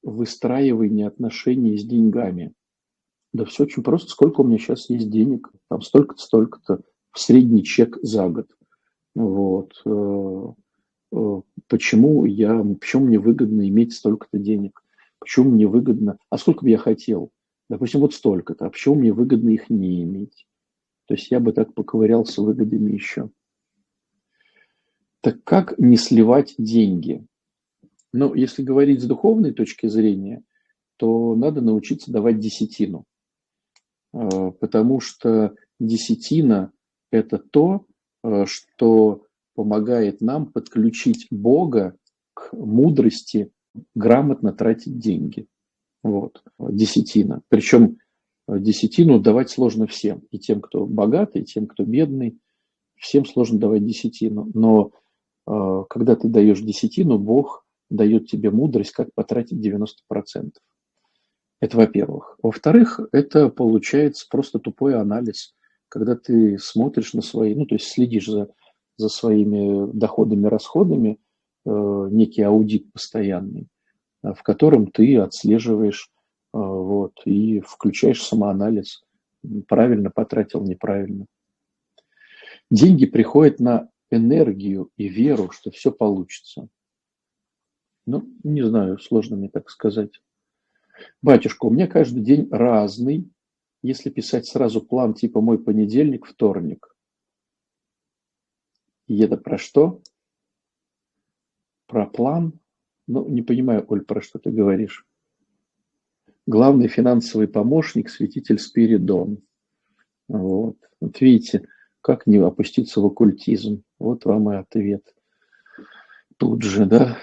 выстраивании 0.03 1.05
отношений 1.05 1.77
с 1.77 1.85
деньгами? 1.85 2.53
Да 3.33 3.45
все 3.45 3.65
очень 3.65 3.83
просто. 3.83 4.11
Сколько 4.11 4.41
у 4.41 4.45
меня 4.45 4.59
сейчас 4.59 4.89
есть 4.91 5.11
денег? 5.11 5.51
Там 5.69 5.83
столько-то, 5.83 6.23
столько-то. 6.23 6.81
В 7.13 7.21
средний 7.21 7.63
чек 7.63 7.99
за 8.03 8.29
год. 8.29 8.49
Вот. 9.15 9.73
Э, 9.87 10.53
э, 11.13 11.41
почему 11.69 12.25
я, 12.25 12.63
почему 12.81 13.07
мне 13.07 13.19
выгодно 13.19 13.69
иметь 13.69 13.95
столько-то 13.95 14.39
денег? 14.39 14.83
Почему 15.19 15.51
мне 15.51 15.67
выгодно? 15.67 16.19
А 16.31 16.39
сколько 16.39 16.65
бы 16.65 16.71
я 16.71 16.79
хотел? 16.79 17.31
Допустим, 17.69 18.01
вот 18.01 18.15
столько-то. 18.15 18.67
А 18.67 18.71
почему 18.71 18.97
мне 18.97 19.13
выгодно 19.13 19.51
их 19.51 19.71
не 19.71 20.03
иметь? 20.03 20.47
То 21.07 21.15
есть 21.15 21.31
я 21.31 21.41
бы 21.41 21.53
так 21.53 21.75
поковырялся 21.75 22.43
выгодами 22.43 22.93
еще. 22.93 23.31
Так 25.27 25.43
как 25.43 25.77
не 25.77 25.97
сливать 25.97 26.55
деньги? 26.57 27.27
Ну, 28.13 28.33
если 28.35 28.63
говорить 28.63 29.03
с 29.03 29.07
духовной 29.07 29.53
точки 29.53 29.89
зрения, 29.89 30.45
то 30.99 31.35
надо 31.35 31.61
научиться 31.61 32.13
давать 32.13 32.39
десятину. 32.39 33.07
А, 34.13 34.53
потому 34.53 35.01
что 35.01 35.57
десятина– 35.81 36.71
это 37.11 37.39
то, 37.39 37.87
а, 38.23 38.47
что 38.47 39.25
помогает 39.57 40.21
нам 40.21 40.47
подключить 40.47 41.27
Бога 41.33 41.97
к 42.33 42.53
мудрости 42.53 43.51
грамотно 43.97 44.53
тратить 44.53 45.01
деньги. 45.01 45.49
Вот, 46.05 46.41
десятина. 46.57 47.43
Причем 47.49 47.99
десятину 48.47 49.19
давать 49.19 49.51
сложно 49.51 49.89
всем. 49.89 50.23
И 50.31 50.39
тем, 50.39 50.61
кто 50.61 50.87
богатый, 50.87 51.43
и 51.43 51.47
тем, 51.47 51.67
кто 51.67 51.83
бедный. 51.83 52.39
Всем 52.95 53.27
сложно 53.27 53.59
давать 53.59 53.85
десятину. 53.85 54.49
Но 54.55 54.93
э, 54.93 55.06
когда 55.47 56.17
ты 56.17 56.29
даешь 56.29 56.61
десятину, 56.61 57.19
Бог 57.19 57.65
дает 57.89 58.29
тебе 58.29 58.51
мудрость, 58.51 58.93
как 58.93 59.15
потратить 59.15 59.65
90%. 59.65 60.53
Это 61.61 61.77
во-первых. 61.77 62.39
Во-вторых, 62.43 63.01
это 63.13 63.49
получается 63.49 64.27
просто 64.31 64.59
тупой 64.59 64.99
анализ, 64.99 65.55
когда 65.89 66.17
ты 66.17 66.59
смотришь 66.59 67.15
на 67.15 67.23
свои, 67.23 67.55
ну, 67.55 67.65
то 67.65 67.77
есть 67.77 67.89
следишь 67.89 68.27
за, 68.27 68.49
за 68.97 69.09
своими 69.09 69.91
доходами, 69.93 70.47
расходами, 70.47 71.19
э, 71.65 72.09
некий 72.11 72.43
аудит 72.43 72.93
постоянный, 72.93 73.69
в 74.23 74.43
котором 74.43 74.91
ты 74.91 75.17
отслеживаешь 75.19 76.11
а, 76.53 76.59
вот, 76.59 77.13
и 77.25 77.61
включаешь 77.61 78.23
самоанализ, 78.23 79.03
правильно 79.69 80.11
потратил, 80.11 80.63
неправильно. 80.63 81.27
Деньги 82.71 83.07
приходят 83.07 83.61
на 83.61 83.89
энергию 84.11 84.91
и 84.97 85.09
веру, 85.09 85.51
что 85.51 85.71
все 85.71 85.93
получится. 85.93 86.69
Ну, 88.07 88.29
не 88.45 88.63
знаю, 88.63 88.99
сложно 88.99 89.37
мне 89.37 89.49
так 89.49 89.71
сказать. 89.71 90.21
Батюшка, 91.23 91.67
у 91.67 91.71
меня 91.71 91.87
каждый 91.87 92.23
день 92.23 92.49
разный, 92.51 93.31
если 93.83 94.11
писать 94.11 94.47
сразу 94.47 94.81
план 94.81 95.15
типа 95.15 95.41
мой 95.41 95.59
понедельник, 95.59 96.27
вторник. 96.27 96.95
И 99.07 99.19
это 99.21 99.37
про 99.37 99.59
что? 99.59 100.03
Про 101.87 102.07
план? 102.07 102.59
Ну, 103.07 103.29
не 103.29 103.43
понимаю, 103.43 103.85
Оль, 103.89 104.05
про 104.05 104.21
что 104.21 104.39
ты 104.39 104.51
говоришь 104.51 105.07
главный 106.47 106.89
финансовый 106.89 107.49
помощник, 107.49 108.09
святитель 108.09 108.59
Спиридон. 108.59 109.43
Вот. 110.29 110.77
вот 111.01 111.21
видите, 111.21 111.69
как 112.07 112.29
не 112.29 112.37
опуститься 112.37 113.01
в 113.01 113.07
оккультизм. 113.07 113.83
Вот 113.99 114.27
вам 114.27 114.53
и 114.53 114.55
ответ. 114.55 115.03
Тут 116.37 116.63
же, 116.63 116.87
да, 116.87 117.19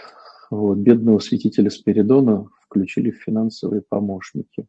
вот, 0.50 0.78
бедного 0.78 1.20
святителя 1.20 1.70
Спиридона 1.70 2.50
включили 2.60 3.12
в 3.12 3.24
финансовые 3.24 3.82
помощники. 3.82 4.68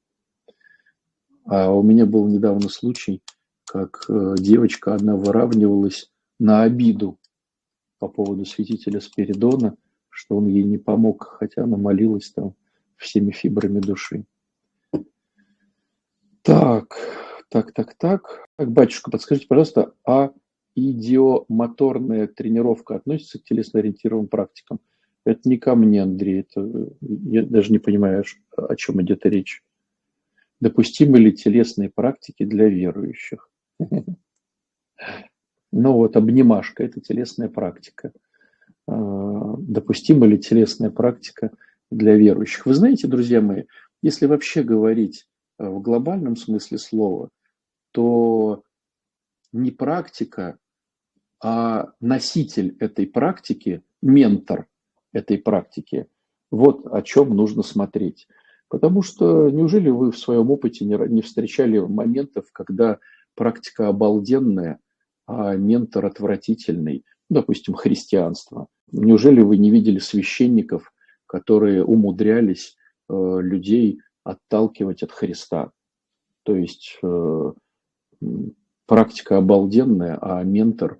А 1.47 1.73
у 1.73 1.83
меня 1.83 2.07
был 2.07 2.29
недавно 2.29 2.69
случай, 2.69 3.23
как 3.67 4.05
э, 4.09 4.37
девочка 4.39 4.95
одна 4.95 5.17
выравнивалась 5.17 6.13
на 6.39 6.63
обиду 6.63 7.19
по 7.99 8.07
поводу 8.07 8.45
святителя 8.45 9.01
Спиридона, 9.01 9.77
что 10.11 10.37
он 10.37 10.47
ей 10.47 10.63
не 10.63 10.79
помог, 10.79 11.25
хотя 11.41 11.65
она 11.65 11.77
молилась 11.77 12.31
там 12.31 12.55
всеми 12.99 13.33
фибрами 13.33 13.81
души. 13.81 14.27
Так, 16.43 16.97
так, 17.55 17.73
так, 17.73 17.95
так. 17.95 18.49
Так, 18.57 18.73
батюшка, 18.73 19.13
подскажите, 19.13 19.47
пожалуйста, 19.47 19.95
а 20.05 20.33
идиомоторная 20.75 22.27
тренировка 22.27 22.97
относится 22.97 23.39
к 23.39 23.45
телесно-ориентированным 23.45 24.27
практикам? 24.27 24.81
Это 25.25 25.49
не 25.49 25.57
ко 25.57 25.77
мне, 25.77 26.03
Андрей, 26.03 26.41
это 26.41 26.69
я 27.01 27.45
даже 27.45 27.71
не 27.71 27.79
понимаю, 27.79 28.25
о 28.57 28.75
чем 28.75 29.01
идет 29.03 29.25
речь. 29.25 29.63
Допустимы 30.61 31.21
ли 31.21 31.33
телесные 31.33 31.91
практики 31.91 32.45
для 32.45 32.69
верующих? 32.69 33.49
Ну 35.77 35.95
вот, 35.95 36.17
обнимашка– 36.17 36.85
это 36.85 37.01
телесная 37.01 37.49
практика. 37.49 38.13
А, 38.87 39.57
допустима 39.59 40.25
ли 40.25 40.39
телесная 40.39 40.91
практика 40.91 41.51
для 41.91 42.15
верующих? 42.15 42.67
Вы 42.67 42.75
знаете, 42.75 43.09
друзья 43.09 43.41
мои, 43.41 43.65
если 44.01 44.27
вообще 44.27 44.63
говорить 44.63 45.27
э, 45.59 45.69
в 45.69 45.83
глобальном 45.83 46.37
смысле 46.37 46.79
слова, 46.79 47.31
то 47.95 48.65
не 49.53 49.71
практика, 49.71 50.59
а 51.41 51.93
носитель 52.01 52.77
этой 52.81 53.07
практики, 53.07 53.85
ментор 54.03 54.67
этой 55.13 55.39
практики, 55.39 56.09
вот 56.51 56.87
о 56.93 57.03
чем 57.03 57.37
нужно 57.37 57.63
смотреть. 57.63 58.27
Потому 58.69 59.03
что 59.03 59.49
неужели 59.49 59.91
вы 59.91 60.11
в 60.11 60.19
своем 60.19 60.51
опыте 60.51 60.85
не, 60.85 61.23
встречали 61.23 61.79
моментов, 61.79 62.47
когда 62.51 62.99
практика 63.37 63.87
обалденная, 63.87 64.81
а 65.27 65.55
ментор 65.55 66.05
отвратительный, 66.07 67.05
допустим, 67.31 67.75
христианство. 67.75 68.67
Неужели 68.91 69.41
вы 69.41 69.57
не 69.57 69.71
видели 69.71 70.01
священников, 70.01 70.93
которые 71.27 71.85
умудрялись 71.85 72.77
э, 73.09 73.39
людей 73.41 74.01
отталкивать 74.25 75.05
от 75.05 75.13
Христа? 75.13 75.71
То 76.43 76.57
есть 76.57 76.99
э, 77.03 77.53
практика 78.87 79.39
обалденная, 79.39 80.19
а 80.21 80.43
ментор 80.43 80.99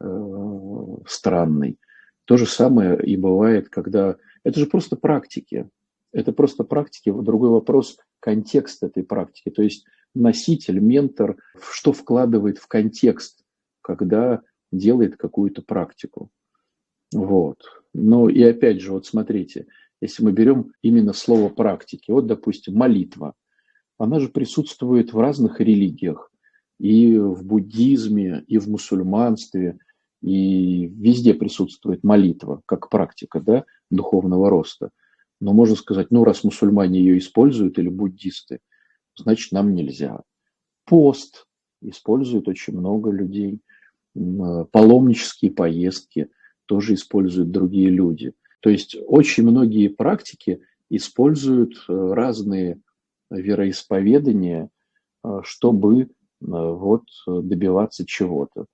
э, 0.00 0.96
странный. 1.06 1.78
То 2.24 2.36
же 2.36 2.46
самое 2.46 3.00
и 3.02 3.16
бывает, 3.16 3.68
когда... 3.68 4.16
Это 4.44 4.60
же 4.60 4.66
просто 4.66 4.96
практики. 4.96 5.68
Это 6.12 6.32
просто 6.32 6.64
практики. 6.64 7.10
Другой 7.10 7.50
вопрос– 7.50 7.98
контекст 8.20 8.82
этой 8.82 9.02
практики. 9.02 9.50
То 9.50 9.62
есть 9.62 9.84
носитель, 10.14 10.78
ментор, 10.78 11.36
что 11.60 11.92
вкладывает 11.92 12.58
в 12.58 12.68
контекст 12.68 13.44
когда 13.84 14.40
делает 14.72 15.16
какую-то 15.16 15.62
практику. 15.62 16.30
Вот. 17.12 17.58
Ну 17.92 18.28
и 18.28 18.42
опять 18.42 18.80
же, 18.80 18.92
вот 18.92 19.06
смотрите, 19.06 19.66
если 20.00 20.24
мы 20.24 20.32
берем 20.32 20.72
именно 20.82 21.12
слово 21.12 21.50
практики, 21.50 22.10
вот, 22.10 22.26
допустим, 22.26 22.74
молитва, 22.74 23.34
она 23.98 24.18
же 24.18 24.28
присутствует 24.28 25.12
в 25.12 25.20
разных 25.20 25.60
религиях, 25.60 26.32
и 26.78 27.16
в 27.18 27.44
буддизме, 27.44 28.44
и 28.46 28.58
в 28.58 28.68
мусульманстве, 28.68 29.78
и 30.22 30.86
везде 30.86 31.34
присутствует 31.34 32.02
молитва 32.02 32.62
как 32.66 32.88
практика 32.88 33.40
да, 33.40 33.64
духовного 33.90 34.50
роста. 34.50 34.90
Но 35.40 35.52
можно 35.52 35.76
сказать, 35.76 36.10
ну 36.10 36.24
раз 36.24 36.44
мусульмане 36.44 37.00
ее 37.00 37.18
используют 37.18 37.78
или 37.78 37.88
буддисты, 37.88 38.60
значит 39.16 39.52
нам 39.52 39.74
нельзя. 39.74 40.22
Пост 40.84 41.46
использует 41.82 42.48
очень 42.48 42.76
много 42.76 43.10
людей– 43.10 43.60
паломнические 44.14 45.50
поездки 45.50 46.28
тоже 46.66 46.94
используют 46.94 47.50
другие 47.50 47.90
люди. 47.90 48.32
То 48.60 48.70
есть 48.70 48.96
очень 49.06 49.42
многие 49.42 49.88
практики 49.88 50.62
используют 50.88 51.84
э, 51.88 52.12
разные 52.14 52.80
вероисповедания, 53.30 54.70
э, 55.22 55.40
чтобы 55.42 56.02
э, 56.02 56.06
вот 56.46 57.04
добиваться 57.26 58.04
чего-то. 58.06 58.66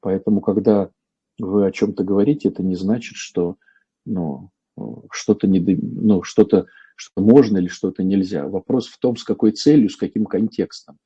Поэтому, 0.00 0.40
когда 0.40 0.90
вы 1.38 1.66
о 1.66 1.72
чем-то 1.72 2.04
говорите, 2.04 2.48
это 2.48 2.62
не 2.62 2.74
значит, 2.74 3.16
что 3.16 3.56
ну, 4.04 4.50
что-то 5.10 5.46
не, 5.46 5.60
ну, 5.60 6.22
что-то, 6.22 6.66
что 6.96 7.22
можно 7.22 7.58
или 7.58 7.68
что-то 7.68 8.02
нельзя. 8.02 8.48
Вопрос 8.48 8.88
в 8.88 8.98
том, 8.98 9.16
с 9.16 9.24
какой 9.24 9.52
целью, 9.52 9.88
с 9.88 9.96
каким 9.96 10.26
контекстом. 10.26 10.98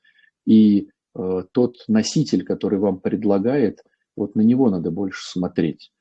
И 0.47 0.89
Э, 1.17 1.45
тот 1.53 1.77
носитель, 1.89 2.45
который 2.45 2.79
вам 2.79 3.01
предлагает, 3.01 3.83
вот 4.17 4.35
на 4.35 4.43
него 4.43 4.69
надо 4.71 4.91
больше 4.91 5.27
смотреть. 5.27 5.93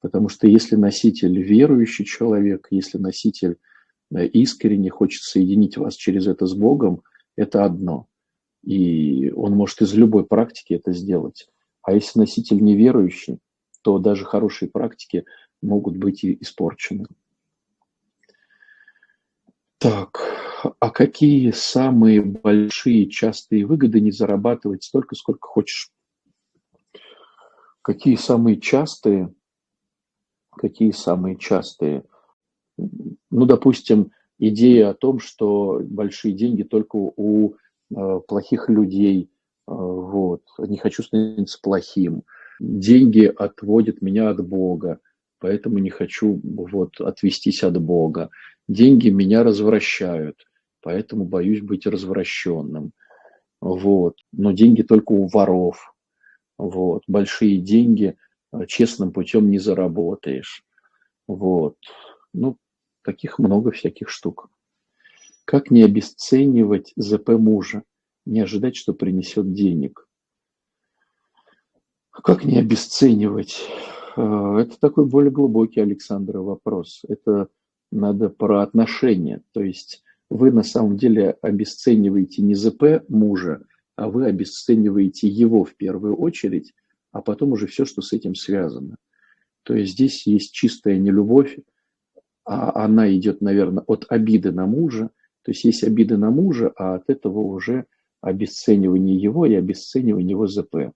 Потому 0.00 0.28
что 0.28 0.46
если 0.46 0.76
носитель 0.76 1.40
верующий 1.40 2.04
человек, 2.04 2.68
если 2.70 2.98
носитель 2.98 3.56
э, 4.14 4.26
искренне 4.26 4.90
хочет 4.90 5.22
соединить 5.22 5.76
вас 5.76 5.94
через 5.94 6.26
это 6.26 6.46
с 6.46 6.54
Богом, 6.54 7.02
это 7.36 7.64
одно. 7.64 8.06
И 8.62 9.30
он 9.30 9.54
может 9.54 9.80
из 9.82 9.94
любой 9.94 10.24
практики 10.24 10.74
это 10.74 10.92
сделать. 10.92 11.48
А 11.82 11.92
если 11.92 12.18
носитель 12.18 12.62
неверующий, 12.62 13.38
то 13.82 13.98
даже 13.98 14.24
хорошие 14.24 14.70
практики 14.70 15.24
могут 15.62 15.96
быть 15.96 16.24
и 16.24 16.36
испорчены. 16.40 17.06
Так, 19.78 20.20
а 20.78 20.90
какие 20.90 21.52
самые 21.52 22.20
большие 22.20 23.08
частые 23.08 23.64
выгоды 23.64 24.00
не 24.00 24.10
зарабатывать 24.10 24.84
столько, 24.84 25.14
сколько 25.14 25.48
хочешь? 25.48 25.90
Какие 27.80 28.16
самые 28.16 28.60
частые? 28.60 29.32
Какие 30.50 30.90
самые 30.90 31.36
частые? 31.38 32.04
Ну, 32.76 33.46
допустим, 33.46 34.12
идея 34.38 34.90
о 34.90 34.94
том, 34.94 35.18
что 35.18 35.80
большие 35.82 36.34
деньги 36.34 36.62
только 36.62 36.96
у 36.96 37.54
плохих 37.94 38.68
людей, 38.68 39.30
э, 39.68 39.72
вот, 39.72 40.42
не 40.58 40.78
хочу 40.78 41.02
становиться 41.02 41.58
плохим. 41.62 42.22
Деньги 42.60 43.24
отводят 43.24 44.02
меня 44.02 44.30
от 44.30 44.46
Бога, 44.46 45.00
поэтому 45.38 45.78
не 45.78 45.90
хочу 45.90 46.40
вот 46.44 47.00
отвестись 47.00 47.62
от 47.62 47.80
Бога. 47.80 48.30
Деньги 48.68 49.08
меня 49.08 49.42
развращают 49.42 50.36
поэтому 50.82 51.24
боюсь 51.24 51.60
быть 51.60 51.86
развращенным. 51.86 52.92
Вот. 53.60 54.16
Но 54.32 54.52
деньги 54.52 54.82
только 54.82 55.12
у 55.12 55.26
воров. 55.26 55.94
Вот. 56.58 57.02
Большие 57.06 57.58
деньги 57.58 58.16
э, 58.52 58.66
честным 58.66 59.12
путем 59.12 59.50
не 59.50 59.58
заработаешь. 59.58 60.64
Вот. 61.26 61.76
Ну, 62.32 62.56
таких 63.02 63.38
много 63.38 63.70
всяких 63.70 64.08
штук. 64.08 64.48
Как 65.50 65.72
не 65.72 65.82
обесценивать 65.82 66.92
ЗП 66.94 67.30
мужа? 67.30 67.82
Не 68.24 68.38
ожидать, 68.38 68.76
что 68.76 68.94
принесет 68.94 69.52
денег. 69.52 70.06
Как 72.10 72.44
не 72.44 72.56
обесценивать? 72.56 73.58
Э, 74.16 74.58
это 74.60 74.78
такой 74.78 75.06
более 75.06 75.32
глубокий, 75.32 75.80
Александр, 75.80 76.38
вопрос. 76.38 77.02
Это 77.08 77.48
надо 77.90 78.28
про 78.28 78.62
отношения. 78.62 79.42
То 79.50 79.60
есть 79.60 80.04
вы 80.28 80.52
на 80.52 80.62
самом 80.62 80.96
деле 80.96 81.36
обесцениваете 81.42 82.42
не 82.42 82.54
ЗП 82.54 83.02
мужа, 83.08 83.64
а 83.96 84.08
вы 84.08 84.26
обесцениваете 84.26 85.26
его 85.26 85.64
в 85.64 85.74
первую 85.74 86.14
очередь, 86.14 86.74
а 87.10 87.22
потом 87.22 87.50
уже 87.50 87.66
все, 87.66 87.84
что 87.84 88.02
с 88.02 88.12
этим 88.12 88.36
связано. 88.36 88.98
То 89.64 89.74
есть 89.74 89.94
здесь 89.94 90.28
есть 90.28 90.52
чистая 90.54 90.96
нелюбовь, 90.96 91.58
а 92.44 92.84
она 92.84 93.12
идет, 93.12 93.40
наверное, 93.40 93.82
от 93.88 94.06
обиды 94.08 94.52
на 94.52 94.66
мужа. 94.66 95.10
То 95.42 95.52
есть 95.52 95.64
есть 95.64 95.84
обиды 95.84 96.16
на 96.16 96.30
мужа, 96.30 96.72
а 96.76 96.94
от 96.94 97.08
этого 97.08 97.40
уже 97.40 97.86
обесценивание 98.20 99.16
его 99.16 99.46
и 99.46 99.54
обесценивание 99.54 100.30
его 100.30 100.46
ЗП. 100.46 100.92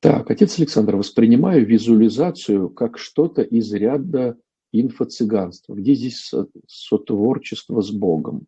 Так, 0.00 0.30
отец 0.30 0.58
Александр, 0.58 0.96
воспринимаю 0.96 1.64
визуализацию 1.64 2.68
как 2.68 2.98
что-то 2.98 3.42
из 3.42 3.72
ряда 3.72 4.36
инфо-цыганство? 4.72 5.74
Где 5.74 5.94
здесь 5.94 6.30
сотворчество 6.66 7.80
с 7.80 7.90
Богом? 7.90 8.46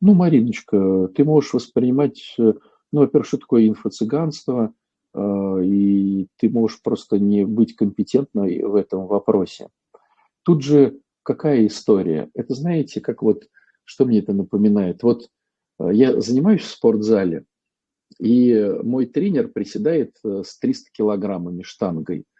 Ну, 0.00 0.14
Мариночка, 0.14 1.08
ты 1.14 1.24
можешь 1.24 1.54
воспринимать, 1.54 2.34
э, 2.38 2.54
ну, 2.92 3.00
во-первых, 3.00 3.28
что 3.28 3.38
такое 3.38 3.68
инфо-цыганство, 3.68 4.74
э, 5.14 5.64
и 5.64 6.26
ты 6.36 6.50
можешь 6.50 6.82
просто 6.82 7.18
не 7.18 7.46
быть 7.46 7.76
компетентной 7.76 8.62
в 8.62 8.74
этом 8.74 9.06
вопросе. 9.06 9.68
Тут 10.42 10.62
же 10.62 10.98
какая 11.26 11.66
история? 11.66 12.30
Это 12.34 12.54
знаете, 12.54 13.00
как 13.00 13.22
вот, 13.22 13.48
что 13.84 14.06
мне 14.06 14.20
это 14.20 14.32
напоминает? 14.32 15.02
Вот 15.02 15.28
э, 15.78 15.90
я 15.92 16.20
занимаюсь 16.20 16.62
в 16.62 16.70
спортзале, 16.70 17.44
и 18.18 18.74
мой 18.82 19.06
тренер 19.06 19.48
приседает 19.48 20.16
с 20.22 20.58
300 20.58 20.90
килограммами 20.92 21.62
штангой– 21.62 22.24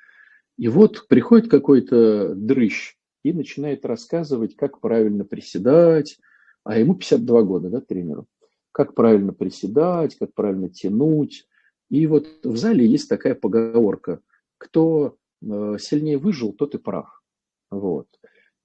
и 0.57 0.69
вот 0.69 1.07
приходит 1.09 1.51
какой-то 1.51 2.35
дрыщ 2.35 2.97
и 3.23 3.33
начинает 3.33 3.85
рассказывать, 3.85 4.57
как 4.57 4.81
правильно 4.81 5.25
приседать, 5.25 6.19
а 6.65 6.79
ему 6.79 6.95
52 6.95 7.43
года, 7.43 7.69
да, 7.69 7.81
тренеру, 7.81 8.27
как 8.73 8.95
правильно 8.95 9.33
приседать, 9.33 10.17
как 10.17 10.33
правильно 10.33 10.69
тянуть. 10.69 11.47
И 11.91 12.07
вот 12.07 12.27
в 12.43 12.57
зале 12.57 12.87
есть 12.87 13.09
такая 13.09 13.35
поговорка, 13.35 14.21
кто 14.59 15.17
э, 15.43 15.77
сильнее 15.79 16.19
выжил, 16.19 16.53
тот 16.53 16.75
и 16.75 16.79
прав. 16.79 17.23
Вот. 17.71 18.09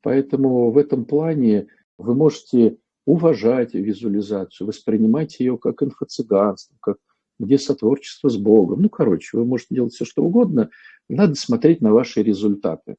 Поэтому 0.02 0.72
в 0.72 0.78
этом 0.78 1.06
плане 1.06 1.68
вы 1.98 2.16
можете 2.16 2.78
уважать 3.06 3.74
визуализацию, 3.74 4.68
воспринимать 4.68 5.40
ее 5.40 5.58
как 5.58 5.84
инфо-цыганство, 5.84 6.76
как 6.82 6.98
где 7.40 7.58
сотворчество 7.58 8.30
с 8.30 8.38
Богом. 8.38 8.82
Ну, 8.82 8.90
короче, 8.90 9.38
вы 9.38 9.46
можете 9.46 9.76
делать 9.76 9.94
все, 9.94 10.06
что 10.06 10.24
угодно, 10.24 10.70
надо 11.10 11.36
смотреть 11.36 11.82
на 11.82 11.92
ваши 11.92 12.22
результаты. 12.22 12.96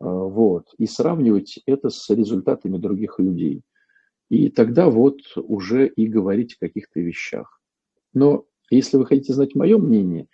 А, 0.00 0.06
вот, 0.06 0.68
и 0.78 0.86
сравнивать 0.86 1.60
это 1.66 1.90
с 1.90 2.08
результатами 2.10 2.78
других 2.78 3.18
людей. 3.18 3.62
И 4.30 4.48
тогда 4.48 4.88
вот 4.90 5.20
уже 5.36 5.86
и 5.88 6.06
говорить 6.06 6.54
о 6.54 6.66
каких-то 6.66 7.00
вещах. 7.00 7.60
Но 8.12 8.46
если 8.70 8.96
вы 8.96 9.06
хотите 9.06 9.34
знать 9.34 9.54
мое 9.54 9.78
мнение, 9.78 10.28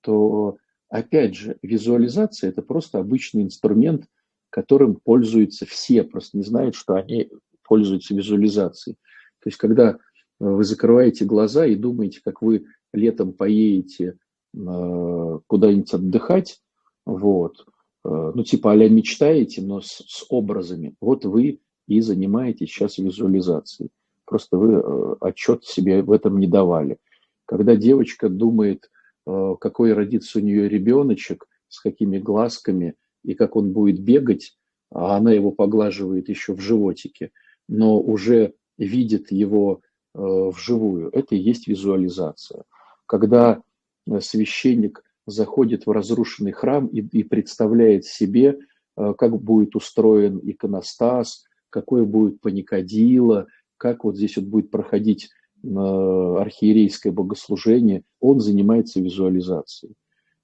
то, 0.00 0.56
опять 0.88 1.34
же, 1.34 1.58
визуализация– 1.62 2.50
это 2.50 2.62
просто 2.62 2.98
обычный 2.98 3.42
инструмент, 3.42 4.06
которым 4.54 4.94
пользуются 4.94 5.66
все, 5.66 6.04
просто 6.04 6.36
не 6.36 6.44
знают, 6.44 6.76
что 6.76 6.94
они 6.94 7.28
пользуются 7.64 8.14
визуализацией. 8.14 8.94
То 9.40 9.48
есть, 9.48 9.58
когда 9.58 9.98
вы 10.38 10.62
закрываете 10.62 11.24
глаза 11.24 11.66
и 11.66 11.74
думаете, 11.74 12.20
как 12.24 12.40
вы 12.40 12.64
летом 12.92 13.32
поедете 13.32 14.16
э, 14.56 15.38
куда-нибудь 15.48 15.92
отдыхать, 15.92 16.60
вот, 17.04 17.66
э, 18.04 18.32
ну, 18.32 18.44
типа 18.44 18.70
а 18.70 18.76
мечтаете, 18.76 19.60
но 19.60 19.80
с, 19.80 20.04
с 20.06 20.24
образами. 20.28 20.94
Вот 21.00 21.24
вы 21.24 21.58
и 21.88 22.00
занимаетесь 22.00 22.68
сейчас 22.68 22.98
визуализацией. 22.98 23.90
Просто 24.24 24.56
вы 24.56 24.74
э, 24.74 25.16
отчет 25.20 25.64
себе 25.64 26.00
в 26.00 26.12
этом 26.12 26.38
не 26.38 26.46
давали. 26.46 26.98
Когда 27.44 27.74
девочка 27.74 28.28
думает, 28.28 28.88
какой 29.26 29.94
родится 29.94 30.38
у 30.38 30.42
нее 30.42 30.68
ребеночек, 30.68 31.46
с 31.68 31.80
какими 31.80 32.18
глазками 32.18 32.94
и 33.24 33.34
как 33.34 33.56
он 33.56 33.72
будет 33.72 33.98
бегать, 34.00 34.56
а 34.90 35.16
она 35.16 35.32
его 35.32 35.50
поглаживает 35.50 36.28
еще 36.28 36.54
в 36.54 36.60
животике, 36.60 37.30
но 37.68 37.98
уже 37.98 38.54
видит 38.78 39.32
его 39.32 39.80
вживую. 40.14 41.10
Это 41.12 41.34
и 41.34 41.38
есть 41.38 41.66
визуализация 41.66 42.64
когда 43.06 43.62
э, 44.06 44.20
священник 44.20 45.02
заходит 45.26 45.86
в 45.86 45.90
разрушенный 45.90 46.52
храм 46.52 46.86
и, 46.86 47.00
и 47.00 47.22
представляет 47.22 48.04
себе, 48.04 48.58
э, 48.96 49.14
как 49.16 49.40
будет 49.40 49.76
устроен 49.76 50.40
иконостас, 50.42 51.44
какое 51.70 52.04
будет 52.04 52.40
паникадило, 52.40 53.46
как 53.76 54.04
вот 54.04 54.16
здесь 54.16 54.36
вот 54.36 54.46
будет 54.46 54.70
проходить 54.70 55.30
э, 55.62 55.68
архиерейское 55.68 57.12
богослужение, 57.12 58.02
он 58.20 58.40
занимается 58.40 59.00
визуализацией. 59.00 59.94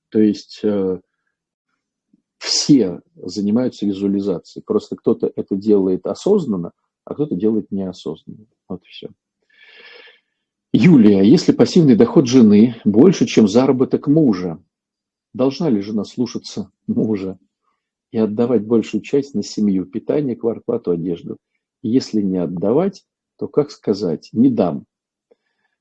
То 0.09 0.21
есть 0.21 0.63
все 2.41 3.03
занимаются 3.15 3.85
визуализацией. 3.85 4.65
Просто 4.65 4.97
кто-то 4.97 5.31
это 5.37 5.57
делает 5.57 6.07
осознанно, 6.07 6.73
а 7.05 7.15
кто-то 7.15 7.37
делает 7.37 7.71
неосознанно. 7.71 8.47
Вот 8.67 8.83
все. 8.87 9.11
Юлия, 10.73 11.23
если 11.23 11.53
пассивный 11.53 11.97
доход 11.97 12.27
жены 12.27 12.77
больше, 12.85 13.27
чем 13.27 13.47
заработок 13.47 14.07
мужа, 14.07 14.63
должна 15.35 15.69
ли 15.69 15.83
жена 15.83 16.05
слушаться 16.05 16.71
мужа 16.87 17.39
и 18.11 18.17
отдавать 18.17 18.65
большую 18.65 19.03
часть 19.03 19.35
на 19.35 19.43
семью, 19.43 19.85
питание, 19.85 20.35
квартплату, 20.35 20.93
одежду? 20.93 21.37
Если 21.83 22.23
не 22.23 22.39
отдавать, 22.39 23.05
то 23.37 23.49
как 23.49 23.71
сказать? 23.71 24.31
Не 24.33 24.49
дам. 24.49 24.87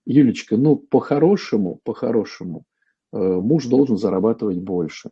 Юлечка, 0.06 0.57
ну, 0.57 0.76
по-хорошему, 0.76 1.80
по-хорошему, 1.84 2.65
э, 3.14 3.18
муж 3.18 3.68
должен 3.68 3.98
зарабатывать 3.98 4.57
больше. 4.57 5.10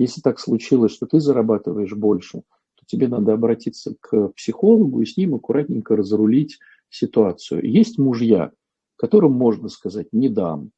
Если 0.00 0.22
так 0.22 0.40
случилось, 0.40 0.92
что 0.92 1.04
ты 1.04 1.20
зарабатываешь 1.20 1.92
больше, 1.92 2.38
то 2.38 2.86
тебе 2.86 3.06
надо 3.06 3.34
обратиться 3.34 3.94
к 4.00 4.28
психологу 4.28 5.02
и 5.02 5.04
с 5.04 5.18
ним 5.18 5.34
аккуратненько 5.34 5.94
разрулить 5.94 6.58
ситуацию. 6.88 7.62
Есть 7.68 7.98
мужья, 7.98 8.50
которым 8.96 9.32
можно 9.32 9.68
сказать 9.68 10.06
«не 10.12 10.30
дам», 10.30 10.70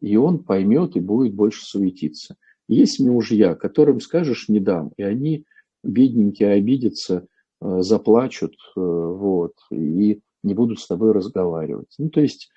и 0.00 0.16
он 0.16 0.42
поймет 0.42 0.96
и 0.96 1.00
будет 1.00 1.32
больше 1.32 1.64
суетиться. 1.64 2.34
Есть 2.66 2.98
мужья, 2.98 3.54
которым 3.54 4.00
скажешь 4.00 4.48
«не 4.48 4.58
дам», 4.58 4.90
и 4.96 5.04
они, 5.04 5.44
бедненькие, 5.84 6.50
обидятся, 6.50 7.28
э, 7.60 7.82
заплачут, 7.82 8.56
э, 8.76 8.80
вот, 8.80 9.52
и 9.70 10.22
не 10.42 10.54
будут 10.54 10.80
с 10.80 10.88
тобой 10.88 11.12
разговаривать. 11.12 11.94
Ну, 11.98 12.10
то 12.10 12.20
есть 12.20 12.48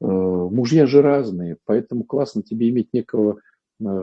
э, 0.00 0.06
мужья 0.06 0.86
же 0.86 1.02
разные, 1.02 1.58
поэтому 1.66 2.04
классно 2.04 2.42
тебе 2.42 2.70
иметь 2.70 2.94
некого 2.94 3.40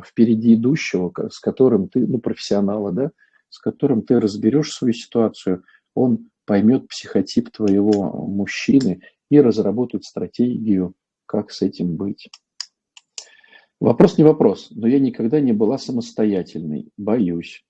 впереди 0.05 0.55
идущего, 0.55 1.11
с 1.29 1.39
которым 1.39 1.89
ты, 1.89 2.05
ну, 2.05 2.19
профессионала, 2.19 2.91
да, 2.91 3.11
с 3.49 3.59
которым 3.59 4.01
ты 4.01 4.19
разберешь 4.19 4.71
свою 4.71 4.93
ситуацию, 4.93 5.63
он 5.93 6.29
поймет 6.45 6.87
психотип 6.87 7.51
твоего 7.51 8.11
мужчины 8.27 9.01
и 9.29 9.41
разработают 9.41 10.05
стратегию, 10.05 10.93
как 11.25 11.51
с 11.51 11.61
этим 11.61 11.95
быть. 11.95 12.29
Вопрос 13.79 14.17
не 14.17 14.23
вопрос, 14.23 14.69
но 14.71 14.87
я 14.87 14.99
никогда 14.99 15.39
не 15.39 15.51
была 15.51 15.77
самостоятельной, 15.77 16.89
боюсь. 16.97 17.65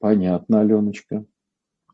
Понятно, 0.00 0.60
Аленочка. 0.60 1.24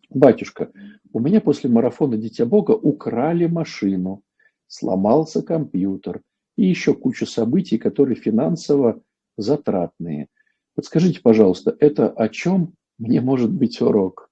Батюшка, 0.09 0.73
у 1.13 1.21
меня 1.21 1.41
после 1.41 1.71
марафона 1.71 2.17
Дитя 2.17 2.47
Бога 2.47 2.73
украли 2.73 3.47
машину, 3.47 4.23
сломался 4.67 5.43
компьютер 5.43 6.23
и 6.61 6.67
еще 6.67 6.95
куча 6.95 7.27
событий, 7.27 7.79
которые 7.79 8.17
финансово 8.17 9.03
затратные. 9.37 10.29
Подскажите, 10.75 11.21
пожалуйста, 11.23 11.75
это 11.81 12.11
о 12.11 12.29
чем 12.29 12.75
мне 12.99 13.21
может 13.21 13.51
быть 13.51 13.81
урок? 13.81 14.31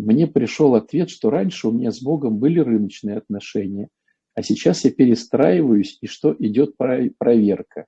мне 0.00 0.26
пришел 0.26 0.74
ответ, 0.74 1.10
что 1.10 1.30
раньше 1.30 1.68
у 1.68 1.72
меня 1.72 1.92
с 1.92 2.02
Богом 2.02 2.38
были 2.38 2.58
рыночные 2.58 3.18
отношения, 3.18 3.88
а 4.34 4.42
сейчас 4.42 4.84
я 4.84 4.90
перестраиваюсь, 4.90 5.98
и 6.00 6.06
что 6.06 6.34
идет 6.38 6.76
проверка. 6.76 7.86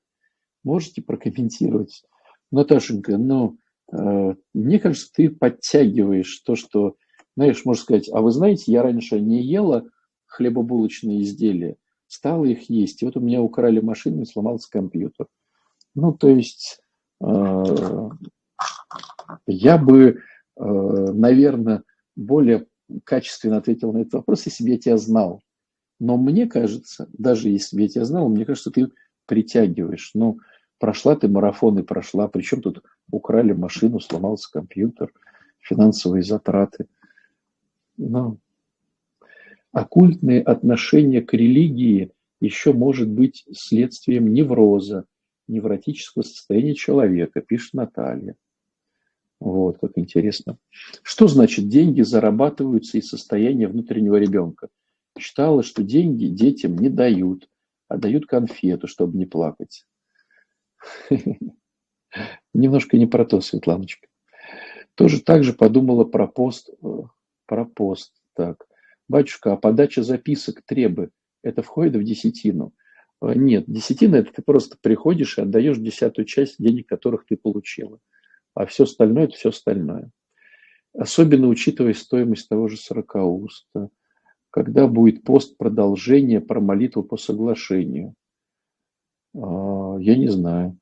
Можете 0.64 1.02
прокомментировать? 1.02 2.02
Наташенька, 2.50 3.16
ну, 3.16 3.56
э, 3.92 4.34
мне 4.52 4.78
кажется, 4.78 5.10
ты 5.14 5.30
подтягиваешь 5.30 6.42
то, 6.44 6.54
что, 6.54 6.96
знаешь, 7.36 7.64
можно 7.64 7.82
сказать, 7.82 8.10
а 8.12 8.20
вы 8.20 8.30
знаете, 8.30 8.70
я 8.72 8.82
раньше 8.82 9.18
не 9.20 9.42
ела 9.42 9.88
хлебобулочные 10.26 11.22
изделия, 11.22 11.76
стала 12.12 12.44
их 12.44 12.68
есть, 12.68 13.02
и 13.02 13.06
вот 13.06 13.16
у 13.16 13.20
меня 13.20 13.40
украли 13.40 13.80
машину 13.80 14.22
и 14.22 14.26
сломался 14.26 14.70
компьютер. 14.70 15.28
Ну, 15.94 16.12
то 16.12 16.28
есть, 16.28 16.80
э, 17.24 17.64
я 19.46 19.78
бы, 19.78 20.20
э, 20.56 20.62
наверное, 20.62 21.84
более 22.14 22.66
качественно 23.04 23.56
ответил 23.56 23.92
на 23.92 23.98
этот 23.98 24.12
вопрос, 24.12 24.44
если 24.44 24.62
бы 24.62 24.70
я 24.70 24.78
тебя 24.78 24.98
знал. 24.98 25.42
Но 26.00 26.18
мне 26.18 26.46
кажется, 26.46 27.08
даже 27.14 27.48
если 27.48 27.76
бы 27.76 27.82
я 27.82 27.88
тебя 27.88 28.04
знал, 28.04 28.28
мне 28.28 28.44
кажется, 28.44 28.70
ты 28.70 28.90
притягиваешь. 29.24 30.10
Ну, 30.12 30.38
прошла 30.78 31.16
ты 31.16 31.28
марафон 31.28 31.78
и 31.78 31.82
прошла. 31.82 32.28
Причем 32.28 32.60
тут 32.60 32.82
украли 33.10 33.52
машину, 33.52 34.00
сломался 34.00 34.50
компьютер, 34.52 35.10
финансовые 35.60 36.24
затраты. 36.24 36.88
Ну, 37.96 38.38
оккультные 39.72 40.42
отношения 40.42 41.22
к 41.22 41.32
религии 41.34 42.12
еще 42.40 42.72
может 42.72 43.08
быть 43.08 43.44
следствием 43.52 44.32
невроза, 44.32 45.06
невротического 45.48 46.22
состояния 46.22 46.74
человека, 46.74 47.40
пишет 47.40 47.74
Наталья. 47.74 48.36
Вот, 49.40 49.78
как 49.80 49.92
интересно. 49.96 50.58
Что 51.02 51.26
значит 51.26 51.68
деньги 51.68 52.02
зарабатываются 52.02 52.98
из 52.98 53.08
состояния 53.08 53.66
внутреннего 53.66 54.16
ребенка? 54.16 54.68
Читала, 55.18 55.62
что 55.62 55.82
деньги 55.82 56.26
детям 56.26 56.78
не 56.78 56.88
дают, 56.88 57.48
а 57.88 57.96
дают 57.96 58.26
конфету, 58.26 58.86
чтобы 58.86 59.18
не 59.18 59.26
плакать. 59.26 59.84
Немножко 62.54 62.96
не 62.96 63.06
про 63.06 63.24
то, 63.24 63.40
Светланочка. 63.40 64.06
Тоже 64.94 65.20
так 65.20 65.42
же 65.44 65.52
подумала 65.52 66.04
про 66.04 66.26
пост. 66.26 66.70
Э, 66.82 67.02
про 67.46 67.64
пост. 67.64 68.12
Так. 68.34 68.66
Батюшка, 69.12 69.52
а 69.52 69.56
подача 69.56 70.02
записок 70.02 70.62
требы, 70.66 71.10
это 71.42 71.62
входит 71.62 71.96
в 71.96 72.02
десятину? 72.02 72.72
Э, 73.22 73.34
нет, 73.34 73.64
десятина 73.66 74.16
это 74.16 74.32
ты 74.32 74.42
просто 74.42 74.76
приходишь 74.80 75.38
и 75.38 75.42
отдаешь 75.42 75.78
десятую 75.78 76.24
часть 76.24 76.56
денег, 76.58 76.88
которых 76.88 77.26
ты 77.26 77.36
получила 77.36 78.00
а 78.54 78.66
все 78.66 78.84
остальное– 78.84 79.24
это 79.24 79.34
все 79.34 79.48
остальное. 79.50 80.10
Особенно 80.94 81.48
учитывая 81.48 81.94
стоимость 81.94 82.48
того 82.48 82.68
же 82.68 82.76
сорокауста. 82.76 83.88
Когда 84.50 84.86
будет 84.86 85.24
пост 85.24 85.56
продолжения 85.56 86.40
про 86.40 86.60
молитву 86.60 87.02
по 87.02 87.16
соглашению? 87.16 88.14
А, 89.34 89.96
я 89.98 90.16
не 90.16 90.28
знаю. 90.28 90.78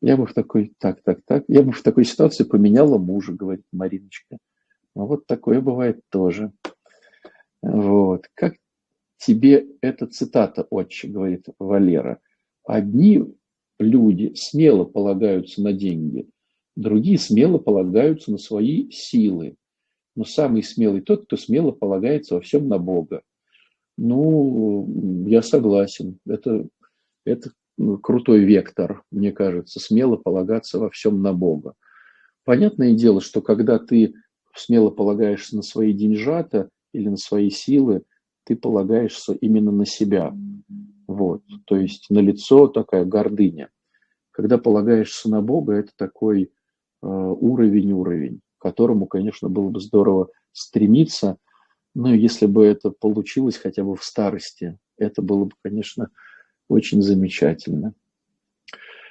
Я 0.00 0.16
бы 0.16 0.26
в 0.26 0.32
такой, 0.32 0.72
так, 0.78 1.02
так, 1.02 1.20
так, 1.26 1.44
я 1.48 1.62
бы 1.62 1.72
в 1.72 1.82
такой 1.82 2.04
ситуации 2.04 2.44
поменяла 2.44 2.96
мужа, 2.96 3.32
говорит 3.32 3.64
Мариночка. 3.70 4.38
Ну, 4.94 5.06
вот 5.06 5.26
такое 5.26 5.60
бывает 5.60 6.00
тоже. 6.08 6.52
Вот. 7.62 8.28
Как 8.34 8.54
тебе 9.18 9.66
эта 9.80 10.06
цитата, 10.06 10.66
отче, 10.68 11.08
говорит 11.08 11.46
Валера. 11.58 12.20
Одни 12.64 13.24
люди 13.78 14.32
смело 14.34 14.84
полагаются 14.84 15.62
на 15.62 15.72
деньги, 15.72 16.28
другие 16.76 17.18
смело 17.18 17.58
полагаются 17.58 18.30
на 18.30 18.38
свои 18.38 18.90
силы. 18.90 19.56
Но 20.14 20.24
самый 20.24 20.62
смелый 20.62 21.00
тот, 21.00 21.24
кто 21.24 21.36
смело 21.36 21.70
полагается 21.70 22.34
во 22.34 22.40
всем 22.42 22.68
на 22.68 22.78
Бога. 22.78 23.22
Ну, 23.96 25.24
я 25.26 25.42
согласен. 25.42 26.18
Это, 26.26 26.68
это 27.24 27.52
крутой 28.02 28.40
вектор, 28.40 29.02
мне 29.10 29.32
кажется, 29.32 29.80
смело 29.80 30.16
полагаться 30.16 30.78
во 30.78 30.90
всем 30.90 31.22
на 31.22 31.32
Бога. 31.32 31.74
Понятное 32.44 32.92
дело, 32.92 33.20
что 33.20 33.40
когда 33.40 33.78
ты 33.78 34.14
смело 34.54 34.90
полагаешься 34.90 35.56
на 35.56 35.62
свои 35.62 35.92
деньжата 35.92 36.68
или 36.92 37.08
на 37.08 37.16
свои 37.16 37.50
силы, 37.50 38.02
ты 38.44 38.56
полагаешься 38.56 39.32
именно 39.34 39.70
на 39.70 39.86
себя. 39.86 40.34
Вот. 41.06 41.42
То 41.66 41.76
есть 41.76 42.06
на 42.10 42.18
лицо 42.18 42.68
такая 42.68 43.04
гордыня. 43.04 43.70
Когда 44.30 44.58
полагаешься 44.58 45.28
на 45.30 45.42
Бога, 45.42 45.74
это 45.74 45.92
такой 45.96 46.44
э, 46.44 47.06
уровень-уровень, 47.06 48.40
к 48.58 48.62
которому, 48.62 49.06
конечно, 49.06 49.48
было 49.48 49.68
бы 49.68 49.80
здорово 49.80 50.28
стремиться. 50.52 51.36
Но 51.94 52.14
если 52.14 52.46
бы 52.46 52.64
это 52.64 52.90
получилось 52.90 53.56
хотя 53.56 53.84
бы 53.84 53.94
в 53.94 54.04
старости, 54.04 54.78
это 54.96 55.20
было 55.20 55.44
бы, 55.44 55.52
конечно, 55.62 56.08
очень 56.68 57.02
замечательно. 57.02 57.94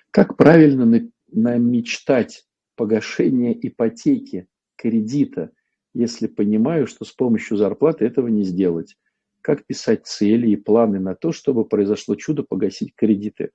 Как 0.09 0.35
правильно 0.35 1.01
намечтать 1.31 2.45
погашение 2.75 3.55
ипотеки, 3.67 4.47
кредита, 4.75 5.51
если 5.93 6.27
понимаю, 6.27 6.87
что 6.87 7.05
с 7.05 7.11
помощью 7.11 7.57
зарплаты 7.57 8.05
этого 8.05 8.27
не 8.27 8.43
сделать? 8.43 8.97
Как 9.41 9.65
писать 9.65 10.05
цели 10.05 10.49
и 10.49 10.55
планы 10.55 10.99
на 10.99 11.15
то, 11.15 11.31
чтобы 11.31 11.65
произошло 11.65 12.15
чудо 12.15 12.43
погасить 12.43 12.93
кредиты? 12.95 13.51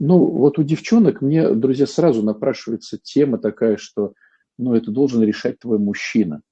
Ну, 0.00 0.18
вот 0.18 0.58
у 0.58 0.62
девчонок 0.62 1.20
мне, 1.20 1.50
друзья, 1.50 1.86
сразу 1.86 2.22
напрашивается 2.22 2.98
тема 2.98 3.38
такая, 3.38 3.76
что 3.76 4.14
ну, 4.56 4.74
это 4.74 4.90
должен 4.90 5.22
решать 5.22 5.58
твой 5.58 5.78
мужчина. 5.78 6.42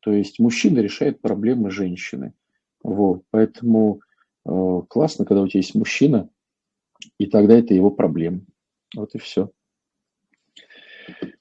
То 0.00 0.12
есть 0.12 0.38
мужчина 0.40 0.80
решает 0.80 1.20
проблемы 1.20 1.70
женщины. 1.70 2.34
Вот, 2.82 3.22
поэтому 3.30 4.02
Э, 4.44 4.82
классно, 4.88 5.24
когда 5.24 5.42
у 5.42 5.48
тебя 5.48 5.60
есть 5.60 5.74
мужчина, 5.74 6.28
и 7.18 7.26
тогда 7.26 7.58
это 7.58 7.74
его 7.74 7.90
проблема. 7.90 8.40
Вот 8.94 9.14
и 9.14 9.18
все. 9.18 9.50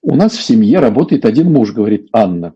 У 0.02 0.15
нас 0.15 0.34
в 0.34 0.41
семье 0.41 0.80
работает 0.80 1.26
один 1.26 1.52
муж, 1.52 1.73
говорит 1.73 2.10
Анна. 2.11 2.56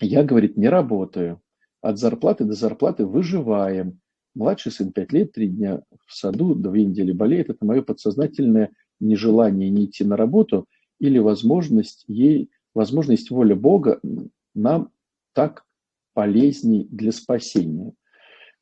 Я, 0.00 0.24
говорит, 0.24 0.56
не 0.56 0.68
работаю. 0.68 1.40
От 1.80 1.98
зарплаты 1.98 2.44
до 2.44 2.54
зарплаты 2.54 3.06
выживаем. 3.06 4.00
Младший 4.34 4.72
сын 4.72 4.92
5 4.92 5.12
лет, 5.12 5.32
3 5.32 5.48
дня 5.48 5.82
в 6.06 6.14
саду, 6.14 6.54
2 6.54 6.76
недели 6.78 7.12
болеет. 7.12 7.50
Это 7.50 7.64
мое 7.64 7.82
подсознательное 7.82 8.70
нежелание 9.00 9.70
не 9.70 9.86
идти 9.86 10.04
на 10.04 10.16
работу 10.16 10.66
или 10.98 11.18
возможность 11.18 12.04
ей, 12.08 12.50
возможность 12.74 13.30
воля 13.30 13.54
Бога 13.54 14.00
нам 14.54 14.90
так 15.32 15.64
полезней 16.14 16.86
для 16.90 17.12
спасения. 17.12 17.92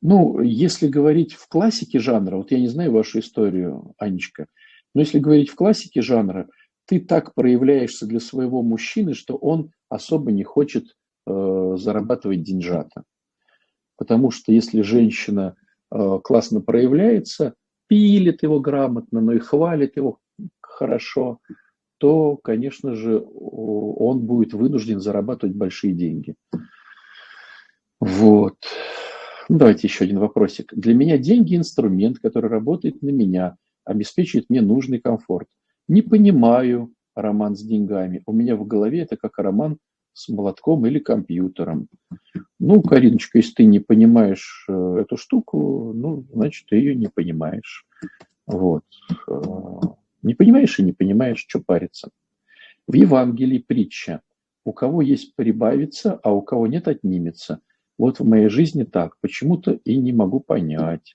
Ну, 0.01 0.41
если 0.41 0.89
говорить 0.89 1.35
в 1.35 1.47
классике 1.49 2.01
жанра, 2.01 2.37
вот 2.37 2.51
я 2.51 2.59
не 2.59 2.69
знаю 2.69 2.93
вашу 2.93 3.21
историю, 3.21 3.95
Анечка, 3.99 4.47
но 4.95 5.03
если 5.03 5.21
говорить 5.21 5.51
в 5.51 5.55
классике 5.55 6.03
жанра, 6.03 6.49
ты 6.87 6.99
так 6.99 7.35
проявляешься 7.35 8.07
для 8.07 8.19
своего 8.19 8.63
мужчины, 8.63 9.15
что 9.15 9.37
он 9.37 9.71
особо 9.89 10.33
не 10.33 10.43
хочет 10.43 10.97
э, 11.27 11.77
зарабатывать 11.79 12.43
деньжата. 12.43 13.05
Потому 13.97 14.31
что 14.31 14.53
если 14.53 14.83
женщина 14.83 15.55
э, 15.91 16.19
классно 16.23 16.61
проявляется, 16.61 17.55
пилит 17.89 18.43
его 18.43 18.61
грамотно, 18.61 19.21
но 19.21 19.33
и 19.33 19.39
хвалит 19.39 19.97
его 19.97 20.19
хорошо, 20.61 21.39
то, 21.99 22.37
конечно 22.37 22.95
же, 22.97 23.25
он 23.25 24.21
будет 24.21 24.55
вынужден 24.55 25.01
зарабатывать 25.01 25.55
большие 25.55 25.93
деньги. 25.93 26.35
Вот. 28.01 28.57
Ну, 29.49 29.59
давайте 29.59 29.87
еще 29.87 30.05
один 30.05 30.19
вопросик. 30.19 30.73
Для 30.75 30.95
меня 30.95 31.19
деньги– 31.19 31.55
инструмент, 31.57 32.19
который 32.19 32.51
работает 32.51 33.03
на 33.03 33.11
меня, 33.11 33.57
обеспечивает 33.85 34.51
мне 34.51 34.61
нужный 34.61 34.99
комфорт. 34.99 35.47
Не 35.87 36.03
понимаю 36.03 36.93
роман 37.15 37.55
с 37.55 37.63
деньгами. 37.63 38.23
У 38.27 38.33
меня 38.33 38.57
в 38.57 38.67
голове 38.67 39.03
это 39.03 39.17
как 39.17 39.39
роман 39.39 39.79
с 40.13 40.29
молотком 40.29 40.87
или 40.87 40.99
компьютером. 40.99 41.89
Ну, 42.59 42.83
Кариночка, 42.83 43.39
если 43.39 43.55
ты 43.55 43.65
не 43.65 43.81
понимаешь 43.81 44.67
э, 44.69 44.99
эту 45.01 45.17
штуку, 45.17 45.93
ну, 45.95 46.27
значит, 46.33 46.67
ты 46.69 46.77
ее 46.77 46.95
не 46.95 47.09
понимаешь. 47.09 47.87
Вот. 48.47 48.85
Э, 49.29 49.41
не 50.23 50.35
понимаешь 50.35 50.79
и 50.79 50.83
не 50.83 50.93
понимаешь, 50.93 51.45
что 51.47 51.61
париться. 51.61 52.11
В 52.87 52.95
Евангелии 52.95 53.59
притча. 53.59 54.21
У 54.65 54.73
кого 54.73 55.03
есть 55.03 55.35
прибавится, 55.35 56.21
а 56.23 56.33
у 56.33 56.43
кого 56.43 56.67
нет 56.67 56.89
отнимется– 56.89 57.61
вот 58.03 58.19
в 58.19 58.25
моей 58.25 58.49
жизни 58.49 58.85
так, 58.85 59.17
почему-то 59.21 59.79
и 59.85 59.97
не 59.97 60.13
могу 60.13 60.41
понять. 60.41 61.15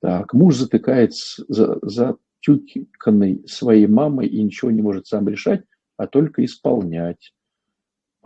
Так, 0.00 0.34
муж 0.34 0.56
затыкается 0.56 1.44
за, 1.48 1.78
за 1.82 2.16
тюканной 2.40 3.42
своей 3.48 3.86
мамой 3.86 4.28
и 4.28 4.42
ничего 4.42 4.70
не 4.70 4.82
может 4.82 5.06
сам 5.06 5.28
решать, 5.28 5.64
а 5.96 6.06
только 6.06 6.44
исполнять. 6.44 7.34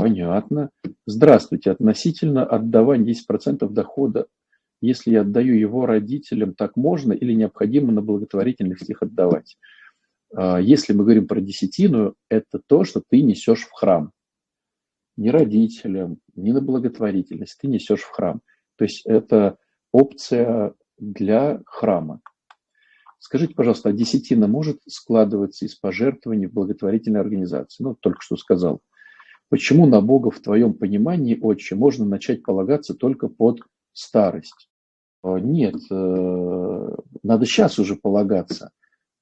Понятно. 0.02 0.70
Здравствуйте. 1.06 1.70
Относительно 1.70 2.44
отдавания 2.44 3.12
10% 3.12 3.68
дохода, 3.68 4.27
если 4.81 5.10
я 5.10 5.20
отдаю 5.22 5.55
его 5.55 5.86
родителям, 5.86 6.55
так 6.55 6.77
можно 6.77 7.12
или 7.12 7.32
необходимо 7.32 7.93
на 7.93 8.02
благотворительность 8.02 8.89
их 8.89 9.02
отдавать? 9.02 9.56
А, 10.35 10.60
если 10.60 10.93
мы 10.93 11.05
говорим 11.05 11.27
про 11.27 11.40
десятину, 11.40 12.14
это 12.28 12.60
то, 12.66 12.85
что 12.85 13.02
ты 13.06 13.22
несешь 13.22 13.66
в 13.66 13.72
храм 13.72 14.12
ни 15.20 15.28
родителям, 15.28 16.18
ни 16.35 16.51
на 16.51 16.62
благотворительность 16.62 17.59
ты 17.60 17.68
несешь 17.68 18.01
в 18.01 18.10
храм. 18.10 18.40
То 18.77 18.85
есть 18.85 19.05
это 19.05 19.59
опция 19.93 20.74
для 20.97 21.60
храма. 21.66 22.22
Скажите, 23.18 23.55
пожалуйста, 23.55 23.90
а 23.90 23.93
десятина 23.93 24.48
может 24.48 24.81
складываться 24.89 25.66
из 25.66 25.74
пожертвований 25.74 26.47
в 26.47 26.55
благотворительной 26.55 27.20
организации? 27.20 27.82
Ну, 27.82 27.94
только 27.94 28.22
что 28.22 28.39
сказал. 28.39 28.81
Почему 29.51 29.86
на 29.86 30.01
Бога 30.01 30.31
в 30.31 30.40
твоем 30.40 30.72
понимании, 30.72 31.39
отче, 31.40 31.74
можно 31.74 32.06
начать 32.06 32.43
полагаться 32.43 32.94
только 32.94 33.28
под 33.28 33.60
старость? 33.93 34.70
А, 35.22 35.39
нет, 35.39 35.77
э, 35.90 36.97
надо 37.22 37.44
сейчас 37.44 37.78
уже 37.78 37.97
полагаться. 37.97 38.70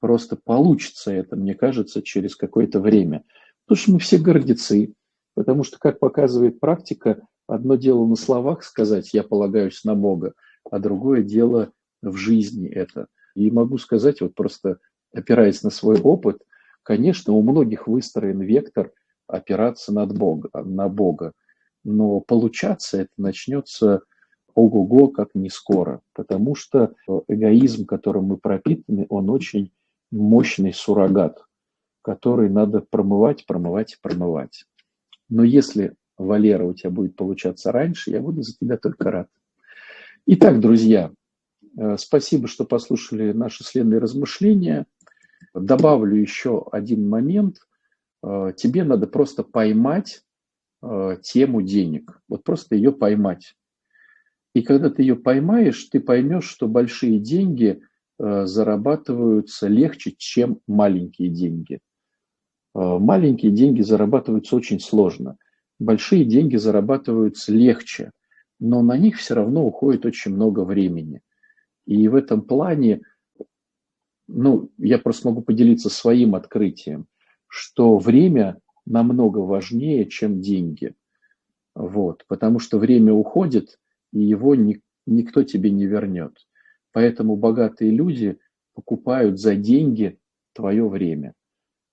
Просто 0.00 0.36
получится 0.36 1.12
это, 1.12 1.34
мне 1.34 1.55
кажется, 1.55 2.02
через 2.02 2.36
какое-то 2.36 2.78
время. 2.78 3.24
Потому 3.66 3.82
что 3.82 3.92
мы 3.92 3.98
все 3.98 4.18
гордецы, 4.18 4.94
Потому 5.38 5.62
что, 5.62 5.78
как 5.78 6.00
показывает 6.00 6.59
практика, 6.59 7.20
одно 7.46 7.76
дело 7.76 8.05
на 8.05 8.16
словах 8.16 8.64
сказать 8.64 9.14
«я 9.14 9.22
полагаюсь 9.22 9.84
на 9.84 9.94
Бога», 9.94 10.32
а 10.68 10.80
другое 10.80 11.22
дело 11.22 11.70
в 12.02 12.16
жизни 12.16 12.68
это. 12.68 13.06
И 13.36 13.48
могу 13.52 13.78
сказать, 13.78 14.20
вот 14.20 14.34
просто 14.34 14.78
опираясь 15.14 15.62
на 15.62 15.70
свой 15.70 16.00
опыт, 16.00 16.42
конечно, 16.82 17.34
у 17.34 17.42
многих 17.42 17.86
выстроен 17.86 18.40
вектор 18.40 18.90
опираться 19.28 19.92
над 19.92 20.16
Бога, 20.16 20.50
на 20.55 20.88
Бога. 20.88 21.32
Но 21.84 22.20
получаться 22.20 23.02
это 23.02 23.10
начнется 23.16 24.02
ого-го, 24.55 25.09
как 25.09 25.28
не 25.34 25.50
скоро. 25.50 26.00
Потому 26.14 26.55
что 26.55 26.94
эгоизм, 27.28 27.86
которым 27.86 28.24
мы 28.24 28.36
пропитаны, 28.38 29.06
он 29.09 29.30
очень 29.30 29.72
мощный 30.10 30.72
суррогат, 30.72 31.44
который 32.02 32.50
надо 32.50 32.80
промывать, 32.80 33.46
промывать, 33.46 33.98
промывать. 34.02 34.64
Но 35.28 35.44
если, 35.44 35.94
Валера, 36.16 36.64
у 36.64 36.74
тебя 36.74 36.90
будет 36.90 37.14
получаться 37.16 37.70
раньше, 37.70 38.10
я 38.10 38.20
буду 38.20 38.42
за 38.42 38.56
тебя 38.56 38.76
только 38.78 39.10
рад. 39.10 39.28
Итак, 40.26 40.60
друзья, 40.60 41.12
э, 41.78 41.96
спасибо, 41.98 42.48
что 42.48 42.64
послушали 42.64 43.32
наши 43.32 43.64
следные 43.64 44.00
размышления. 44.00 44.86
Добавлю 45.55 46.16
еще 46.16 46.66
один 46.72 47.09
момент. 47.09 47.59
Э, 48.23 48.53
тебе 48.57 48.85
надо 48.85 49.07
просто 49.07 49.43
поймать 49.43 50.23
э, 50.82 51.16
тему 51.23 51.62
денег. 51.62 52.20
Вот 52.28 52.45
просто 52.45 52.74
ее 52.74 52.93
поймать. 52.93 53.55
И 54.55 54.62
когда 54.62 54.90
ты 54.90 55.03
ее 55.03 55.16
поймаешь, 55.16 55.85
ты 55.85 56.01
поймешь, 56.01 56.49
что 56.49 56.69
большие 56.69 57.19
деньги 57.19 57.82
зарабатываются 58.20 59.69
легче, 59.69 60.12
чем 60.19 60.59
маленькие 60.66 61.28
деньги. 61.28 61.78
Э, 62.74 62.99
маленькие 62.99 63.53
деньги 63.53 63.82
зарабатываются 63.82 64.57
очень 64.57 64.81
сложно. 64.81 65.36
Большие 65.78 66.24
деньги 66.24 66.57
зарабатываются 66.57 67.53
легче, 67.53 68.11
но 68.59 68.82
на 68.82 68.97
них 68.97 69.19
все 69.19 69.35
равно 69.35 69.65
уходит 69.66 70.07
очень 70.07 70.35
много 70.35 70.65
времени. 70.65 71.20
И 71.86 72.09
в 72.09 72.15
этом 72.15 72.43
плане 72.43 73.03
ну, 74.28 74.70
я 74.77 74.99
просто 74.99 75.28
могу 75.28 75.43
поделиться 75.43 75.89
своим 75.89 76.35
открытием, 76.35 77.07
что 77.48 77.98
время 77.98 78.58
намного 78.86 79.38
важнее, 79.38 80.06
чем 80.06 80.40
деньги. 80.40 80.94
Вот, 81.74 82.24
потому 82.28 82.58
что 82.58 82.78
время 82.78 83.12
уходит, 83.12 83.78
и 84.12 84.20
его 84.20 84.54
ни, 84.54 84.80
никто 85.06 85.42
тебе 85.42 85.70
не 85.70 85.86
вернет. 85.86 86.46
Поэтому 86.92 87.36
богатые 87.36 87.90
люди 87.90 88.38
покупают 88.74 89.38
за 89.38 89.54
деньги 89.54 90.18
твое 90.52 90.88
время. 90.88 91.34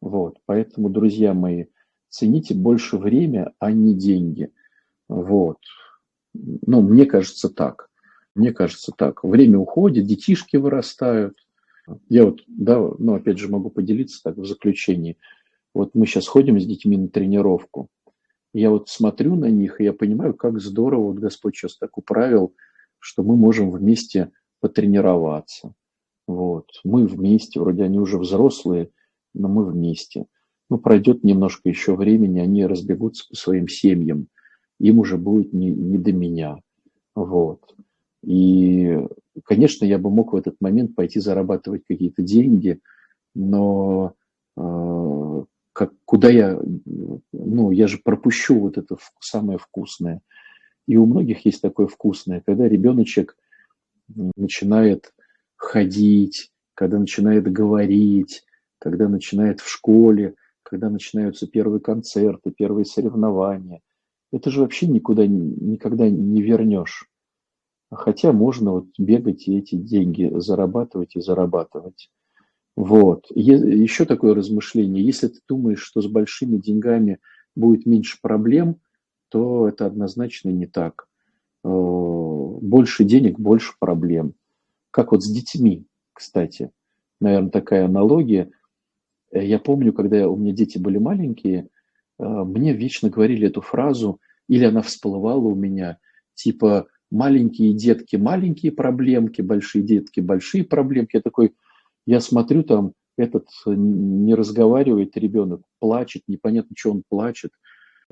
Вот, 0.02 0.40
поэтому, 0.46 0.90
друзья 0.90 1.34
мои, 1.34 1.66
цените 2.10 2.56
больше 2.56 2.98
время, 2.98 3.54
а 3.60 3.72
не 3.72 3.94
деньги. 3.94 4.52
Вот. 5.08 5.60
Ну, 6.34 6.82
мне 6.82 7.06
кажется 7.06 7.50
так. 7.50 7.90
Мне 8.36 8.52
кажется 8.52 8.92
так. 8.96 9.24
Время 9.24 9.60
уходит, 9.60 10.06
детишки 10.06 10.58
вырастают. 10.58 11.38
Я 12.10 12.26
вот, 12.26 12.42
да, 12.48 12.80
ну, 12.80 13.16
опять 13.16 13.38
же, 13.38 13.48
могу 13.48 13.70
поделиться 13.70 14.22
так 14.24 14.38
в 14.38 14.46
заключении. 14.46 15.18
Вот 15.76 15.94
мы 15.94 16.08
сейчас 16.08 16.26
ходим 16.26 16.58
с 16.58 16.66
детьми 16.66 16.96
на 16.96 17.10
тренировку. 17.10 17.90
Я 18.54 18.70
вот 18.70 18.88
смотрю 18.88 19.36
на 19.36 19.50
них, 19.50 19.82
и 19.82 19.84
я 19.84 19.92
понимаю, 19.92 20.34
как 20.34 20.62
здорово 20.62 21.08
вот 21.08 21.18
Господь 21.18 21.58
сейчас 21.58 21.78
так 21.78 21.98
управил, 21.98 22.54
что 23.00 23.24
мы 23.24 23.36
можем 23.36 23.70
вместе 23.70 24.32
потренироваться. 24.62 25.74
Вот. 26.28 26.70
Мы 26.86 27.06
вместе, 27.06 27.60
вроде 27.60 27.84
они 27.84 28.00
уже 28.00 28.18
взрослые, 28.18 28.90
но 29.34 29.50
мы 29.50 29.66
вместе. 29.66 30.28
Ну, 30.70 30.78
пройдет 30.78 31.26
немножко 31.26 31.68
еще 31.68 31.98
времени, 31.98 32.40
они 32.40 32.66
разбегутся 32.66 33.28
по 33.30 33.36
своим 33.36 33.68
семьям. 33.68 34.30
Им 34.80 35.00
уже 35.00 35.18
будет 35.18 35.52
не, 35.52 35.72
не 35.72 35.98
до 35.98 36.14
меня. 36.14 36.60
Вот. 37.16 37.76
И, 38.24 38.98
конечно, 39.44 39.84
я 39.84 39.98
бы 39.98 40.10
мог 40.10 40.32
в 40.32 40.38
этот 40.38 40.56
момент 40.62 40.96
пойти 40.96 41.20
зарабатывать 41.20 41.84
какие-то 41.86 42.24
деньги, 42.24 42.80
но 43.36 44.14
э, 44.56 44.62
как, 45.76 45.92
куда 46.06 46.30
я, 46.30 46.58
ну, 47.34 47.72
я 47.72 47.88
же 47.88 48.00
пропущу 48.02 48.58
вот 48.58 48.78
это 48.78 48.96
самое 49.20 49.60
вкусное. 49.60 50.22
И 50.88 50.96
у 50.96 51.06
многих 51.06 51.46
есть 51.46 51.62
такое 51.62 51.88
вкусное, 51.88 52.42
когда 52.46 52.70
ребеночек 52.70 53.36
начинает 54.08 55.14
ходить, 55.58 56.54
когда 56.76 56.98
начинает 56.98 57.52
говорить, 57.52 58.46
когда 58.80 59.10
начинает 59.10 59.60
в 59.60 59.70
школе, 59.70 60.36
когда 60.64 60.90
начинаются 60.90 61.46
первые 61.46 61.82
концерты, 61.82 62.52
первые 62.52 62.86
соревнования. 62.86 63.82
Это 64.32 64.52
же 64.52 64.62
вообще 64.62 64.88
никуда 64.88 65.28
никогда 65.28 66.10
не 66.10 66.42
вернешь. 66.42 67.10
Хотя 67.92 68.32
можно 68.32 68.72
вот 68.72 68.88
бегать 68.98 69.50
и 69.50 69.58
эти 69.58 69.76
деньги 69.76 70.32
зарабатывать 70.38 71.18
и 71.18 71.22
зарабатывать. 71.22 72.10
Вот. 72.76 73.28
Еще 73.30 74.06
такое 74.06 74.36
размышление. 74.36 75.04
Если 75.04 75.28
ты 75.28 75.40
думаешь, 75.48 75.82
что 75.82 76.02
с 76.02 76.08
большими 76.08 76.58
деньгами 76.58 77.20
будет 77.56 77.86
меньше 77.86 78.18
проблем, 78.22 78.78
то 79.30 79.68
это 79.68 79.86
однозначно 79.86 80.50
не 80.50 80.68
так. 80.68 81.08
Э, 81.64 81.68
больше 81.68 83.04
денег, 83.04 83.40
больше 83.40 83.74
проблем. 83.80 84.34
Как 84.92 85.12
вот 85.12 85.24
с 85.24 85.32
детьми, 85.32 85.86
кстати. 86.14 86.72
Наверное, 87.22 87.50
такая 87.50 87.86
аналогия. 87.86 88.52
Э, 89.32 89.46
я 89.46 89.58
помню, 89.58 89.94
когда 89.94 90.28
у 90.28 90.36
меня 90.36 90.54
дети 90.54 90.78
были 90.78 90.98
маленькие, 90.98 91.70
э, 92.20 92.24
мне 92.24 92.74
вечно 92.74 93.10
говорили 93.10 93.48
эту 93.48 93.62
фразу, 93.62 94.20
или 94.48 94.66
она 94.66 94.82
всплывала 94.82 95.48
у 95.48 95.56
меня, 95.56 95.98
типа 96.34 96.88
маленькие 97.10 97.74
детки, 97.74 98.16
маленькие 98.16 98.72
проблемки, 98.72 99.42
большие 99.42 99.84
детки, 99.84 100.20
большие 100.20 100.64
проблемки. 100.64 101.16
Я 101.16 101.22
такой, 101.22 101.54
я 102.06 102.20
смотрю 102.20 102.64
там, 102.64 102.94
этот 103.18 103.48
не 103.66 104.36
разговаривает 104.36 105.18
ребенок, 105.18 105.62
плачет, 105.80 106.24
непонятно, 106.28 106.76
что 106.78 106.92
он 106.92 107.04
плачет. 107.08 107.52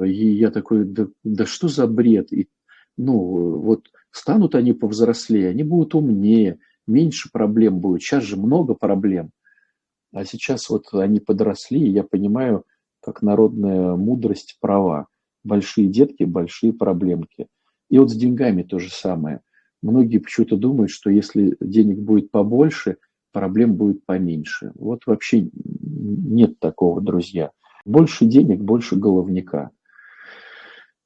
И 0.04 0.12
я 0.12 0.50
такой, 0.50 0.86
да, 0.86 1.08
да 1.24 1.46
что 1.46 1.68
за 1.68 1.88
бред? 1.88 2.32
И, 2.32 2.50
ну, 2.98 3.60
вот 3.60 3.90
станут 4.12 4.56
они 4.56 4.74
повзрослее, 4.74 5.50
они 5.50 5.64
будут 5.64 5.94
умнее, 5.96 6.60
меньше 6.88 7.30
проблем 7.32 7.80
будет. 7.80 8.02
Сейчас 8.02 8.24
же 8.24 8.38
много 8.38 8.74
проблем. 8.74 9.32
А 10.14 10.26
сейчас 10.26 10.70
вот 10.70 10.94
они 10.94 11.20
подросли, 11.20 11.80
и 11.80 11.92
я 11.92 12.04
понимаю, 12.04 12.64
как 13.02 13.22
народная 13.22 13.96
мудрость 13.96 14.58
права. 14.62 15.08
Большие 15.44 15.88
детки, 15.88 16.24
большие 16.24 16.72
проблемки. 16.72 17.48
И 17.90 18.00
вот 18.00 18.10
с 18.10 18.16
деньгами 18.16 18.64
то 18.64 18.80
же 18.80 18.90
самое. 18.90 19.42
Многие 19.82 20.20
почему-то 20.20 20.56
думают, 20.56 20.92
что 20.92 21.10
если 21.10 21.58
денег 21.60 22.00
будет 22.00 22.32
побольше, 22.32 22.98
проблем 23.34 23.76
будет 23.76 24.06
поменьше. 24.06 24.72
Вот 24.76 25.06
вообще 25.06 25.50
нет 25.54 26.60
такого, 26.60 27.02
друзья. 27.02 27.52
Больше 27.84 28.26
денег, 28.26 28.62
больше 28.62 28.96
головника. 28.96 29.72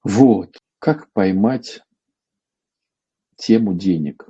Вот. 0.04 0.58
Как 0.78 1.12
поймать 1.14 1.82
тему 3.36 3.74
денег? 3.74 4.30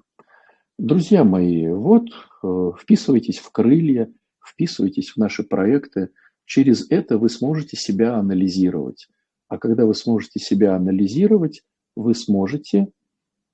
Друзья 0.77 1.25
мои, 1.25 1.67
вот 1.67 2.07
э, 2.43 2.71
вписывайтесь 2.79 3.39
в 3.39 3.51
крылья, 3.51 4.09
вписывайтесь 4.47 5.09
в 5.09 5.17
наши 5.17 5.43
проекты. 5.43 6.11
Через 6.45 6.89
это 6.89 7.17
вы 7.17 7.29
сможете 7.29 7.75
себя 7.75 8.15
анализировать. 8.15 9.07
А 9.49 9.57
когда 9.57 9.85
вы 9.85 9.95
сможете 9.95 10.39
себя 10.39 10.75
анализировать, 10.75 11.63
вы 11.95 12.13
сможете, 12.15 12.87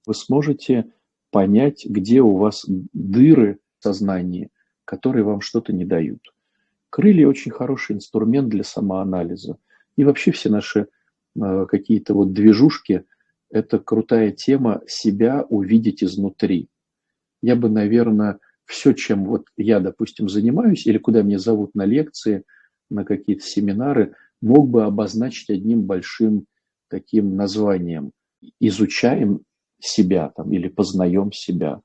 вы 0.06 0.14
сможете 0.14 0.92
понять, 1.32 1.86
где 1.86 2.22
у 2.22 2.36
вас 2.36 2.66
дыры 2.68 3.60
сознании, 3.84 4.50
которые 4.86 5.24
вам 5.24 5.42
что-то 5.42 5.74
не 5.74 5.86
дают. 5.86 6.34
Крылья 6.90 7.28
очень 7.28 7.52
хороший 7.52 7.96
инструмент 7.96 8.50
для 8.50 8.64
самоанализа. 8.64 9.58
И 9.96 10.04
вообще 10.04 10.32
все 10.32 10.50
наши 10.50 10.88
э, 11.36 11.66
какие-то 11.68 12.14
вот 12.14 12.34
движушки– 12.34 13.06
это 13.52 13.80
крутая 13.80 14.32
тема 14.32 14.82
себя 14.88 15.46
увидеть 15.50 16.04
изнутри 16.04 16.70
я 17.44 17.58
бы, 17.58 17.70
наверное, 17.70 18.40
все, 18.66 18.94
чем 18.94 19.26
вот 19.26 19.48
я, 19.58 19.82
допустим, 19.82 20.30
занимаюсь, 20.30 20.88
или 20.88 20.98
куда 20.98 21.22
меня 21.22 21.38
зовут 21.38 21.76
на 21.76 21.86
лекции, 21.86 22.44
на 22.90 23.04
какие-то 23.04 23.46
семинары, 23.46 24.16
мог 24.42 24.70
бы 24.70 24.86
обозначить 24.86 25.50
одним 25.50 25.84
большим 25.84 26.46
таким 26.90 27.36
названием. 27.36 28.12
Изучаем 28.62 29.42
себя 29.80 30.30
там, 30.30 30.54
или 30.54 30.70
познаем 30.70 31.34
себя. 31.34 31.82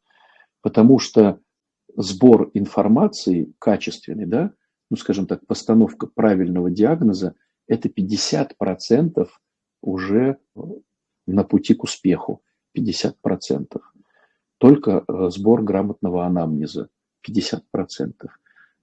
Потому 0.63 1.01
что 1.01 1.41
сбор 1.97 2.51
информации 2.55 3.53
качественный, 3.59 4.27
да, 4.27 4.53
ну, 4.91 4.97
скажем 4.97 5.27
так, 5.27 5.47
постановка 5.47 6.07
правильного 6.07 6.71
диагноза, 6.71 7.35
это 7.67 7.89
50% 7.89 9.29
уже 9.83 10.39
на 11.27 11.45
пути 11.45 11.75
к 11.75 11.85
успеху. 11.85 12.43
50% 12.77 13.81
только 14.59 15.05
э, 15.07 15.31
сбор 15.31 15.63
грамотного 15.63 16.27
анамнеза 16.27 16.89
50%. 17.29 18.13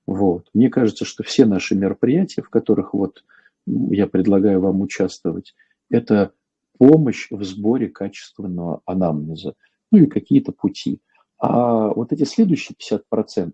Вот. 0.07 0.49
Мне 0.53 0.69
кажется, 0.69 1.05
что 1.05 1.23
все 1.23 1.45
наши 1.45 1.75
мероприятия, 1.75 2.41
в 2.41 2.49
которых 2.49 2.93
вот 2.93 3.23
я 3.65 4.07
предлагаю 4.07 4.61
вам 4.61 4.81
участвовать, 4.81 5.55
это 5.89 6.31
помощь 6.77 7.27
в 7.29 7.43
сборе 7.43 7.87
качественного 7.87 8.81
анамнеза, 8.85 9.55
ну 9.91 9.99
и 9.99 10.07
какие-то 10.07 10.51
пути. 10.51 11.01
А 11.37 11.89
вот 11.89 12.13
эти 12.13 12.23
следующие 12.23 12.75
50%, 13.11 13.51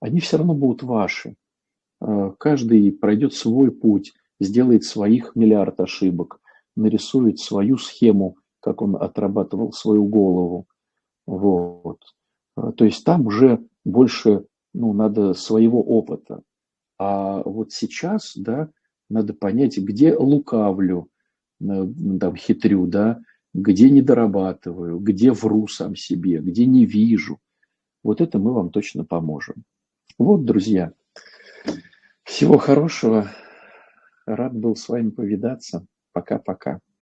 они 0.00 0.20
все 0.20 0.38
равно 0.38 0.54
будут 0.54 0.82
ваши. 0.82 1.34
Э, 2.00 2.32
каждый 2.38 2.92
пройдет 2.92 3.34
свой 3.34 3.70
путь, 3.70 4.14
сделает 4.40 4.84
своих 4.84 5.34
миллиард 5.34 5.80
ошибок, 5.80 6.40
нарисует 6.76 7.38
свою 7.38 7.76
схему, 7.76 8.36
как 8.60 8.82
он 8.82 8.96
отрабатывал 8.96 9.72
свою 9.72 10.04
голову. 10.06 10.66
Вот. 11.26 12.00
А, 12.56 12.72
то 12.72 12.84
есть 12.84 13.04
там 13.04 13.26
уже 13.26 13.64
больше 13.84 14.44
ну, 14.74 14.92
надо 14.92 15.34
своего 15.34 15.82
опыта. 15.82 16.42
А 16.98 17.42
вот 17.42 17.72
сейчас, 17.72 18.32
да, 18.36 18.70
надо 19.08 19.34
понять, 19.34 19.78
где 19.78 20.16
лукавлю, 20.16 21.08
там, 21.58 22.36
хитрю, 22.36 22.86
да, 22.86 23.20
где 23.54 23.90
не 23.90 24.02
дорабатываю, 24.02 24.98
где 24.98 25.32
вру 25.32 25.68
сам 25.68 25.96
себе, 25.96 26.38
где 26.38 26.66
не 26.66 26.84
вижу. 26.84 27.38
Вот 28.02 28.20
это 28.20 28.38
мы 28.38 28.52
вам 28.52 28.70
точно 28.70 29.04
поможем. 29.04 29.64
Вот, 30.18 30.44
друзья, 30.44 30.92
всего 32.24 32.58
хорошего. 32.58 33.30
Рад 34.26 34.54
был 34.54 34.76
с 34.76 34.88
вами 34.88 35.10
повидаться. 35.10 35.86
Пока-пока. 36.12 36.80